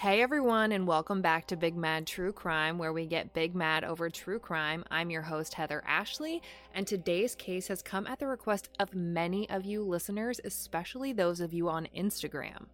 Hey 0.00 0.22
everyone, 0.22 0.72
and 0.72 0.86
welcome 0.86 1.20
back 1.20 1.46
to 1.48 1.58
Big 1.58 1.76
Mad 1.76 2.06
True 2.06 2.32
Crime, 2.32 2.78
where 2.78 2.94
we 2.94 3.04
get 3.04 3.34
big 3.34 3.54
mad 3.54 3.84
over 3.84 4.08
true 4.08 4.38
crime. 4.38 4.82
I'm 4.90 5.10
your 5.10 5.20
host, 5.20 5.52
Heather 5.52 5.82
Ashley, 5.86 6.40
and 6.74 6.86
today's 6.86 7.34
case 7.34 7.68
has 7.68 7.82
come 7.82 8.06
at 8.06 8.18
the 8.18 8.26
request 8.26 8.70
of 8.78 8.94
many 8.94 9.46
of 9.50 9.66
you 9.66 9.82
listeners, 9.82 10.40
especially 10.42 11.12
those 11.12 11.40
of 11.40 11.52
you 11.52 11.68
on 11.68 11.86
Instagram. 11.94 12.64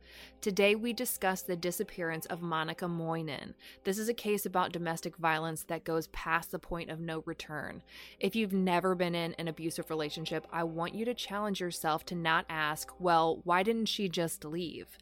Today 0.41 0.77
we 0.77 0.93
discuss 0.93 1.43
the 1.43 1.57
disappearance 1.57 2.27
of 2.27 2.43
Monica 2.43 2.87
Moynan. 2.87 3.55
This 3.83 3.99
is 3.99 4.09
a 4.09 4.15
case 4.15 4.47
about 4.47 4.71
domestic 4.71 5.17
violence 5.17 5.65
that 5.65 5.83
goes 5.83 6.07
past 6.13 6.53
the 6.53 6.61
point 6.61 6.91
of 6.91 7.01
no 7.01 7.25
return. 7.27 7.83
If 8.21 8.37
you've 8.37 8.53
never 8.53 8.95
been 8.95 9.17
in 9.17 9.35
an 9.35 9.49
abusive 9.49 9.91
relationship, 9.91 10.47
I 10.53 10.63
want 10.63 10.95
you 10.95 11.05
to 11.05 11.13
challenge 11.13 11.61
yourself 11.61 12.07
to 12.07 12.15
not 12.15 12.47
ask, 12.49 12.93
well, 13.01 13.41
why 13.43 13.65
didn't 13.65 13.87
she 13.87 14.09
just 14.09 14.45
leave? 14.45 14.97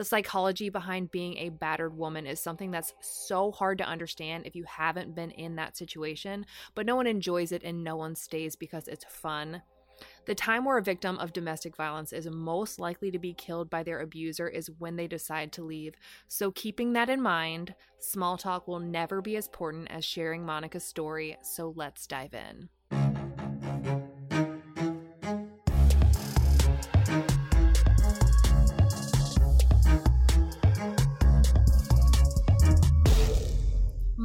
The 0.00 0.04
psychology 0.06 0.70
behind 0.70 1.10
being 1.10 1.36
a 1.36 1.50
battered 1.50 1.94
woman 1.94 2.24
is 2.26 2.40
something 2.40 2.70
that's 2.70 2.94
so 3.02 3.52
hard 3.52 3.76
to 3.76 3.84
understand 3.84 4.46
if 4.46 4.56
you 4.56 4.64
haven't 4.64 5.14
been 5.14 5.30
in 5.30 5.56
that 5.56 5.76
situation, 5.76 6.46
but 6.74 6.86
no 6.86 6.96
one 6.96 7.06
enjoys 7.06 7.52
it 7.52 7.62
and 7.62 7.84
no 7.84 7.96
one 7.96 8.14
stays 8.14 8.56
because 8.56 8.88
it's 8.88 9.04
fun. 9.04 9.60
The 10.24 10.34
time 10.34 10.64
where 10.64 10.78
a 10.78 10.82
victim 10.82 11.18
of 11.18 11.34
domestic 11.34 11.76
violence 11.76 12.14
is 12.14 12.26
most 12.30 12.80
likely 12.80 13.10
to 13.10 13.18
be 13.18 13.34
killed 13.34 13.68
by 13.68 13.82
their 13.82 14.00
abuser 14.00 14.48
is 14.48 14.70
when 14.78 14.96
they 14.96 15.06
decide 15.06 15.52
to 15.52 15.64
leave. 15.64 15.96
So, 16.28 16.50
keeping 16.50 16.94
that 16.94 17.10
in 17.10 17.20
mind, 17.20 17.74
small 17.98 18.38
talk 18.38 18.66
will 18.66 18.80
never 18.80 19.20
be 19.20 19.36
as 19.36 19.48
important 19.48 19.90
as 19.90 20.02
sharing 20.02 20.46
Monica's 20.46 20.82
story. 20.82 21.36
So, 21.42 21.74
let's 21.76 22.06
dive 22.06 22.32
in. 22.32 22.70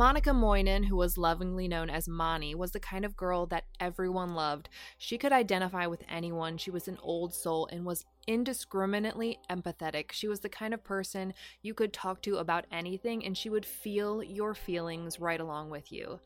Monica 0.06 0.36
Moynan, 0.36 0.84
who 0.84 0.96
was 0.96 1.18
lovingly 1.18 1.68
known 1.68 1.90
as 1.90 2.08
Moni, 2.08 2.54
was 2.54 2.74
the 2.74 2.80
kind 2.80 3.06
of 3.06 3.18
girl 3.18 3.48
that 3.48 3.66
everyone 3.80 4.36
loved. 4.36 4.70
She 5.00 5.18
could 5.18 5.32
identify 5.32 5.88
with 5.88 6.04
anyone. 6.08 6.60
She 6.60 6.70
was 6.70 6.88
an 6.88 7.00
old 7.02 7.34
soul 7.34 7.68
and 7.72 7.88
was 7.88 8.06
indiscriminately 8.28 9.40
empathetic. 9.50 10.12
She 10.12 10.28
was 10.28 10.40
the 10.40 10.50
kind 10.50 10.74
of 10.74 10.84
person 10.84 11.34
you 11.62 11.74
could 11.74 11.94
talk 11.94 12.22
to 12.24 12.38
about 12.38 12.66
anything 12.72 13.26
and 13.26 13.38
she 13.38 13.50
would 13.50 13.66
feel 13.66 14.24
your 14.24 14.54
feelings 14.54 15.20
right 15.20 15.40
along 15.40 15.70
with 15.70 15.92
you. 15.92 16.20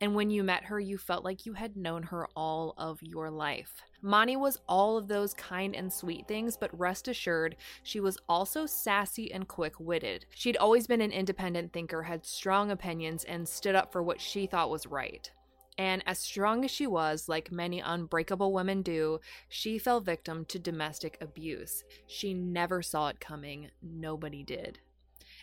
And 0.00 0.14
when 0.14 0.30
you 0.30 0.42
met 0.42 0.64
her, 0.64 0.78
you 0.80 0.98
felt 0.98 1.24
like 1.24 1.46
you 1.46 1.54
had 1.54 1.76
known 1.76 2.04
her 2.04 2.28
all 2.36 2.74
of 2.76 3.02
your 3.02 3.30
life. 3.30 3.82
Moni 4.02 4.36
was 4.36 4.60
all 4.68 4.96
of 4.96 5.08
those 5.08 5.34
kind 5.34 5.74
and 5.74 5.92
sweet 5.92 6.28
things, 6.28 6.56
but 6.56 6.78
rest 6.78 7.08
assured, 7.08 7.56
she 7.82 7.98
was 7.98 8.18
also 8.28 8.66
sassy 8.66 9.32
and 9.32 9.48
quick 9.48 9.80
witted. 9.80 10.26
She'd 10.30 10.56
always 10.56 10.86
been 10.86 11.00
an 11.00 11.12
independent 11.12 11.72
thinker, 11.72 12.02
had 12.02 12.24
strong 12.24 12.70
opinions, 12.70 13.24
and 13.24 13.48
stood 13.48 13.74
up 13.74 13.92
for 13.92 14.02
what 14.02 14.20
she 14.20 14.46
thought 14.46 14.70
was 14.70 14.86
right. 14.86 15.30
And 15.78 16.02
as 16.06 16.18
strong 16.18 16.64
as 16.64 16.70
she 16.70 16.86
was, 16.86 17.28
like 17.28 17.52
many 17.52 17.80
unbreakable 17.80 18.52
women 18.52 18.82
do, 18.82 19.20
she 19.48 19.78
fell 19.78 20.00
victim 20.00 20.44
to 20.46 20.58
domestic 20.58 21.18
abuse. 21.20 21.84
She 22.06 22.32
never 22.32 22.80
saw 22.82 23.08
it 23.08 23.20
coming. 23.20 23.70
Nobody 23.82 24.42
did. 24.42 24.78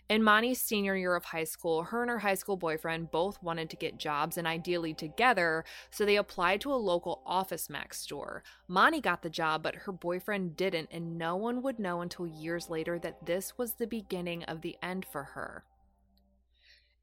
In 0.09 0.21
Moni's 0.21 0.59
senior 0.59 0.97
year 0.97 1.15
of 1.15 1.25
high 1.25 1.45
school, 1.45 1.83
her 1.83 2.01
and 2.01 2.11
her 2.11 2.19
high 2.19 2.33
school 2.33 2.57
boyfriend 2.57 3.09
both 3.09 3.41
wanted 3.41 3.69
to 3.69 3.77
get 3.77 3.97
jobs 3.97 4.37
and 4.37 4.45
ideally 4.45 4.93
together, 4.93 5.63
so 5.91 6.03
they 6.03 6.17
applied 6.17 6.59
to 6.61 6.73
a 6.73 6.75
local 6.75 7.21
Office 7.25 7.69
Max 7.69 8.01
store. 8.01 8.43
Moni 8.67 8.99
got 8.99 9.21
the 9.21 9.29
job, 9.29 9.63
but 9.63 9.75
her 9.75 9.93
boyfriend 9.93 10.57
didn't, 10.57 10.89
and 10.91 11.17
no 11.17 11.37
one 11.37 11.61
would 11.61 11.79
know 11.79 12.01
until 12.01 12.27
years 12.27 12.69
later 12.69 12.99
that 12.99 13.25
this 13.25 13.57
was 13.57 13.75
the 13.75 13.87
beginning 13.87 14.43
of 14.43 14.61
the 14.61 14.77
end 14.81 15.05
for 15.09 15.23
her. 15.23 15.63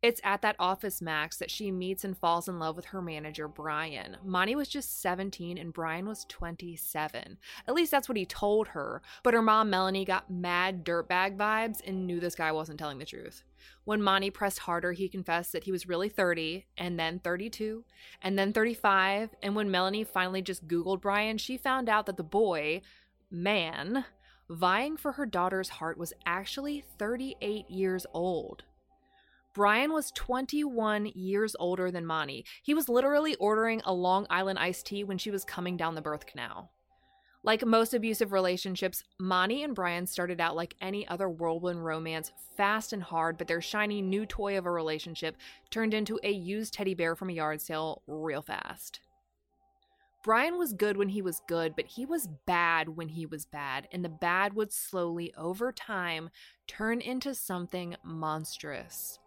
It's 0.02 0.20
at 0.24 0.40
that 0.40 0.56
office 0.58 1.02
max 1.02 1.36
that 1.36 1.50
she 1.50 1.70
meets 1.70 2.04
and 2.04 2.16
falls 2.16 2.48
in 2.48 2.58
love 2.58 2.74
with 2.74 2.86
her 2.86 3.02
manager, 3.02 3.46
Brian. 3.48 4.16
Moni 4.24 4.56
was 4.56 4.68
just 4.68 5.02
17 5.02 5.58
and 5.58 5.74
Brian 5.74 6.08
was 6.08 6.24
27. 6.30 7.36
At 7.68 7.74
least 7.74 7.90
that's 7.90 8.08
what 8.08 8.16
he 8.16 8.24
told 8.24 8.68
her. 8.68 9.02
But 9.22 9.34
her 9.34 9.42
mom, 9.42 9.68
Melanie, 9.68 10.06
got 10.06 10.30
mad 10.30 10.86
dirtbag 10.86 11.36
vibes 11.36 11.86
and 11.86 12.06
knew 12.06 12.18
this 12.18 12.34
guy 12.34 12.50
wasn't 12.50 12.78
telling 12.78 12.96
the 12.96 13.04
truth. 13.04 13.44
When 13.84 14.02
Moni 14.02 14.30
pressed 14.30 14.60
harder, 14.60 14.92
he 14.92 15.06
confessed 15.06 15.52
that 15.52 15.64
he 15.64 15.72
was 15.72 15.86
really 15.86 16.08
30, 16.08 16.64
and 16.78 16.98
then 16.98 17.18
32, 17.18 17.84
and 18.22 18.38
then 18.38 18.54
35. 18.54 19.34
And 19.42 19.54
when 19.54 19.70
Melanie 19.70 20.04
finally 20.04 20.40
just 20.40 20.66
Googled 20.66 21.02
Brian, 21.02 21.36
she 21.36 21.58
found 21.58 21.90
out 21.90 22.06
that 22.06 22.16
the 22.16 22.22
boy, 22.22 22.80
man, 23.30 24.06
vying 24.48 24.96
for 24.96 25.12
her 25.12 25.26
daughter's 25.26 25.68
heart 25.68 25.98
was 25.98 26.14
actually 26.24 26.84
38 26.98 27.68
years 27.68 28.06
old. 28.14 28.64
Brian 29.52 29.92
was 29.92 30.12
21 30.12 31.06
years 31.06 31.56
older 31.58 31.90
than 31.90 32.06
Moni. 32.06 32.44
He 32.62 32.72
was 32.72 32.88
literally 32.88 33.34
ordering 33.36 33.82
a 33.84 33.92
Long 33.92 34.26
Island 34.30 34.60
iced 34.60 34.86
tea 34.86 35.02
when 35.02 35.18
she 35.18 35.32
was 35.32 35.44
coming 35.44 35.76
down 35.76 35.96
the 35.96 36.00
birth 36.00 36.24
canal. 36.24 36.70
Like 37.42 37.64
most 37.64 37.92
abusive 37.92 38.32
relationships, 38.32 39.02
Moni 39.18 39.64
and 39.64 39.74
Brian 39.74 40.06
started 40.06 40.40
out 40.40 40.54
like 40.54 40.76
any 40.80 41.08
other 41.08 41.28
whirlwind 41.28 41.84
romance, 41.84 42.30
fast 42.56 42.92
and 42.92 43.02
hard, 43.02 43.38
but 43.38 43.48
their 43.48 43.60
shiny 43.60 44.00
new 44.00 44.24
toy 44.24 44.56
of 44.56 44.66
a 44.66 44.70
relationship 44.70 45.36
turned 45.70 45.94
into 45.94 46.20
a 46.22 46.30
used 46.30 46.74
teddy 46.74 46.94
bear 46.94 47.16
from 47.16 47.30
a 47.30 47.32
yard 47.32 47.60
sale 47.60 48.02
real 48.06 48.42
fast. 48.42 49.00
Brian 50.22 50.58
was 50.58 50.74
good 50.74 50.98
when 50.98 51.08
he 51.08 51.22
was 51.22 51.40
good, 51.48 51.74
but 51.74 51.86
he 51.86 52.04
was 52.04 52.28
bad 52.46 52.90
when 52.90 53.08
he 53.08 53.24
was 53.24 53.46
bad, 53.46 53.88
and 53.90 54.04
the 54.04 54.10
bad 54.10 54.52
would 54.52 54.70
slowly, 54.70 55.32
over 55.34 55.72
time, 55.72 56.28
turn 56.66 57.00
into 57.00 57.34
something 57.34 57.96
monstrous. 58.04 59.18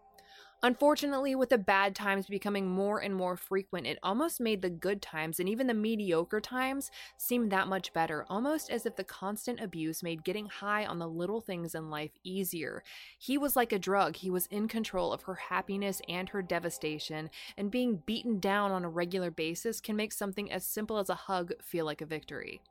Unfortunately, 0.66 1.35
with 1.35 1.50
the 1.50 1.57
bad 1.57 1.94
times 1.94 2.28
becoming 2.28 2.69
more 2.69 2.97
and 3.00 3.13
more 3.13 3.35
frequent, 3.35 3.85
it 3.85 4.00
almost 4.01 4.40
made 4.40 4.62
the 4.62 4.69
good 4.69 5.01
times 5.01 5.38
and 5.38 5.50
even 5.50 5.68
the 5.68 5.74
mediocre 5.74 6.40
times 6.40 6.90
seem 7.18 7.50
that 7.50 7.68
much 7.68 7.91
better, 7.91 8.25
almost 8.29 8.69
as 8.69 8.85
if 8.85 8.96
the 8.96 9.03
constant 9.03 9.59
abuse 9.59 10.02
made 10.02 10.23
getting 10.23 10.46
high 10.46 10.85
on 10.85 11.00
the 11.00 11.07
little 11.07 11.41
things 11.41 11.75
in 11.75 11.90
life 11.90 12.12
easier. 12.23 12.81
He 13.19 13.38
was 13.38 13.57
like 13.57 13.73
a 13.73 13.79
drug, 13.79 14.16
he 14.16 14.29
was 14.29 14.46
in 14.46 14.69
control 14.69 15.12
of 15.12 15.23
her 15.23 15.35
happiness 15.35 16.02
and 16.07 16.29
her 16.29 16.41
devastation, 16.41 17.29
and 17.57 17.69
being 17.69 18.02
beaten 18.06 18.40
down 18.40 18.72
on 18.72 18.85
a 18.85 18.90
regular 18.90 19.31
basis 19.31 19.81
can 19.81 19.97
make 19.97 20.13
something 20.13 20.50
as 20.50 20.66
simple 20.66 20.97
as 20.97 21.09
a 21.09 21.16
hug 21.16 21.52
feel 21.62 21.84
like 21.84 22.00
a 22.00 22.06
victory. 22.06 22.62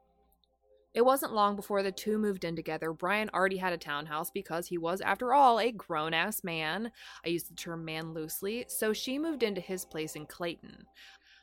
It 0.94 1.04
wasn't 1.06 1.32
long 1.32 1.56
before 1.56 1.82
the 1.82 1.90
two 1.90 2.18
moved 2.18 2.44
in 2.44 2.54
together. 2.54 2.92
Brian 2.92 3.30
already 3.32 3.56
had 3.56 3.72
a 3.72 3.78
townhouse 3.78 4.30
because 4.30 4.66
he 4.66 4.76
was, 4.76 5.00
after 5.00 5.32
all, 5.32 5.58
a 5.58 5.72
grown 5.72 6.12
ass 6.12 6.44
man. 6.44 6.92
I 7.24 7.30
use 7.30 7.44
the 7.44 7.54
term 7.54 7.84
man 7.84 8.12
loosely, 8.12 8.66
so 8.68 8.92
she 8.92 9.18
moved 9.18 9.42
into 9.42 9.60
his 9.60 9.86
place 9.86 10.16
in 10.16 10.26
Clayton. 10.26 10.84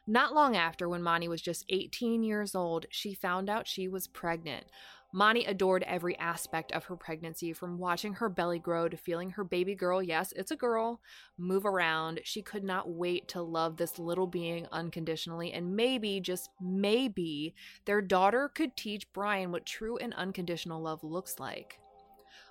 Not 0.05 0.33
long 0.33 0.55
after, 0.55 0.87
when 0.87 1.03
Moni 1.03 1.27
was 1.27 1.41
just 1.41 1.65
18 1.69 2.23
years 2.23 2.55
old, 2.55 2.85
she 2.89 3.13
found 3.13 3.49
out 3.49 3.67
she 3.67 3.87
was 3.87 4.07
pregnant. 4.07 4.65
Moni 5.11 5.43
adored 5.45 5.83
every 5.83 6.17
aspect 6.19 6.71
of 6.71 6.85
her 6.85 6.95
pregnancy, 6.95 7.51
from 7.51 7.79
watching 7.79 8.13
her 8.13 8.29
belly 8.29 8.59
grow 8.59 8.87
to 8.87 8.95
feeling 8.95 9.31
her 9.31 9.43
baby 9.43 9.73
girl, 9.73 10.03
yes, 10.03 10.31
it's 10.35 10.51
a 10.51 10.55
girl, 10.55 11.01
move 11.37 11.65
around. 11.65 12.19
She 12.23 12.43
could 12.43 12.63
not 12.63 12.89
wait 12.89 13.27
to 13.29 13.41
love 13.41 13.77
this 13.77 13.97
little 13.97 14.27
being 14.27 14.67
unconditionally, 14.71 15.51
and 15.51 15.75
maybe, 15.75 16.19
just 16.19 16.51
maybe, 16.61 17.55
their 17.85 18.01
daughter 18.01 18.51
could 18.53 18.77
teach 18.77 19.11
Brian 19.11 19.51
what 19.51 19.65
true 19.65 19.97
and 19.97 20.13
unconditional 20.13 20.79
love 20.79 21.03
looks 21.03 21.39
like. 21.39 21.79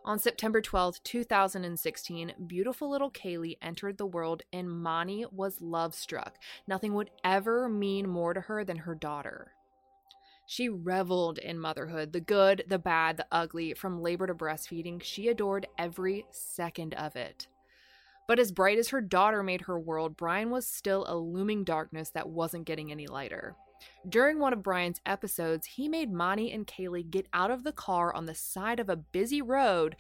On 0.05 0.19
September 0.19 0.61
12, 0.61 1.03
2016, 1.05 2.33
beautiful 2.47 2.91
little 2.91 3.11
Kaylee 3.11 3.59
entered 3.61 3.99
the 3.99 4.07
world 4.07 4.43
and 4.53 4.71
Moni 4.71 5.27
was 5.31 5.61
love 5.61 5.95
struck. 5.95 6.39
Nothing 6.67 6.95
would 6.95 7.11
ever 7.23 7.69
mean 7.69 8.09
more 8.09 8.33
to 8.33 8.41
her 8.41 8.65
than 8.65 8.79
her 8.79 8.95
daughter. 8.95 9.53
She 10.51 10.71
reveled 10.71 11.37
in 11.37 11.59
motherhood 11.59 12.15
the 12.15 12.23
good, 12.23 12.65
the 12.67 12.79
bad, 12.79 13.19
the 13.19 13.27
ugly, 13.31 13.75
from 13.75 14.01
labor 14.01 14.27
to 14.27 14.35
breastfeeding. 14.35 15.03
She 15.03 15.29
adored 15.29 15.67
every 15.77 16.25
second 16.31 16.95
of 16.95 17.17
it. 17.17 17.47
But 18.27 18.39
as 18.39 18.51
bright 18.51 18.79
as 18.79 18.89
her 18.89 19.03
daughter 19.03 19.43
made 19.43 19.61
her 19.61 19.79
world, 19.79 20.17
Brian 20.17 20.49
was 20.49 20.67
still 20.67 21.05
a 21.07 21.19
looming 21.19 21.65
darkness 21.65 22.09
that 22.11 22.31
wasn't 22.31 22.65
getting 22.65 22.91
any 22.91 23.07
lighter. 23.07 23.57
During 24.09 24.39
one 24.39 24.55
of 24.55 24.63
Brian's 24.63 25.03
episodes, 25.05 25.67
he 25.67 25.87
made 25.87 26.11
Moni 26.11 26.51
and 26.51 26.67
Kaylee 26.67 27.11
get 27.11 27.27
out 27.35 27.51
of 27.51 27.63
the 27.63 27.71
car 27.71 28.15
on 28.15 28.25
the 28.25 28.35
side 28.35 28.81
of 28.81 28.89
a 28.89 28.97
busy 28.97 29.43
road. 29.43 29.97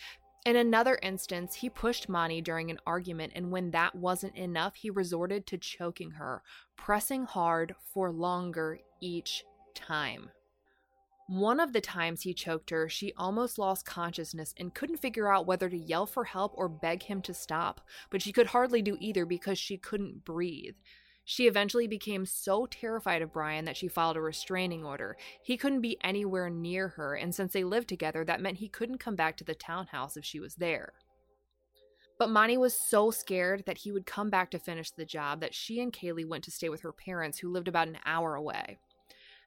In 0.46 0.56
another 0.56 0.98
instance, 1.02 1.56
he 1.56 1.68
pushed 1.68 2.08
Moni 2.08 2.40
during 2.40 2.70
an 2.70 2.78
argument, 2.86 3.34
and 3.36 3.50
when 3.50 3.70
that 3.72 3.94
wasn't 3.94 4.34
enough, 4.34 4.76
he 4.76 4.88
resorted 4.88 5.46
to 5.48 5.58
choking 5.58 6.12
her, 6.12 6.42
pressing 6.74 7.26
hard 7.26 7.74
for 7.92 8.10
longer 8.10 8.78
each 9.02 9.44
time. 9.74 10.30
One 11.28 11.60
of 11.60 11.74
the 11.74 11.82
times 11.82 12.22
he 12.22 12.32
choked 12.32 12.70
her, 12.70 12.88
she 12.88 13.12
almost 13.14 13.58
lost 13.58 13.84
consciousness 13.84 14.54
and 14.56 14.72
couldn't 14.72 14.96
figure 14.96 15.30
out 15.30 15.46
whether 15.46 15.68
to 15.68 15.76
yell 15.76 16.06
for 16.06 16.24
help 16.24 16.54
or 16.56 16.70
beg 16.70 17.02
him 17.02 17.20
to 17.22 17.34
stop, 17.34 17.82
but 18.08 18.22
she 18.22 18.32
could 18.32 18.46
hardly 18.46 18.80
do 18.80 18.96
either 18.98 19.26
because 19.26 19.58
she 19.58 19.76
couldn't 19.76 20.24
breathe. 20.24 20.76
She 21.26 21.46
eventually 21.46 21.86
became 21.86 22.24
so 22.24 22.64
terrified 22.64 23.20
of 23.20 23.34
Brian 23.34 23.66
that 23.66 23.76
she 23.76 23.88
filed 23.88 24.16
a 24.16 24.22
restraining 24.22 24.86
order. 24.86 25.18
He 25.42 25.58
couldn't 25.58 25.82
be 25.82 25.98
anywhere 26.02 26.48
near 26.48 26.88
her, 26.88 27.14
and 27.14 27.34
since 27.34 27.52
they 27.52 27.62
lived 27.62 27.90
together, 27.90 28.24
that 28.24 28.40
meant 28.40 28.56
he 28.56 28.68
couldn't 28.70 28.96
come 28.96 29.14
back 29.14 29.36
to 29.36 29.44
the 29.44 29.54
townhouse 29.54 30.16
if 30.16 30.24
she 30.24 30.40
was 30.40 30.54
there. 30.54 30.94
But 32.18 32.30
Moni 32.30 32.56
was 32.56 32.74
so 32.74 33.10
scared 33.10 33.64
that 33.66 33.76
he 33.76 33.92
would 33.92 34.06
come 34.06 34.30
back 34.30 34.50
to 34.52 34.58
finish 34.58 34.90
the 34.90 35.04
job 35.04 35.42
that 35.42 35.54
she 35.54 35.78
and 35.82 35.92
Kaylee 35.92 36.26
went 36.26 36.44
to 36.44 36.50
stay 36.50 36.70
with 36.70 36.80
her 36.80 36.92
parents, 36.92 37.38
who 37.38 37.52
lived 37.52 37.68
about 37.68 37.88
an 37.88 37.98
hour 38.06 38.34
away. 38.34 38.78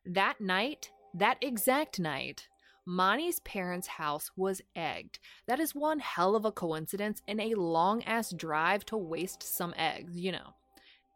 That 0.05 0.39
night, 0.39 0.91
that 1.13 1.37
exact 1.41 1.99
night, 1.99 2.47
Moni's 2.85 3.39
parents' 3.41 3.87
house 3.87 4.31
was 4.35 4.61
egged. 4.75 5.19
That 5.47 5.59
is 5.59 5.75
one 5.75 5.99
hell 5.99 6.35
of 6.35 6.45
a 6.45 6.51
coincidence 6.51 7.21
and 7.27 7.39
a 7.39 7.55
long 7.55 8.03
ass 8.03 8.31
drive 8.31 8.85
to 8.85 8.97
waste 8.97 9.43
some 9.43 9.73
eggs, 9.77 10.17
you 10.17 10.31
know. 10.31 10.55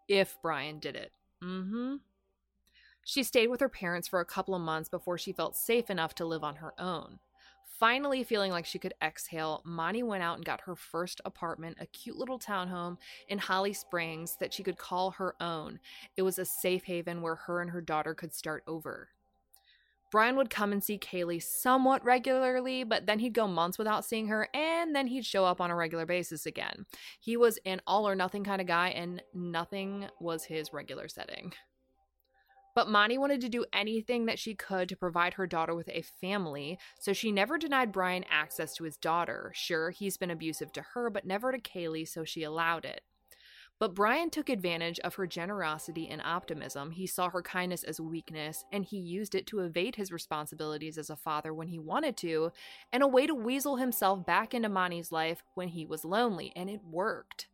If 0.07 0.37
Brian 0.41 0.79
did 0.79 0.95
it. 0.95 1.11
Mm 1.43 1.69
hmm. 1.69 1.95
She 3.03 3.23
stayed 3.23 3.47
with 3.47 3.59
her 3.59 3.69
parents 3.69 4.07
for 4.07 4.19
a 4.19 4.25
couple 4.25 4.55
of 4.55 4.61
months 4.61 4.89
before 4.89 5.17
she 5.17 5.31
felt 5.31 5.55
safe 5.55 5.89
enough 5.89 6.15
to 6.15 6.25
live 6.25 6.43
on 6.43 6.55
her 6.55 6.73
own. 6.79 7.19
Finally, 7.79 8.23
feeling 8.23 8.51
like 8.51 8.65
she 8.65 8.79
could 8.79 8.93
exhale, 9.03 9.61
Moni 9.65 10.01
went 10.01 10.23
out 10.23 10.37
and 10.37 10.45
got 10.45 10.61
her 10.61 10.75
first 10.75 11.19
apartment, 11.25 11.77
a 11.79 11.85
cute 11.87 12.15
little 12.15 12.39
townhome 12.39 12.97
in 13.27 13.37
Holly 13.37 13.73
Springs 13.73 14.37
that 14.39 14.53
she 14.53 14.63
could 14.63 14.77
call 14.77 15.11
her 15.11 15.35
own. 15.41 15.79
It 16.15 16.21
was 16.21 16.39
a 16.39 16.45
safe 16.45 16.85
haven 16.85 17.21
where 17.21 17.35
her 17.35 17.61
and 17.61 17.69
her 17.71 17.81
daughter 17.81 18.13
could 18.13 18.33
start 18.33 18.63
over. 18.65 19.09
Brian 20.15 20.37
would 20.37 20.49
come 20.49 20.71
and 20.71 20.81
see 20.81 20.97
Kaylee 20.97 21.43
somewhat 21.43 22.01
regularly, 22.05 22.85
but 22.85 23.05
then 23.05 23.19
he'd 23.19 23.33
go 23.33 23.49
months 23.49 23.77
without 23.77 24.05
seeing 24.05 24.29
her, 24.29 24.47
and 24.53 24.95
then 24.95 25.07
he'd 25.07 25.25
show 25.25 25.43
up 25.43 25.59
on 25.59 25.71
a 25.71 25.75
regular 25.75 26.05
basis 26.05 26.45
again. 26.45 26.85
He 27.19 27.35
was 27.35 27.59
an 27.65 27.81
all 27.85 28.07
or 28.07 28.15
nothing 28.15 28.45
kind 28.45 28.61
of 28.61 28.65
guy, 28.65 28.91
and 28.91 29.21
nothing 29.33 30.07
was 30.21 30.45
his 30.45 30.71
regular 30.71 31.09
setting. 31.09 31.51
But 32.75 32.89
Moni 32.89 33.17
wanted 33.17 33.41
to 33.41 33.49
do 33.49 33.65
anything 33.73 34.25
that 34.27 34.39
she 34.39 34.55
could 34.55 34.87
to 34.87 34.95
provide 34.95 35.33
her 35.33 35.47
daughter 35.47 35.75
with 35.75 35.89
a 35.89 36.01
family, 36.21 36.79
so 36.97 37.11
she 37.11 37.33
never 37.33 37.57
denied 37.57 37.91
Brian 37.91 38.23
access 38.31 38.73
to 38.75 38.85
his 38.85 38.95
daughter. 38.95 39.51
Sure, 39.53 39.89
he's 39.89 40.15
been 40.15 40.31
abusive 40.31 40.71
to 40.71 40.85
her, 40.93 41.09
but 41.09 41.25
never 41.25 41.51
to 41.51 41.59
Kaylee, 41.59 42.07
so 42.07 42.23
she 42.23 42.43
allowed 42.43 42.85
it. 42.85 43.01
But 43.77 43.93
Brian 43.93 44.29
took 44.29 44.49
advantage 44.49 44.99
of 44.99 45.15
her 45.15 45.27
generosity 45.27 46.07
and 46.07 46.21
optimism. 46.21 46.91
He 46.91 47.07
saw 47.07 47.29
her 47.29 47.41
kindness 47.41 47.83
as 47.83 47.99
weakness, 47.99 48.63
and 48.71 48.85
he 48.85 48.97
used 48.97 49.35
it 49.35 49.45
to 49.47 49.59
evade 49.59 49.95
his 49.95 50.11
responsibilities 50.11 50.97
as 50.97 51.09
a 51.09 51.15
father 51.17 51.53
when 51.53 51.67
he 51.67 51.79
wanted 51.79 52.15
to, 52.17 52.51
and 52.93 53.03
a 53.03 53.07
way 53.07 53.27
to 53.27 53.35
weasel 53.35 53.75
himself 53.75 54.25
back 54.25 54.53
into 54.53 54.69
Moni's 54.69 55.11
life 55.11 55.43
when 55.55 55.67
he 55.67 55.85
was 55.85 56.05
lonely, 56.05 56.53
and 56.55 56.69
it 56.69 56.81
worked. 56.89 57.47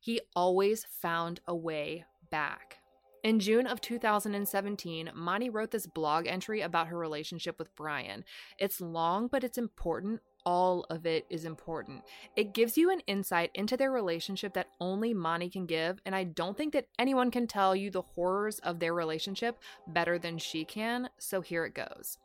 He 0.00 0.20
always 0.34 0.86
found 1.00 1.40
a 1.46 1.54
way 1.54 2.04
back. 2.30 2.78
In 3.22 3.38
June 3.38 3.66
of 3.66 3.82
2017, 3.82 5.10
Moni 5.14 5.50
wrote 5.50 5.70
this 5.70 5.86
blog 5.86 6.26
entry 6.26 6.62
about 6.62 6.86
her 6.88 6.96
relationship 6.96 7.58
with 7.58 7.74
Brian. 7.76 8.24
It's 8.58 8.80
long, 8.80 9.28
but 9.28 9.44
it's 9.44 9.58
important. 9.58 10.20
All 10.46 10.86
of 10.90 11.06
it 11.06 11.26
is 11.28 11.44
important. 11.44 12.02
It 12.34 12.54
gives 12.54 12.78
you 12.78 12.90
an 12.90 13.00
insight 13.06 13.50
into 13.54 13.76
their 13.76 13.90
relationship 13.90 14.54
that 14.54 14.70
only 14.80 15.12
Moni 15.12 15.50
can 15.50 15.66
give, 15.66 16.00
and 16.06 16.14
I 16.14 16.24
don't 16.24 16.56
think 16.56 16.72
that 16.72 16.88
anyone 16.98 17.30
can 17.30 17.46
tell 17.46 17.76
you 17.76 17.90
the 17.90 18.02
horrors 18.02 18.58
of 18.60 18.78
their 18.78 18.94
relationship 18.94 19.58
better 19.86 20.18
than 20.18 20.38
she 20.38 20.64
can, 20.64 21.10
so 21.18 21.40
here 21.40 21.64
it 21.64 21.74
goes. 21.74 22.18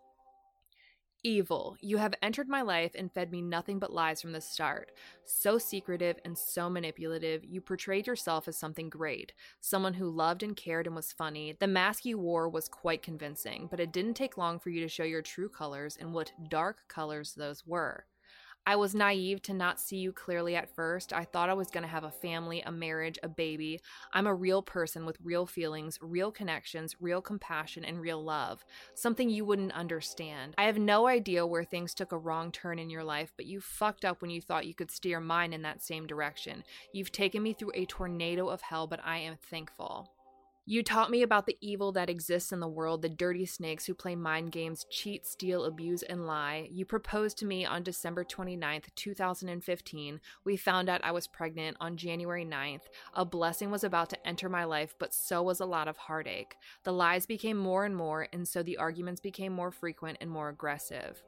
Evil, 1.25 1.75
you 1.81 1.97
have 1.97 2.13
entered 2.21 2.47
my 2.47 2.61
life 2.61 2.91
and 2.93 3.11
fed 3.11 3.31
me 3.31 3.41
nothing 3.41 3.79
but 3.79 3.91
lies 3.91 4.21
from 4.21 4.31
the 4.31 4.39
start. 4.39 4.91
So 5.23 5.57
secretive 5.57 6.19
and 6.23 6.37
so 6.37 6.69
manipulative, 6.69 7.43
you 7.43 7.61
portrayed 7.61 8.05
yourself 8.05 8.47
as 8.47 8.57
something 8.57 8.89
great, 8.89 9.33
someone 9.59 9.95
who 9.95 10.07
loved 10.07 10.43
and 10.43 10.55
cared 10.55 10.85
and 10.85 10.95
was 10.95 11.11
funny. 11.11 11.57
The 11.59 11.65
mask 11.65 12.05
you 12.05 12.19
wore 12.19 12.47
was 12.47 12.69
quite 12.69 13.01
convincing, 13.01 13.67
but 13.71 13.79
it 13.79 13.91
didn't 13.91 14.13
take 14.13 14.37
long 14.37 14.59
for 14.59 14.69
you 14.69 14.81
to 14.81 14.87
show 14.87 15.03
your 15.03 15.23
true 15.23 15.49
colors 15.49 15.97
and 15.99 16.13
what 16.13 16.31
dark 16.47 16.87
colors 16.87 17.33
those 17.33 17.65
were. 17.65 18.05
I 18.67 18.75
was 18.75 18.95
naive 18.95 19.43
to 19.43 19.53
not 19.53 19.79
see 19.79 19.97
you 19.97 20.11
clearly 20.11 20.55
at 20.55 20.73
first. 20.73 21.13
I 21.13 21.23
thought 21.23 21.51
I 21.51 21.53
was 21.53 21.69
going 21.69 21.83
to 21.83 21.89
have 21.89 22.03
a 22.03 22.09
family, 22.09 22.61
a 22.61 22.71
marriage, 22.71 23.19
a 23.21 23.29
baby. 23.29 23.79
I'm 24.11 24.25
a 24.25 24.33
real 24.33 24.63
person 24.63 25.05
with 25.05 25.19
real 25.23 25.45
feelings, 25.45 25.99
real 26.01 26.31
connections, 26.31 26.95
real 26.99 27.21
compassion, 27.21 27.85
and 27.85 28.01
real 28.01 28.23
love. 28.23 28.65
Something 28.95 29.29
you 29.29 29.45
wouldn't 29.45 29.73
understand. 29.73 30.55
I 30.57 30.63
have 30.63 30.79
no 30.79 31.05
idea 31.05 31.45
where 31.45 31.63
things 31.63 31.93
took 31.93 32.11
a 32.11 32.17
wrong 32.17 32.51
turn 32.51 32.79
in 32.79 32.89
your 32.89 33.03
life, 33.03 33.31
but 33.37 33.45
you 33.45 33.61
fucked 33.61 34.03
up 34.03 34.19
when 34.19 34.31
you 34.31 34.41
thought 34.41 34.65
you 34.65 34.73
could 34.73 34.89
steer 34.89 35.19
mine 35.19 35.53
in 35.53 35.61
that 35.61 35.83
same 35.83 36.07
direction. 36.07 36.63
You've 36.91 37.11
taken 37.11 37.43
me 37.43 37.53
through 37.53 37.71
a 37.75 37.85
tornado 37.85 38.47
of 38.49 38.61
hell, 38.61 38.87
but 38.87 38.99
I 39.05 39.19
am 39.19 39.35
thankful. 39.35 40.09
You 40.67 40.81
taught 40.81 41.11
me 41.11 41.21
about 41.21 41.45
the 41.45 41.59
evil 41.61 41.91
that 41.91 42.09
exists 42.09 42.51
in 42.51 42.59
the 42.59 42.67
world, 42.67 43.03
the 43.03 43.09
dirty 43.09 43.45
snakes 43.45 43.85
who 43.85 43.93
play 43.93 44.15
mind 44.15 44.51
games, 44.51 44.87
cheat, 44.89 45.27
steal, 45.27 45.63
abuse, 45.63 46.01
and 46.01 46.25
lie. 46.25 46.69
You 46.71 46.85
proposed 46.85 47.37
to 47.37 47.45
me 47.45 47.65
on 47.65 47.83
December 47.83 48.23
29th, 48.23 48.85
2015. 48.95 50.19
We 50.43 50.57
found 50.57 50.89
out 50.89 51.03
I 51.03 51.11
was 51.11 51.27
pregnant 51.27 51.77
on 51.79 51.97
January 51.97 52.45
9th. 52.45 52.89
A 53.13 53.23
blessing 53.23 53.69
was 53.69 53.83
about 53.83 54.09
to 54.09 54.27
enter 54.27 54.49
my 54.49 54.63
life, 54.63 54.95
but 54.97 55.13
so 55.13 55.43
was 55.43 55.59
a 55.59 55.67
lot 55.67 55.87
of 55.87 55.97
heartache. 55.97 56.55
The 56.83 56.93
lies 56.93 57.27
became 57.27 57.57
more 57.57 57.85
and 57.85 57.95
more, 57.95 58.27
and 58.33 58.47
so 58.47 58.63
the 58.63 58.77
arguments 58.77 59.21
became 59.21 59.53
more 59.53 59.69
frequent 59.69 60.17
and 60.19 60.31
more 60.31 60.49
aggressive. 60.49 61.21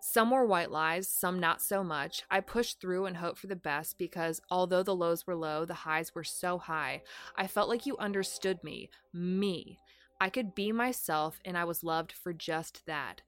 Some 0.00 0.30
were 0.30 0.46
white 0.46 0.70
lies, 0.70 1.08
some 1.08 1.40
not 1.40 1.60
so 1.60 1.82
much. 1.82 2.22
I 2.30 2.40
pushed 2.40 2.80
through 2.80 3.06
and 3.06 3.16
hoped 3.16 3.38
for 3.38 3.46
the 3.46 3.56
best 3.56 3.98
because 3.98 4.40
although 4.50 4.82
the 4.82 4.94
lows 4.94 5.26
were 5.26 5.34
low, 5.34 5.64
the 5.64 5.74
highs 5.74 6.14
were 6.14 6.24
so 6.24 6.58
high. 6.58 7.02
I 7.36 7.46
felt 7.46 7.68
like 7.68 7.86
you 7.86 7.96
understood 7.98 8.62
me, 8.62 8.90
me. 9.12 9.80
I 10.20 10.30
could 10.30 10.54
be 10.54 10.72
myself 10.72 11.40
and 11.44 11.56
I 11.58 11.64
was 11.64 11.84
loved 11.84 12.12
for 12.12 12.32
just 12.32 12.86
that. 12.86 13.22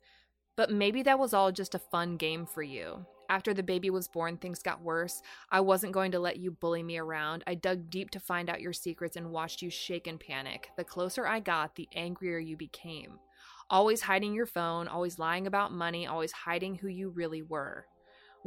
But 0.57 0.71
maybe 0.71 1.03
that 1.03 1.19
was 1.19 1.35
all 1.35 1.53
just 1.53 1.75
a 1.75 1.79
fun 1.79 2.17
game 2.17 2.47
for 2.47 2.63
you. 2.63 3.07
After 3.31 3.53
the 3.53 3.63
baby 3.63 3.91
was 3.91 4.09
born, 4.09 4.39
things 4.39 4.63
got 4.63 4.83
worse. 4.83 5.21
I 5.51 5.61
wasn't 5.61 5.93
going 5.93 6.13
to 6.13 6.19
let 6.19 6.39
you 6.39 6.51
bully 6.51 6.83
me 6.83 6.97
around. 6.97 7.45
I 7.47 7.55
dug 7.55 7.91
deep 7.91 8.11
to 8.13 8.21
find 8.21 8.49
out 8.49 8.63
your 8.63 8.73
secrets 8.73 9.17
and 9.17 9.31
watched 9.31 9.61
you 9.61 9.71
shake 9.71 10.07
in 10.07 10.19
panic. 10.19 10.71
The 10.77 10.85
closer 10.85 11.27
I 11.27 11.41
got, 11.41 11.75
the 11.75 11.89
angrier 11.95 12.39
you 12.39 12.57
became 12.57 13.19
always 13.71 14.01
hiding 14.01 14.35
your 14.35 14.47
phone, 14.47 14.89
always 14.89 15.19
lying 15.19 15.47
about 15.47 15.73
money, 15.73 16.07
always 16.07 16.33
hiding 16.33 16.77
who 16.77 16.89
you 16.89 17.11
really 17.11 17.43
were. 17.43 17.87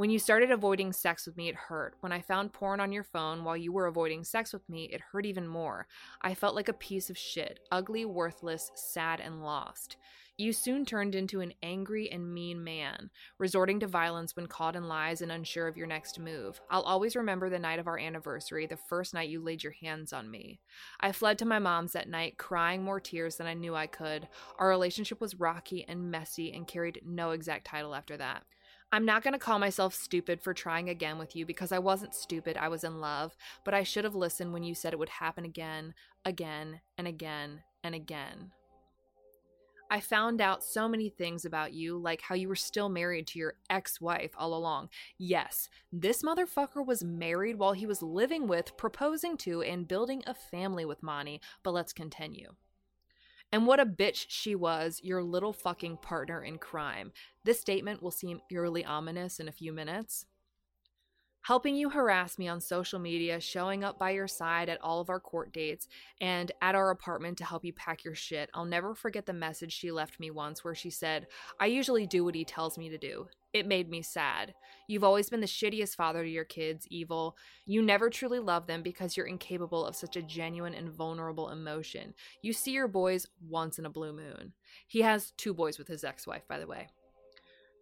When 0.01 0.09
you 0.09 0.17
started 0.17 0.49
avoiding 0.49 0.93
sex 0.93 1.27
with 1.27 1.37
me, 1.37 1.47
it 1.47 1.53
hurt. 1.53 1.93
When 1.99 2.11
I 2.11 2.21
found 2.21 2.53
porn 2.53 2.79
on 2.79 2.91
your 2.91 3.03
phone 3.03 3.43
while 3.43 3.55
you 3.55 3.71
were 3.71 3.85
avoiding 3.85 4.23
sex 4.23 4.51
with 4.51 4.67
me, 4.67 4.85
it 4.85 4.99
hurt 4.99 5.27
even 5.27 5.47
more. 5.47 5.85
I 6.23 6.33
felt 6.33 6.55
like 6.55 6.69
a 6.69 6.73
piece 6.73 7.11
of 7.11 7.19
shit, 7.19 7.59
ugly, 7.71 8.03
worthless, 8.03 8.71
sad, 8.73 9.19
and 9.19 9.43
lost. 9.43 9.97
You 10.39 10.53
soon 10.53 10.85
turned 10.85 11.13
into 11.13 11.41
an 11.41 11.53
angry 11.61 12.09
and 12.11 12.33
mean 12.33 12.63
man, 12.63 13.11
resorting 13.37 13.79
to 13.81 13.85
violence 13.85 14.35
when 14.35 14.47
caught 14.47 14.75
in 14.75 14.87
lies 14.87 15.21
and 15.21 15.31
unsure 15.31 15.67
of 15.67 15.77
your 15.77 15.85
next 15.85 16.17
move. 16.17 16.59
I'll 16.71 16.81
always 16.81 17.15
remember 17.15 17.51
the 17.51 17.59
night 17.59 17.77
of 17.77 17.85
our 17.85 17.99
anniversary, 17.99 18.65
the 18.65 18.77
first 18.77 19.13
night 19.13 19.29
you 19.29 19.39
laid 19.39 19.61
your 19.61 19.75
hands 19.83 20.13
on 20.13 20.31
me. 20.31 20.61
I 20.99 21.11
fled 21.11 21.37
to 21.37 21.45
my 21.45 21.59
mom's 21.59 21.91
that 21.91 22.09
night, 22.09 22.39
crying 22.39 22.81
more 22.81 22.99
tears 22.99 23.35
than 23.35 23.45
I 23.45 23.53
knew 23.53 23.75
I 23.75 23.85
could. 23.85 24.27
Our 24.57 24.69
relationship 24.69 25.21
was 25.21 25.39
rocky 25.39 25.85
and 25.87 26.09
messy 26.09 26.51
and 26.53 26.65
carried 26.65 27.03
no 27.05 27.31
exact 27.31 27.67
title 27.67 27.93
after 27.93 28.17
that. 28.17 28.45
I'm 28.93 29.05
not 29.05 29.23
going 29.23 29.33
to 29.33 29.39
call 29.39 29.57
myself 29.57 29.93
stupid 29.93 30.41
for 30.41 30.53
trying 30.53 30.89
again 30.89 31.17
with 31.17 31.33
you 31.33 31.45
because 31.45 31.71
I 31.71 31.79
wasn't 31.79 32.13
stupid, 32.13 32.57
I 32.57 32.67
was 32.67 32.83
in 32.83 32.99
love, 32.99 33.37
but 33.63 33.73
I 33.73 33.83
should 33.83 34.03
have 34.03 34.15
listened 34.15 34.51
when 34.51 34.63
you 34.63 34.75
said 34.75 34.91
it 34.91 34.99
would 34.99 35.07
happen 35.07 35.45
again, 35.45 35.93
again, 36.25 36.81
and 36.97 37.07
again, 37.07 37.61
and 37.85 37.95
again. 37.95 38.51
I 39.89 40.01
found 40.01 40.41
out 40.41 40.63
so 40.63 40.89
many 40.89 41.09
things 41.09 41.45
about 41.45 41.73
you, 41.73 41.97
like 41.97 42.21
how 42.21 42.35
you 42.35 42.49
were 42.49 42.55
still 42.55 42.89
married 42.89 43.27
to 43.27 43.39
your 43.39 43.55
ex 43.69 44.01
wife 44.01 44.31
all 44.37 44.53
along. 44.53 44.89
Yes, 45.17 45.69
this 45.91 46.21
motherfucker 46.21 46.85
was 46.85 47.03
married 47.03 47.57
while 47.57 47.73
he 47.73 47.85
was 47.85 48.01
living 48.01 48.47
with, 48.47 48.75
proposing 48.77 49.37
to, 49.37 49.61
and 49.61 49.87
building 49.87 50.21
a 50.27 50.33
family 50.33 50.83
with 50.85 51.03
Moni, 51.03 51.39
but 51.63 51.71
let's 51.71 51.93
continue. 51.93 52.55
And 53.53 53.67
what 53.67 53.81
a 53.81 53.85
bitch 53.85 54.25
she 54.29 54.55
was, 54.55 55.01
your 55.03 55.21
little 55.21 55.51
fucking 55.51 55.97
partner 55.97 56.41
in 56.41 56.57
crime. 56.57 57.11
This 57.43 57.59
statement 57.59 58.01
will 58.01 58.11
seem 58.11 58.41
eerily 58.49 58.85
ominous 58.85 59.39
in 59.39 59.49
a 59.49 59.53
few 59.53 59.73
minutes 59.73 60.25
helping 61.43 61.75
you 61.75 61.89
harass 61.89 62.37
me 62.37 62.47
on 62.47 62.61
social 62.61 62.99
media, 62.99 63.39
showing 63.39 63.83
up 63.83 63.97
by 63.97 64.11
your 64.11 64.27
side 64.27 64.69
at 64.69 64.81
all 64.81 65.01
of 65.01 65.09
our 65.09 65.19
court 65.19 65.51
dates, 65.53 65.87
and 66.19 66.51
at 66.61 66.75
our 66.75 66.91
apartment 66.91 67.37
to 67.37 67.45
help 67.45 67.65
you 67.65 67.73
pack 67.73 68.03
your 68.03 68.15
shit. 68.15 68.49
I'll 68.53 68.65
never 68.65 68.93
forget 68.93 69.25
the 69.25 69.33
message 69.33 69.73
she 69.73 69.91
left 69.91 70.19
me 70.19 70.31
once 70.31 70.63
where 70.63 70.75
she 70.75 70.89
said, 70.89 71.27
I 71.59 71.67
usually 71.67 72.05
do 72.05 72.23
what 72.23 72.35
he 72.35 72.45
tells 72.45 72.77
me 72.77 72.89
to 72.89 72.97
do. 72.97 73.27
It 73.53 73.67
made 73.67 73.89
me 73.89 74.01
sad. 74.01 74.53
You've 74.87 75.03
always 75.03 75.29
been 75.29 75.41
the 75.41 75.47
shittiest 75.47 75.95
father 75.95 76.23
to 76.23 76.29
your 76.29 76.45
kids, 76.45 76.87
evil. 76.89 77.35
You 77.65 77.81
never 77.81 78.09
truly 78.09 78.39
love 78.39 78.65
them 78.65 78.81
because 78.81 79.17
you're 79.17 79.25
incapable 79.25 79.85
of 79.85 79.95
such 79.95 80.15
a 80.15 80.21
genuine 80.21 80.73
and 80.73 80.89
vulnerable 80.89 81.49
emotion. 81.49 82.13
You 82.41 82.53
see 82.53 82.71
your 82.71 82.87
boys 82.87 83.27
once 83.49 83.77
in 83.77 83.85
a 83.85 83.89
blue 83.89 84.13
moon. 84.13 84.53
He 84.87 85.01
has 85.01 85.31
two 85.37 85.53
boys 85.53 85.77
with 85.77 85.87
his 85.87 86.03
ex 86.03 86.25
wife, 86.25 86.47
by 86.47 86.59
the 86.59 86.67
way. 86.67 86.87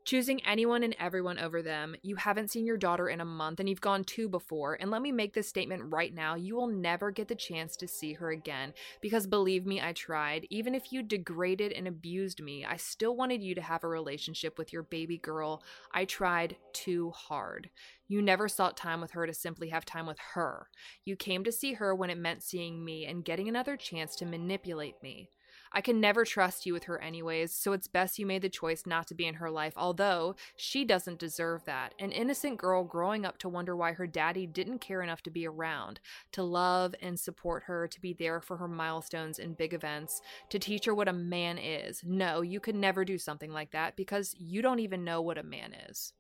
Choosing 0.10 0.44
anyone 0.44 0.82
and 0.82 0.96
everyone 0.98 1.38
over 1.38 1.62
them. 1.62 1.96
You 2.02 2.16
haven't 2.16 2.50
seen 2.50 2.66
your 2.66 2.78
daughter 2.78 3.10
in 3.10 3.22
a 3.22 3.26
month 3.26 3.60
and 3.60 3.70
you've 3.70 3.80
gone 3.80 4.04
two 4.04 4.28
before. 4.28 4.74
And 4.82 4.90
let 4.90 5.04
me 5.04 5.12
make 5.12 5.36
this 5.36 5.48
statement 5.48 5.84
right 5.94 6.12
now 6.12 6.34
you 6.34 6.56
will 6.56 6.66
never 6.66 7.12
get 7.12 7.28
the 7.28 7.36
chance 7.36 7.76
to 7.76 7.88
see 7.88 8.14
her 8.14 8.32
again. 8.32 8.74
Because 9.02 9.28
believe 9.28 9.68
me, 9.68 9.80
I 9.80 9.94
tried. 9.94 10.48
Even 10.50 10.74
if 10.74 10.92
you 10.92 11.04
degraded 11.04 11.74
and 11.74 11.88
abused 11.88 12.42
me, 12.42 12.66
I 12.66 12.76
still 12.78 13.16
wanted 13.16 13.44
you 13.44 13.54
to 13.54 13.62
have 13.62 13.84
a 13.84 13.88
relationship 13.88 14.58
with 14.58 14.74
your 14.74 14.82
baby 14.82 15.20
girl. 15.20 15.62
I 15.94 16.06
tried 16.06 16.58
too 16.74 17.12
hard. 17.12 17.70
You 18.08 18.24
never 18.24 18.48
sought 18.48 18.76
time 18.76 19.02
with 19.02 19.12
her 19.12 19.28
to 19.28 19.34
simply 19.36 19.70
have 19.70 19.86
time 19.86 20.08
with 20.08 20.18
her. 20.34 20.70
You 21.06 21.18
came 21.18 21.44
to 21.44 21.52
see 21.52 21.74
her 21.74 21.94
when 21.94 22.10
it 22.10 22.18
meant 22.18 22.42
seeing 22.42 22.84
me 22.84 23.06
and 23.06 23.24
getting 23.24 23.48
another 23.48 23.78
chance 23.78 24.16
to 24.16 24.26
manipulate 24.26 24.96
me. 25.04 25.30
I 25.72 25.82
can 25.82 26.00
never 26.00 26.26
trust 26.26 26.66
you 26.66 26.74
with 26.74 26.86
her, 26.86 27.00
anyways, 27.00 27.54
so 27.54 27.74
it's 27.74 27.88
best 27.88 28.18
you 28.18 28.26
made 28.26 28.42
the 28.42 28.50
choice 28.50 28.86
not 28.86 29.08
to 29.08 29.16
be 29.16 29.26
in 29.26 29.36
her 29.36 29.52
life, 29.52 29.74
although 29.76 30.36
she 30.56 30.84
doesn't 30.84 31.20
deserve 31.20 31.66
that. 31.66 31.94
An 32.00 32.12
innocent 32.12 32.58
girl 32.58 32.84
growing 32.84 33.26
up 33.26 33.38
to 33.40 33.50
wonder 33.50 33.76
why 33.76 33.94
her 33.94 34.08
daddy 34.08 34.48
didn't 34.48 34.80
care 34.80 35.02
enough 35.02 35.22
to 35.24 35.32
be 35.32 35.48
around, 35.48 36.00
to 36.32 36.44
love 36.44 36.96
and 37.02 37.20
support 37.20 37.64
her, 37.64 37.88
to 37.88 38.02
be 38.02 38.14
there 38.14 38.42
for 38.42 38.58
her 38.58 38.68
milestones 38.68 39.40
and 39.40 39.58
big 39.58 39.74
events, 39.74 40.22
to 40.50 40.60
teach 40.60 40.86
her 40.86 40.96
what 40.96 41.08
a 41.08 41.14
man 41.14 41.58
is. 41.58 42.02
No, 42.06 42.42
you 42.42 42.60
could 42.60 42.76
never 42.76 43.06
do 43.06 43.18
something 43.18 43.52
like 43.52 43.72
that 43.72 43.96
because 43.96 44.36
you 44.40 44.62
don't 44.62 44.80
even 44.80 45.04
know 45.04 45.22
what 45.22 45.38
a 45.38 45.44
man 45.44 45.74
is. 45.90 46.14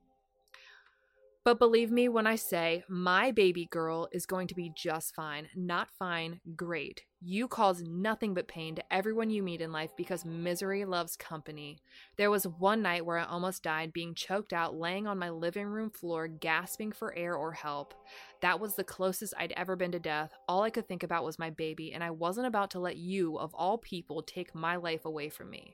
But 1.45 1.57
believe 1.57 1.89
me 1.89 2.09
when 2.09 2.27
I 2.27 2.35
say 2.35 2.83
my 2.89 3.31
baby 3.31 3.65
girl 3.71 4.09
is 4.11 4.25
going 4.25 4.47
to 4.47 4.55
be 4.55 4.73
just 4.75 5.15
fine. 5.15 5.47
Not 5.55 5.89
fine, 5.97 6.41
great. 6.57 7.03
You 7.21 7.47
cause 7.47 7.81
nothing 7.81 8.33
but 8.33 8.49
pain 8.49 8.75
to 8.75 8.93
everyone 8.93 9.29
you 9.29 9.41
meet 9.41 9.61
in 9.61 9.71
life 9.71 9.91
because 9.95 10.25
misery 10.25 10.83
loves 10.83 11.15
company. 11.15 11.79
There 12.17 12.29
was 12.29 12.43
one 12.45 12.81
night 12.81 13.05
where 13.05 13.17
I 13.17 13.23
almost 13.23 13.63
died 13.63 13.93
being 13.93 14.15
choked 14.15 14.51
out, 14.51 14.75
laying 14.75 15.07
on 15.07 15.17
my 15.17 15.29
living 15.29 15.65
room 15.65 15.89
floor, 15.91 16.27
gasping 16.27 16.91
for 16.91 17.15
air 17.17 17.35
or 17.35 17.53
help. 17.53 17.93
That 18.41 18.59
was 18.59 18.75
the 18.75 18.83
closest 18.83 19.33
I'd 19.37 19.53
ever 19.55 19.77
been 19.77 19.93
to 19.93 19.99
death. 19.99 20.31
All 20.49 20.63
I 20.63 20.69
could 20.69 20.89
think 20.89 21.03
about 21.03 21.23
was 21.23 21.39
my 21.39 21.51
baby, 21.51 21.93
and 21.93 22.03
I 22.03 22.11
wasn't 22.11 22.47
about 22.47 22.71
to 22.71 22.79
let 22.79 22.97
you, 22.97 23.37
of 23.37 23.53
all 23.55 23.77
people, 23.77 24.21
take 24.23 24.53
my 24.53 24.75
life 24.75 25.05
away 25.05 25.29
from 25.29 25.49
me. 25.49 25.73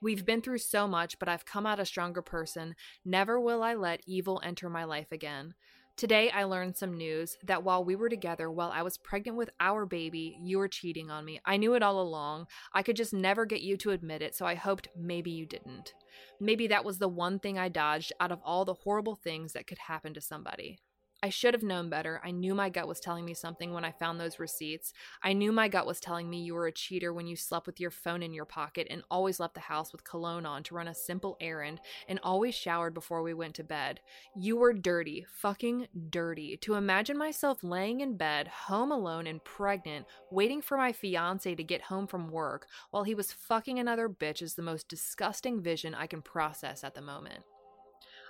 We've 0.00 0.24
been 0.24 0.42
through 0.42 0.58
so 0.58 0.86
much, 0.86 1.18
but 1.18 1.28
I've 1.28 1.44
come 1.44 1.66
out 1.66 1.80
a 1.80 1.84
stronger 1.84 2.22
person. 2.22 2.74
Never 3.04 3.40
will 3.40 3.62
I 3.62 3.74
let 3.74 4.02
evil 4.06 4.40
enter 4.44 4.68
my 4.68 4.84
life 4.84 5.12
again. 5.12 5.54
Today, 5.94 6.30
I 6.30 6.44
learned 6.44 6.76
some 6.76 6.96
news 6.96 7.36
that 7.44 7.64
while 7.64 7.84
we 7.84 7.96
were 7.96 8.08
together, 8.08 8.50
while 8.50 8.70
I 8.72 8.82
was 8.82 8.96
pregnant 8.96 9.36
with 9.36 9.50
our 9.60 9.84
baby, 9.84 10.38
you 10.40 10.58
were 10.58 10.68
cheating 10.68 11.10
on 11.10 11.24
me. 11.24 11.38
I 11.44 11.58
knew 11.58 11.74
it 11.74 11.82
all 11.82 12.00
along. 12.00 12.46
I 12.72 12.82
could 12.82 12.96
just 12.96 13.12
never 13.12 13.44
get 13.44 13.60
you 13.60 13.76
to 13.76 13.90
admit 13.90 14.22
it, 14.22 14.34
so 14.34 14.46
I 14.46 14.54
hoped 14.54 14.88
maybe 14.96 15.30
you 15.30 15.44
didn't. 15.44 15.92
Maybe 16.40 16.66
that 16.68 16.84
was 16.84 16.98
the 16.98 17.08
one 17.08 17.38
thing 17.38 17.58
I 17.58 17.68
dodged 17.68 18.12
out 18.20 18.32
of 18.32 18.40
all 18.42 18.64
the 18.64 18.74
horrible 18.74 19.16
things 19.16 19.52
that 19.52 19.66
could 19.66 19.78
happen 19.78 20.14
to 20.14 20.20
somebody. 20.20 20.78
I 21.24 21.28
should 21.28 21.54
have 21.54 21.62
known 21.62 21.88
better. 21.88 22.20
I 22.24 22.32
knew 22.32 22.52
my 22.52 22.68
gut 22.68 22.88
was 22.88 22.98
telling 22.98 23.24
me 23.24 23.32
something 23.32 23.72
when 23.72 23.84
I 23.84 23.92
found 23.92 24.18
those 24.18 24.40
receipts. 24.40 24.92
I 25.22 25.34
knew 25.34 25.52
my 25.52 25.68
gut 25.68 25.86
was 25.86 26.00
telling 26.00 26.28
me 26.28 26.42
you 26.42 26.54
were 26.54 26.66
a 26.66 26.72
cheater 26.72 27.12
when 27.12 27.28
you 27.28 27.36
slept 27.36 27.66
with 27.66 27.78
your 27.78 27.92
phone 27.92 28.24
in 28.24 28.34
your 28.34 28.44
pocket 28.44 28.88
and 28.90 29.04
always 29.08 29.38
left 29.38 29.54
the 29.54 29.60
house 29.60 29.92
with 29.92 30.02
cologne 30.02 30.44
on 30.44 30.64
to 30.64 30.74
run 30.74 30.88
a 30.88 30.94
simple 30.94 31.36
errand 31.40 31.80
and 32.08 32.18
always 32.24 32.56
showered 32.56 32.92
before 32.92 33.22
we 33.22 33.34
went 33.34 33.54
to 33.54 33.62
bed. 33.62 34.00
You 34.36 34.56
were 34.56 34.72
dirty, 34.72 35.24
fucking 35.32 35.86
dirty. 36.10 36.56
To 36.56 36.74
imagine 36.74 37.16
myself 37.16 37.62
laying 37.62 38.00
in 38.00 38.16
bed, 38.16 38.48
home 38.48 38.90
alone 38.90 39.28
and 39.28 39.44
pregnant, 39.44 40.06
waiting 40.32 40.60
for 40.60 40.76
my 40.76 40.90
fiance 40.90 41.54
to 41.54 41.62
get 41.62 41.82
home 41.82 42.08
from 42.08 42.32
work 42.32 42.66
while 42.90 43.04
he 43.04 43.14
was 43.14 43.32
fucking 43.32 43.78
another 43.78 44.08
bitch 44.08 44.42
is 44.42 44.56
the 44.56 44.62
most 44.62 44.88
disgusting 44.88 45.62
vision 45.62 45.94
I 45.94 46.08
can 46.08 46.20
process 46.20 46.82
at 46.82 46.96
the 46.96 47.00
moment. 47.00 47.44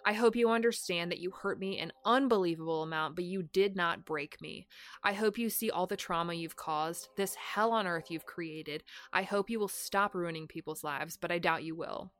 I 0.04 0.12
hope 0.14 0.35
you 0.35 0.50
understand 0.50 1.12
that 1.12 1.21
you 1.21 1.30
hurt 1.30 1.61
me 1.61 1.78
an 1.78 1.92
unbelievable 2.04 2.82
amount, 2.82 3.14
but 3.14 3.25
you 3.25 3.42
did 3.42 3.76
not 3.76 4.04
break 4.04 4.40
me. 4.40 4.66
I 5.04 5.12
hope 5.12 5.38
you 5.38 5.49
see 5.49 5.71
all 5.71 5.87
the 5.87 5.97
trauma 5.97 6.35
you've 6.35 6.56
caused, 6.56 7.09
this 7.16 7.35
hell 7.37 7.71
on 7.73 7.87
earth 7.87 8.11
you've 8.11 8.26
created. 8.26 8.82
I 9.12 9.23
hope 9.23 9.49
you 9.49 9.61
will 9.61 9.68
stop 9.68 10.14
ruining 10.14 10.49
people's 10.49 10.82
lives, 10.82 11.16
but 11.21 11.30
I 11.30 11.38
doubt 11.38 11.62
you 11.62 11.76
will. 11.76 12.11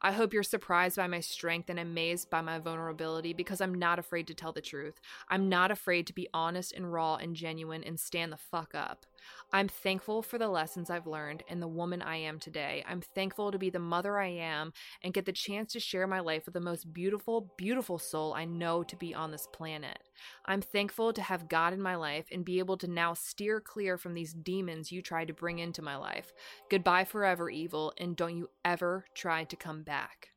I 0.00 0.12
hope 0.12 0.32
you're 0.32 0.44
surprised 0.44 0.96
by 0.96 1.08
my 1.08 1.20
strength 1.20 1.68
and 1.68 1.78
amazed 1.78 2.30
by 2.30 2.40
my 2.40 2.60
vulnerability 2.60 3.32
because 3.32 3.60
I'm 3.60 3.74
not 3.74 3.98
afraid 3.98 4.28
to 4.28 4.34
tell 4.34 4.52
the 4.52 4.60
truth. 4.60 5.00
I'm 5.28 5.48
not 5.48 5.72
afraid 5.72 6.06
to 6.06 6.12
be 6.12 6.28
honest 6.32 6.72
and 6.72 6.92
raw 6.92 7.16
and 7.16 7.34
genuine 7.34 7.82
and 7.82 7.98
stand 7.98 8.32
the 8.32 8.36
fuck 8.36 8.74
up. 8.74 9.06
I'm 9.52 9.68
thankful 9.68 10.22
for 10.22 10.38
the 10.38 10.48
lessons 10.48 10.90
I've 10.90 11.06
learned 11.06 11.42
and 11.48 11.60
the 11.60 11.68
woman 11.68 12.02
I 12.02 12.16
am 12.16 12.38
today. 12.38 12.84
I'm 12.88 13.00
thankful 13.00 13.50
to 13.50 13.58
be 13.58 13.70
the 13.70 13.78
mother 13.78 14.18
I 14.18 14.28
am 14.28 14.72
and 15.02 15.12
get 15.12 15.26
the 15.26 15.32
chance 15.32 15.72
to 15.72 15.80
share 15.80 16.06
my 16.06 16.20
life 16.20 16.44
with 16.44 16.54
the 16.54 16.60
most 16.60 16.92
beautiful, 16.92 17.52
beautiful 17.56 17.98
soul 17.98 18.34
I 18.34 18.44
know 18.44 18.82
to 18.84 18.96
be 18.96 19.14
on 19.14 19.30
this 19.30 19.48
planet. 19.52 19.98
I'm 20.44 20.60
thankful 20.60 21.12
to 21.12 21.22
have 21.22 21.48
God 21.48 21.72
in 21.72 21.80
my 21.80 21.96
life 21.96 22.26
and 22.30 22.44
be 22.44 22.58
able 22.58 22.76
to 22.78 22.88
now 22.88 23.14
steer 23.14 23.60
clear 23.60 23.96
from 23.96 24.14
these 24.14 24.34
demons 24.34 24.92
you 24.92 25.02
tried 25.02 25.28
to 25.28 25.34
bring 25.34 25.58
into 25.58 25.82
my 25.82 25.96
life. 25.96 26.32
Goodbye 26.70 27.04
forever, 27.04 27.48
evil, 27.50 27.92
and 27.98 28.16
don't 28.16 28.36
you 28.36 28.50
ever 28.64 29.06
try 29.14 29.44
to 29.44 29.56
come 29.56 29.82
back. 29.88 30.28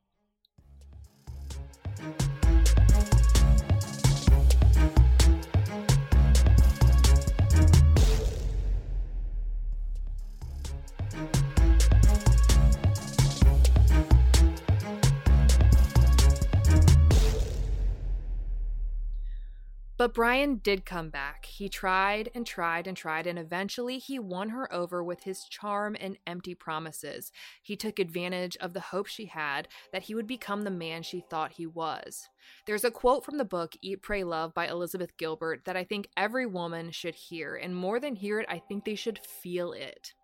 But 20.02 20.16
Brian 20.16 20.56
did 20.56 20.84
come 20.84 21.12
back. 21.12 21.46
He 21.46 21.70
tried 21.70 22.32
and 22.34 22.44
tried 22.44 22.88
and 22.88 22.98
tried, 22.98 23.28
and 23.28 23.38
eventually 23.38 24.00
he 24.00 24.18
won 24.18 24.50
her 24.50 24.74
over 24.74 25.04
with 25.04 25.26
his 25.26 25.44
charm 25.44 25.96
and 26.00 26.18
empty 26.26 26.56
promises. 26.56 27.32
He 27.62 27.76
took 27.76 28.00
advantage 28.00 28.58
of 28.58 28.74
the 28.74 28.80
hope 28.80 29.06
she 29.06 29.28
had 29.28 29.68
that 29.94 30.02
he 30.02 30.16
would 30.16 30.26
become 30.26 30.64
the 30.64 30.72
man 30.72 31.04
she 31.04 31.24
thought 31.30 31.52
he 31.52 31.68
was. 31.68 32.28
There's 32.66 32.84
a 32.84 32.90
quote 32.90 33.24
from 33.24 33.38
the 33.38 33.46
book 33.46 33.76
Eat, 33.84 34.02
Pray, 34.02 34.24
Love 34.24 34.56
by 34.56 34.66
Elizabeth 34.68 35.16
Gilbert 35.18 35.66
that 35.66 35.78
I 35.78 35.84
think 35.84 36.08
every 36.18 36.48
woman 36.48 36.90
should 36.90 37.14
hear, 37.14 37.56
and 37.56 37.76
more 37.76 38.00
than 38.00 38.16
hear 38.16 38.40
it, 38.40 38.48
I 38.50 38.58
think 38.58 38.86
they 38.86 38.96
should 38.96 39.20
feel 39.20 39.72
it. 39.72 40.16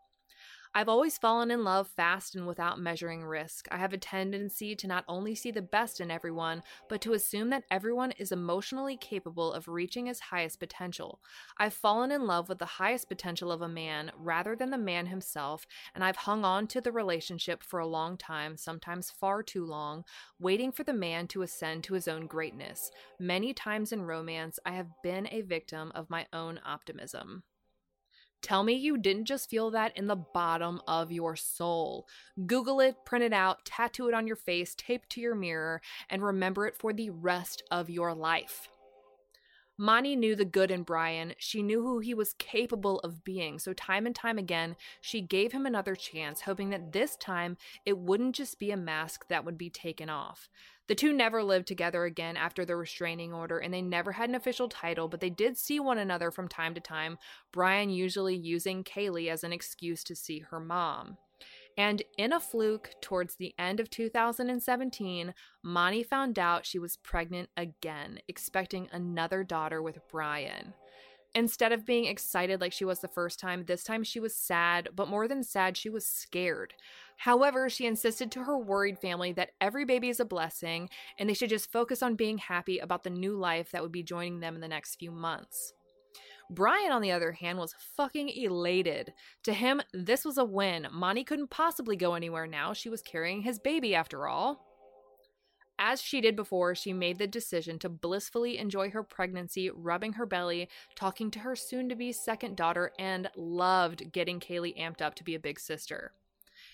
I've 0.77 0.89
always 0.89 1.17
fallen 1.17 1.49
in 1.49 1.63
love 1.63 1.87
fast 1.87 2.35
and 2.35 2.45
without 2.45 2.79
measuring 2.79 3.23
risk. 3.23 3.67
I 3.71 3.77
have 3.77 3.93
a 3.93 3.97
tendency 3.97 4.75
to 4.75 4.85
not 4.85 5.05
only 5.07 5.33
see 5.33 5.49
the 5.49 5.59
best 5.59 5.99
in 5.99 6.11
everyone, 6.11 6.61
but 6.87 7.01
to 7.01 7.13
assume 7.13 7.49
that 7.49 7.63
everyone 7.71 8.11
is 8.19 8.31
emotionally 8.31 8.95
capable 8.95 9.51
of 9.51 9.67
reaching 9.67 10.05
his 10.05 10.19
highest 10.19 10.59
potential. 10.59 11.19
I've 11.57 11.73
fallen 11.73 12.11
in 12.11 12.27
love 12.27 12.47
with 12.47 12.59
the 12.59 12.65
highest 12.67 13.09
potential 13.09 13.51
of 13.51 13.63
a 13.63 13.67
man 13.67 14.11
rather 14.15 14.55
than 14.55 14.69
the 14.69 14.77
man 14.77 15.07
himself, 15.07 15.65
and 15.95 16.03
I've 16.03 16.15
hung 16.15 16.45
on 16.45 16.67
to 16.67 16.79
the 16.79 16.91
relationship 16.91 17.63
for 17.63 17.79
a 17.79 17.87
long 17.87 18.15
time, 18.15 18.55
sometimes 18.55 19.09
far 19.09 19.41
too 19.41 19.65
long, 19.65 20.03
waiting 20.37 20.71
for 20.71 20.83
the 20.83 20.93
man 20.93 21.25
to 21.29 21.41
ascend 21.41 21.85
to 21.85 21.95
his 21.95 22.07
own 22.07 22.27
greatness. 22.27 22.91
Many 23.19 23.51
times 23.51 23.91
in 23.91 24.03
romance, 24.03 24.59
I 24.63 24.73
have 24.73 24.91
been 25.01 25.27
a 25.31 25.41
victim 25.41 25.91
of 25.95 26.11
my 26.11 26.27
own 26.31 26.59
optimism. 26.63 27.41
Tell 28.47 28.63
me 28.63 28.75
you 28.75 28.97
didn't 28.97 29.25
just 29.25 29.49
feel 29.49 29.71
that 29.71 29.91
in 29.97 30.07
the 30.07 30.15
bottom 30.15 30.79
of 30.87 31.11
your 31.11 31.35
soul. 31.35 32.07
Google 32.45 32.79
it, 32.79 32.95
print 33.03 33.25
it 33.25 33.33
out, 33.33 33.65
tattoo 33.65 34.07
it 34.07 34.13
on 34.13 34.25
your 34.25 34.37
face, 34.37 34.73
tape 34.73 35.05
to 35.09 35.19
your 35.19 35.35
mirror, 35.35 35.81
and 36.09 36.23
remember 36.23 36.65
it 36.65 36.73
for 36.73 36.93
the 36.93 37.09
rest 37.09 37.61
of 37.71 37.89
your 37.89 38.13
life. 38.15 38.69
Moni 39.77 40.15
knew 40.15 40.35
the 40.35 40.43
good 40.45 40.71
in 40.71 40.81
Brian. 40.81 41.35
She 41.37 41.61
knew 41.61 41.81
who 41.81 41.99
he 41.99 42.15
was 42.15 42.33
capable 42.39 42.99
of 43.01 43.23
being. 43.23 43.59
So, 43.59 43.73
time 43.73 44.07
and 44.07 44.15
time 44.15 44.39
again, 44.39 44.75
she 45.01 45.21
gave 45.21 45.51
him 45.51 45.67
another 45.67 45.95
chance, 45.95 46.41
hoping 46.41 46.71
that 46.71 46.93
this 46.93 47.15
time 47.15 47.57
it 47.85 47.97
wouldn't 47.97 48.35
just 48.35 48.57
be 48.57 48.71
a 48.71 48.77
mask 48.77 49.27
that 49.27 49.45
would 49.45 49.57
be 49.57 49.69
taken 49.69 50.09
off. 50.09 50.49
The 50.87 50.95
two 50.95 51.13
never 51.13 51.43
lived 51.43 51.67
together 51.67 52.05
again 52.05 52.37
after 52.37 52.65
the 52.65 52.75
restraining 52.75 53.33
order, 53.33 53.59
and 53.59 53.73
they 53.73 53.81
never 53.81 54.13
had 54.13 54.29
an 54.29 54.35
official 54.35 54.69
title, 54.69 55.07
but 55.07 55.19
they 55.19 55.29
did 55.29 55.57
see 55.57 55.79
one 55.79 55.97
another 55.97 56.31
from 56.31 56.47
time 56.47 56.73
to 56.73 56.81
time, 56.81 57.19
Brian 57.51 57.89
usually 57.89 58.35
using 58.35 58.83
Kaylee 58.83 59.29
as 59.29 59.43
an 59.43 59.53
excuse 59.53 60.03
to 60.05 60.15
see 60.15 60.39
her 60.39 60.59
mom. 60.59 61.17
And 61.77 62.01
in 62.17 62.33
a 62.33 62.39
fluke, 62.39 62.89
towards 63.01 63.35
the 63.35 63.53
end 63.59 63.79
of 63.79 63.91
2017, 63.91 65.33
Moni 65.63 66.03
found 66.03 66.39
out 66.39 66.65
she 66.65 66.79
was 66.79 66.97
pregnant 66.97 67.49
again, 67.55 68.19
expecting 68.27 68.89
another 68.91 69.43
daughter 69.43 69.81
with 69.81 69.99
Brian. 70.09 70.73
Instead 71.35 71.71
of 71.71 71.85
being 71.85 72.05
excited 72.05 72.59
like 72.59 72.73
she 72.73 72.85
was 72.85 72.99
the 72.99 73.07
first 73.07 73.39
time, 73.39 73.65
this 73.65 73.83
time 73.83 74.03
she 74.03 74.19
was 74.19 74.35
sad, 74.35 74.89
but 74.95 75.07
more 75.07 75.27
than 75.27 75.43
sad, 75.43 75.77
she 75.77 75.87
was 75.87 76.03
scared. 76.03 76.73
However, 77.17 77.69
she 77.69 77.85
insisted 77.85 78.31
to 78.31 78.45
her 78.45 78.57
worried 78.57 78.97
family 78.97 79.33
that 79.33 79.51
every 79.61 79.85
baby 79.85 80.09
is 80.09 80.19
a 80.19 80.25
blessing 80.25 80.89
and 81.19 81.29
they 81.29 81.35
should 81.35 81.51
just 81.51 81.71
focus 81.71 82.01
on 82.01 82.15
being 82.15 82.39
happy 82.39 82.79
about 82.79 83.03
the 83.03 83.11
new 83.11 83.35
life 83.35 83.69
that 83.69 83.83
would 83.83 83.91
be 83.91 84.01
joining 84.01 84.39
them 84.39 84.55
in 84.55 84.61
the 84.61 84.67
next 84.67 84.95
few 84.95 85.11
months. 85.11 85.73
Brian, 86.49 86.91
on 86.91 87.01
the 87.01 87.11
other 87.11 87.33
hand, 87.33 87.59
was 87.59 87.75
fucking 87.95 88.29
elated. 88.29 89.13
To 89.43 89.53
him, 89.53 89.81
this 89.93 90.23
was 90.23 90.37
a 90.37 90.45
win. 90.45 90.87
Moni 90.91 91.23
couldn't 91.23 91.49
possibly 91.49 91.95
go 91.95 92.13
anywhere 92.13 92.47
now. 92.47 92.73
She 92.73 92.89
was 92.89 93.01
carrying 93.01 93.41
his 93.41 93.59
baby 93.59 93.93
after 93.93 94.27
all. 94.27 94.65
As 95.79 96.01
she 96.01 96.21
did 96.21 96.35
before, 96.35 96.73
she 96.73 96.91
made 96.91 97.19
the 97.19 97.27
decision 97.27 97.77
to 97.79 97.89
blissfully 97.89 98.57
enjoy 98.57 98.89
her 98.89 99.03
pregnancy, 99.03 99.69
rubbing 99.69 100.13
her 100.13 100.25
belly, 100.25 100.69
talking 100.95 101.29
to 101.31 101.39
her 101.39 101.55
soon 101.55 101.87
to 101.89 101.95
be 101.95 102.11
second 102.11 102.57
daughter, 102.57 102.91
and 102.97 103.29
loved 103.35 104.11
getting 104.11 104.39
Kaylee 104.39 104.79
amped 104.79 105.03
up 105.03 105.13
to 105.15 105.23
be 105.23 105.35
a 105.35 105.39
big 105.39 105.59
sister. 105.59 106.13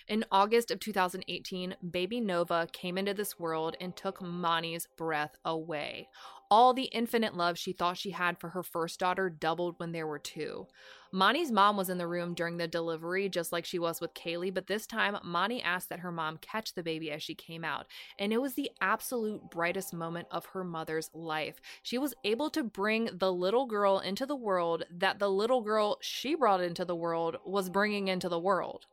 In 0.07 0.25
August 0.31 0.69
of 0.69 0.81
2018, 0.81 1.77
baby 1.89 2.19
Nova 2.19 2.67
came 2.73 2.97
into 2.97 3.13
this 3.13 3.39
world 3.39 3.77
and 3.79 3.95
took 3.95 4.21
Moni's 4.21 4.87
breath 4.97 5.37
away. 5.45 6.09
All 6.51 6.73
the 6.73 6.83
infinite 6.91 7.35
love 7.35 7.57
she 7.57 7.71
thought 7.71 7.97
she 7.97 8.11
had 8.11 8.37
for 8.37 8.49
her 8.49 8.63
first 8.63 8.99
daughter 8.99 9.29
doubled 9.29 9.75
when 9.79 9.93
there 9.93 10.05
were 10.05 10.19
two. 10.19 10.67
Moni's 11.11 11.51
mom 11.51 11.77
was 11.77 11.89
in 11.89 11.97
the 11.97 12.07
room 12.07 12.33
during 12.33 12.57
the 12.57 12.67
delivery, 12.67 13.29
just 13.29 13.51
like 13.51 13.65
she 13.65 13.79
was 13.79 14.01
with 14.01 14.13
Kaylee, 14.13 14.53
but 14.53 14.67
this 14.67 14.85
time 14.85 15.17
Moni 15.23 15.63
asked 15.63 15.89
that 15.89 15.99
her 15.99 16.11
mom 16.11 16.37
catch 16.37 16.73
the 16.73 16.83
baby 16.83 17.09
as 17.09 17.23
she 17.23 17.33
came 17.33 17.63
out, 17.63 17.87
and 18.19 18.33
it 18.33 18.41
was 18.41 18.55
the 18.55 18.71
absolute 18.81 19.49
brightest 19.51 19.93
moment 19.93 20.27
of 20.31 20.47
her 20.47 20.63
mother's 20.63 21.09
life. 21.13 21.61
She 21.81 21.97
was 21.97 22.13
able 22.23 22.49
to 22.51 22.63
bring 22.63 23.09
the 23.13 23.31
little 23.31 23.65
girl 23.65 23.99
into 23.99 24.25
the 24.25 24.35
world 24.35 24.83
that 24.91 25.19
the 25.19 25.29
little 25.29 25.61
girl 25.61 25.97
she 26.01 26.35
brought 26.35 26.61
into 26.61 26.83
the 26.83 26.95
world 26.95 27.37
was 27.45 27.69
bringing 27.69 28.09
into 28.09 28.27
the 28.27 28.39
world. 28.39 28.85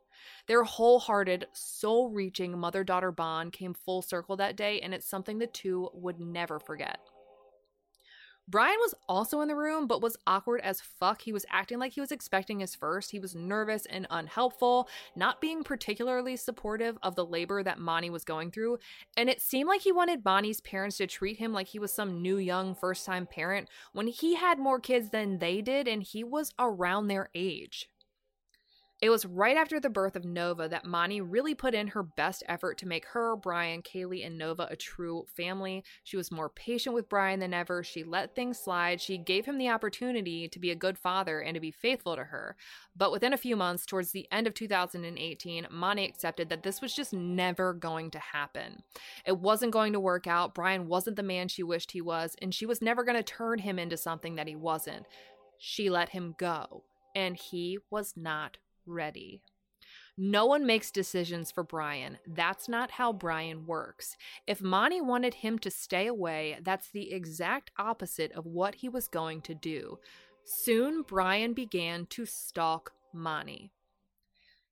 Their 0.47 0.63
wholehearted, 0.63 1.47
soul 1.53 2.09
reaching 2.09 2.57
mother 2.57 2.83
daughter 2.83 3.11
bond 3.11 3.53
came 3.53 3.73
full 3.73 4.01
circle 4.01 4.35
that 4.37 4.55
day, 4.55 4.79
and 4.81 4.93
it's 4.93 5.07
something 5.07 5.39
the 5.39 5.47
two 5.47 5.89
would 5.93 6.19
never 6.19 6.59
forget. 6.59 6.99
Brian 8.47 8.77
was 8.79 8.93
also 9.07 9.39
in 9.39 9.47
the 9.47 9.55
room, 9.55 9.87
but 9.87 10.01
was 10.01 10.17
awkward 10.27 10.59
as 10.61 10.81
fuck. 10.81 11.21
He 11.21 11.31
was 11.31 11.45
acting 11.49 11.79
like 11.79 11.93
he 11.93 12.01
was 12.01 12.11
expecting 12.11 12.59
his 12.59 12.75
first. 12.75 13.11
He 13.11 13.19
was 13.19 13.35
nervous 13.35 13.85
and 13.85 14.07
unhelpful, 14.09 14.89
not 15.15 15.39
being 15.39 15.63
particularly 15.63 16.35
supportive 16.35 16.97
of 17.01 17.15
the 17.15 17.25
labor 17.25 17.63
that 17.63 17.79
Moni 17.79 18.09
was 18.09 18.25
going 18.25 18.51
through. 18.51 18.79
And 19.15 19.29
it 19.29 19.41
seemed 19.41 19.69
like 19.69 19.81
he 19.81 19.93
wanted 19.93 20.25
Moni's 20.25 20.59
parents 20.59 20.97
to 20.97 21.07
treat 21.07 21.37
him 21.37 21.53
like 21.53 21.67
he 21.67 21.79
was 21.79 21.93
some 21.93 22.21
new, 22.21 22.37
young, 22.37 22.75
first 22.75 23.05
time 23.05 23.25
parent 23.25 23.69
when 23.93 24.07
he 24.07 24.35
had 24.35 24.59
more 24.59 24.81
kids 24.81 25.11
than 25.11 25.39
they 25.39 25.61
did 25.61 25.87
and 25.87 26.03
he 26.03 26.23
was 26.23 26.53
around 26.59 27.07
their 27.07 27.29
age. 27.33 27.87
It 29.01 29.09
was 29.09 29.25
right 29.25 29.57
after 29.57 29.79
the 29.79 29.89
birth 29.89 30.15
of 30.15 30.25
Nova 30.25 30.69
that 30.69 30.85
Moni 30.85 31.21
really 31.21 31.55
put 31.55 31.73
in 31.73 31.87
her 31.87 32.03
best 32.03 32.43
effort 32.47 32.77
to 32.77 32.87
make 32.87 33.03
her, 33.07 33.35
Brian, 33.35 33.81
Kaylee, 33.81 34.23
and 34.23 34.37
Nova 34.37 34.67
a 34.69 34.75
true 34.75 35.25
family. 35.35 35.83
She 36.03 36.17
was 36.17 36.31
more 36.31 36.49
patient 36.49 36.93
with 36.93 37.09
Brian 37.09 37.39
than 37.39 37.51
ever. 37.51 37.83
She 37.83 38.03
let 38.03 38.35
things 38.35 38.59
slide. 38.59 39.01
She 39.01 39.17
gave 39.17 39.45
him 39.45 39.57
the 39.57 39.69
opportunity 39.69 40.47
to 40.47 40.59
be 40.59 40.69
a 40.69 40.75
good 40.75 40.99
father 40.99 41.39
and 41.39 41.55
to 41.55 41.59
be 41.59 41.71
faithful 41.71 42.15
to 42.15 42.25
her. 42.25 42.55
But 42.95 43.11
within 43.11 43.33
a 43.33 43.37
few 43.37 43.55
months, 43.55 43.87
towards 43.87 44.11
the 44.11 44.27
end 44.31 44.45
of 44.45 44.53
2018, 44.53 45.67
Moni 45.71 46.05
accepted 46.05 46.49
that 46.49 46.61
this 46.61 46.79
was 46.79 46.93
just 46.93 47.11
never 47.11 47.73
going 47.73 48.11
to 48.11 48.19
happen. 48.19 48.83
It 49.25 49.39
wasn't 49.39 49.73
going 49.73 49.93
to 49.93 49.99
work 49.99 50.27
out. 50.27 50.53
Brian 50.53 50.87
wasn't 50.87 51.15
the 51.15 51.23
man 51.23 51.47
she 51.47 51.63
wished 51.63 51.93
he 51.93 52.01
was, 52.01 52.35
and 52.39 52.53
she 52.53 52.67
was 52.67 52.83
never 52.83 53.03
going 53.03 53.17
to 53.17 53.23
turn 53.23 53.57
him 53.57 53.79
into 53.79 53.97
something 53.97 54.35
that 54.35 54.47
he 54.47 54.55
wasn't. 54.55 55.07
She 55.57 55.89
let 55.89 56.09
him 56.09 56.35
go, 56.37 56.83
and 57.15 57.35
he 57.35 57.79
was 57.89 58.13
not 58.15 58.57
ready. 58.85 59.41
No 60.17 60.45
one 60.45 60.65
makes 60.65 60.91
decisions 60.91 61.51
for 61.51 61.63
Brian. 61.63 62.17
That's 62.27 62.67
not 62.69 62.91
how 62.91 63.13
Brian 63.13 63.65
works. 63.65 64.17
If 64.45 64.61
Moni 64.61 65.01
wanted 65.01 65.35
him 65.35 65.57
to 65.59 65.71
stay 65.71 66.07
away, 66.07 66.57
that's 66.61 66.89
the 66.89 67.11
exact 67.11 67.71
opposite 67.77 68.31
of 68.33 68.45
what 68.45 68.75
he 68.75 68.89
was 68.89 69.07
going 69.07 69.41
to 69.41 69.55
do. 69.55 69.99
Soon, 70.43 71.03
Brian 71.03 71.53
began 71.53 72.05
to 72.07 72.25
stalk 72.25 72.91
Moni. 73.13 73.71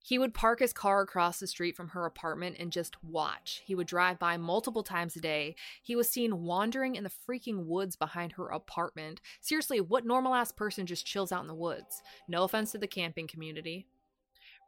He 0.01 0.17
would 0.17 0.33
park 0.33 0.59
his 0.59 0.73
car 0.73 1.01
across 1.01 1.39
the 1.39 1.47
street 1.47 1.75
from 1.75 1.89
her 1.89 2.05
apartment 2.05 2.55
and 2.59 2.71
just 2.71 3.03
watch. 3.03 3.61
He 3.65 3.75
would 3.75 3.87
drive 3.87 4.17
by 4.17 4.37
multiple 4.37 4.81
times 4.81 5.15
a 5.15 5.19
day. 5.19 5.55
He 5.83 5.95
was 5.95 6.09
seen 6.09 6.43
wandering 6.43 6.95
in 6.95 7.03
the 7.03 7.11
freaking 7.11 7.65
woods 7.65 7.95
behind 7.95 8.33
her 8.33 8.47
apartment. 8.47 9.21
Seriously, 9.41 9.81
what 9.81 10.05
normal 10.05 10.33
ass 10.33 10.51
person 10.51 10.85
just 10.85 11.05
chills 11.05 11.31
out 11.31 11.41
in 11.41 11.47
the 11.47 11.53
woods? 11.53 12.01
No 12.27 12.43
offense 12.43 12.71
to 12.71 12.77
the 12.77 12.87
camping 12.87 13.27
community. 13.27 13.87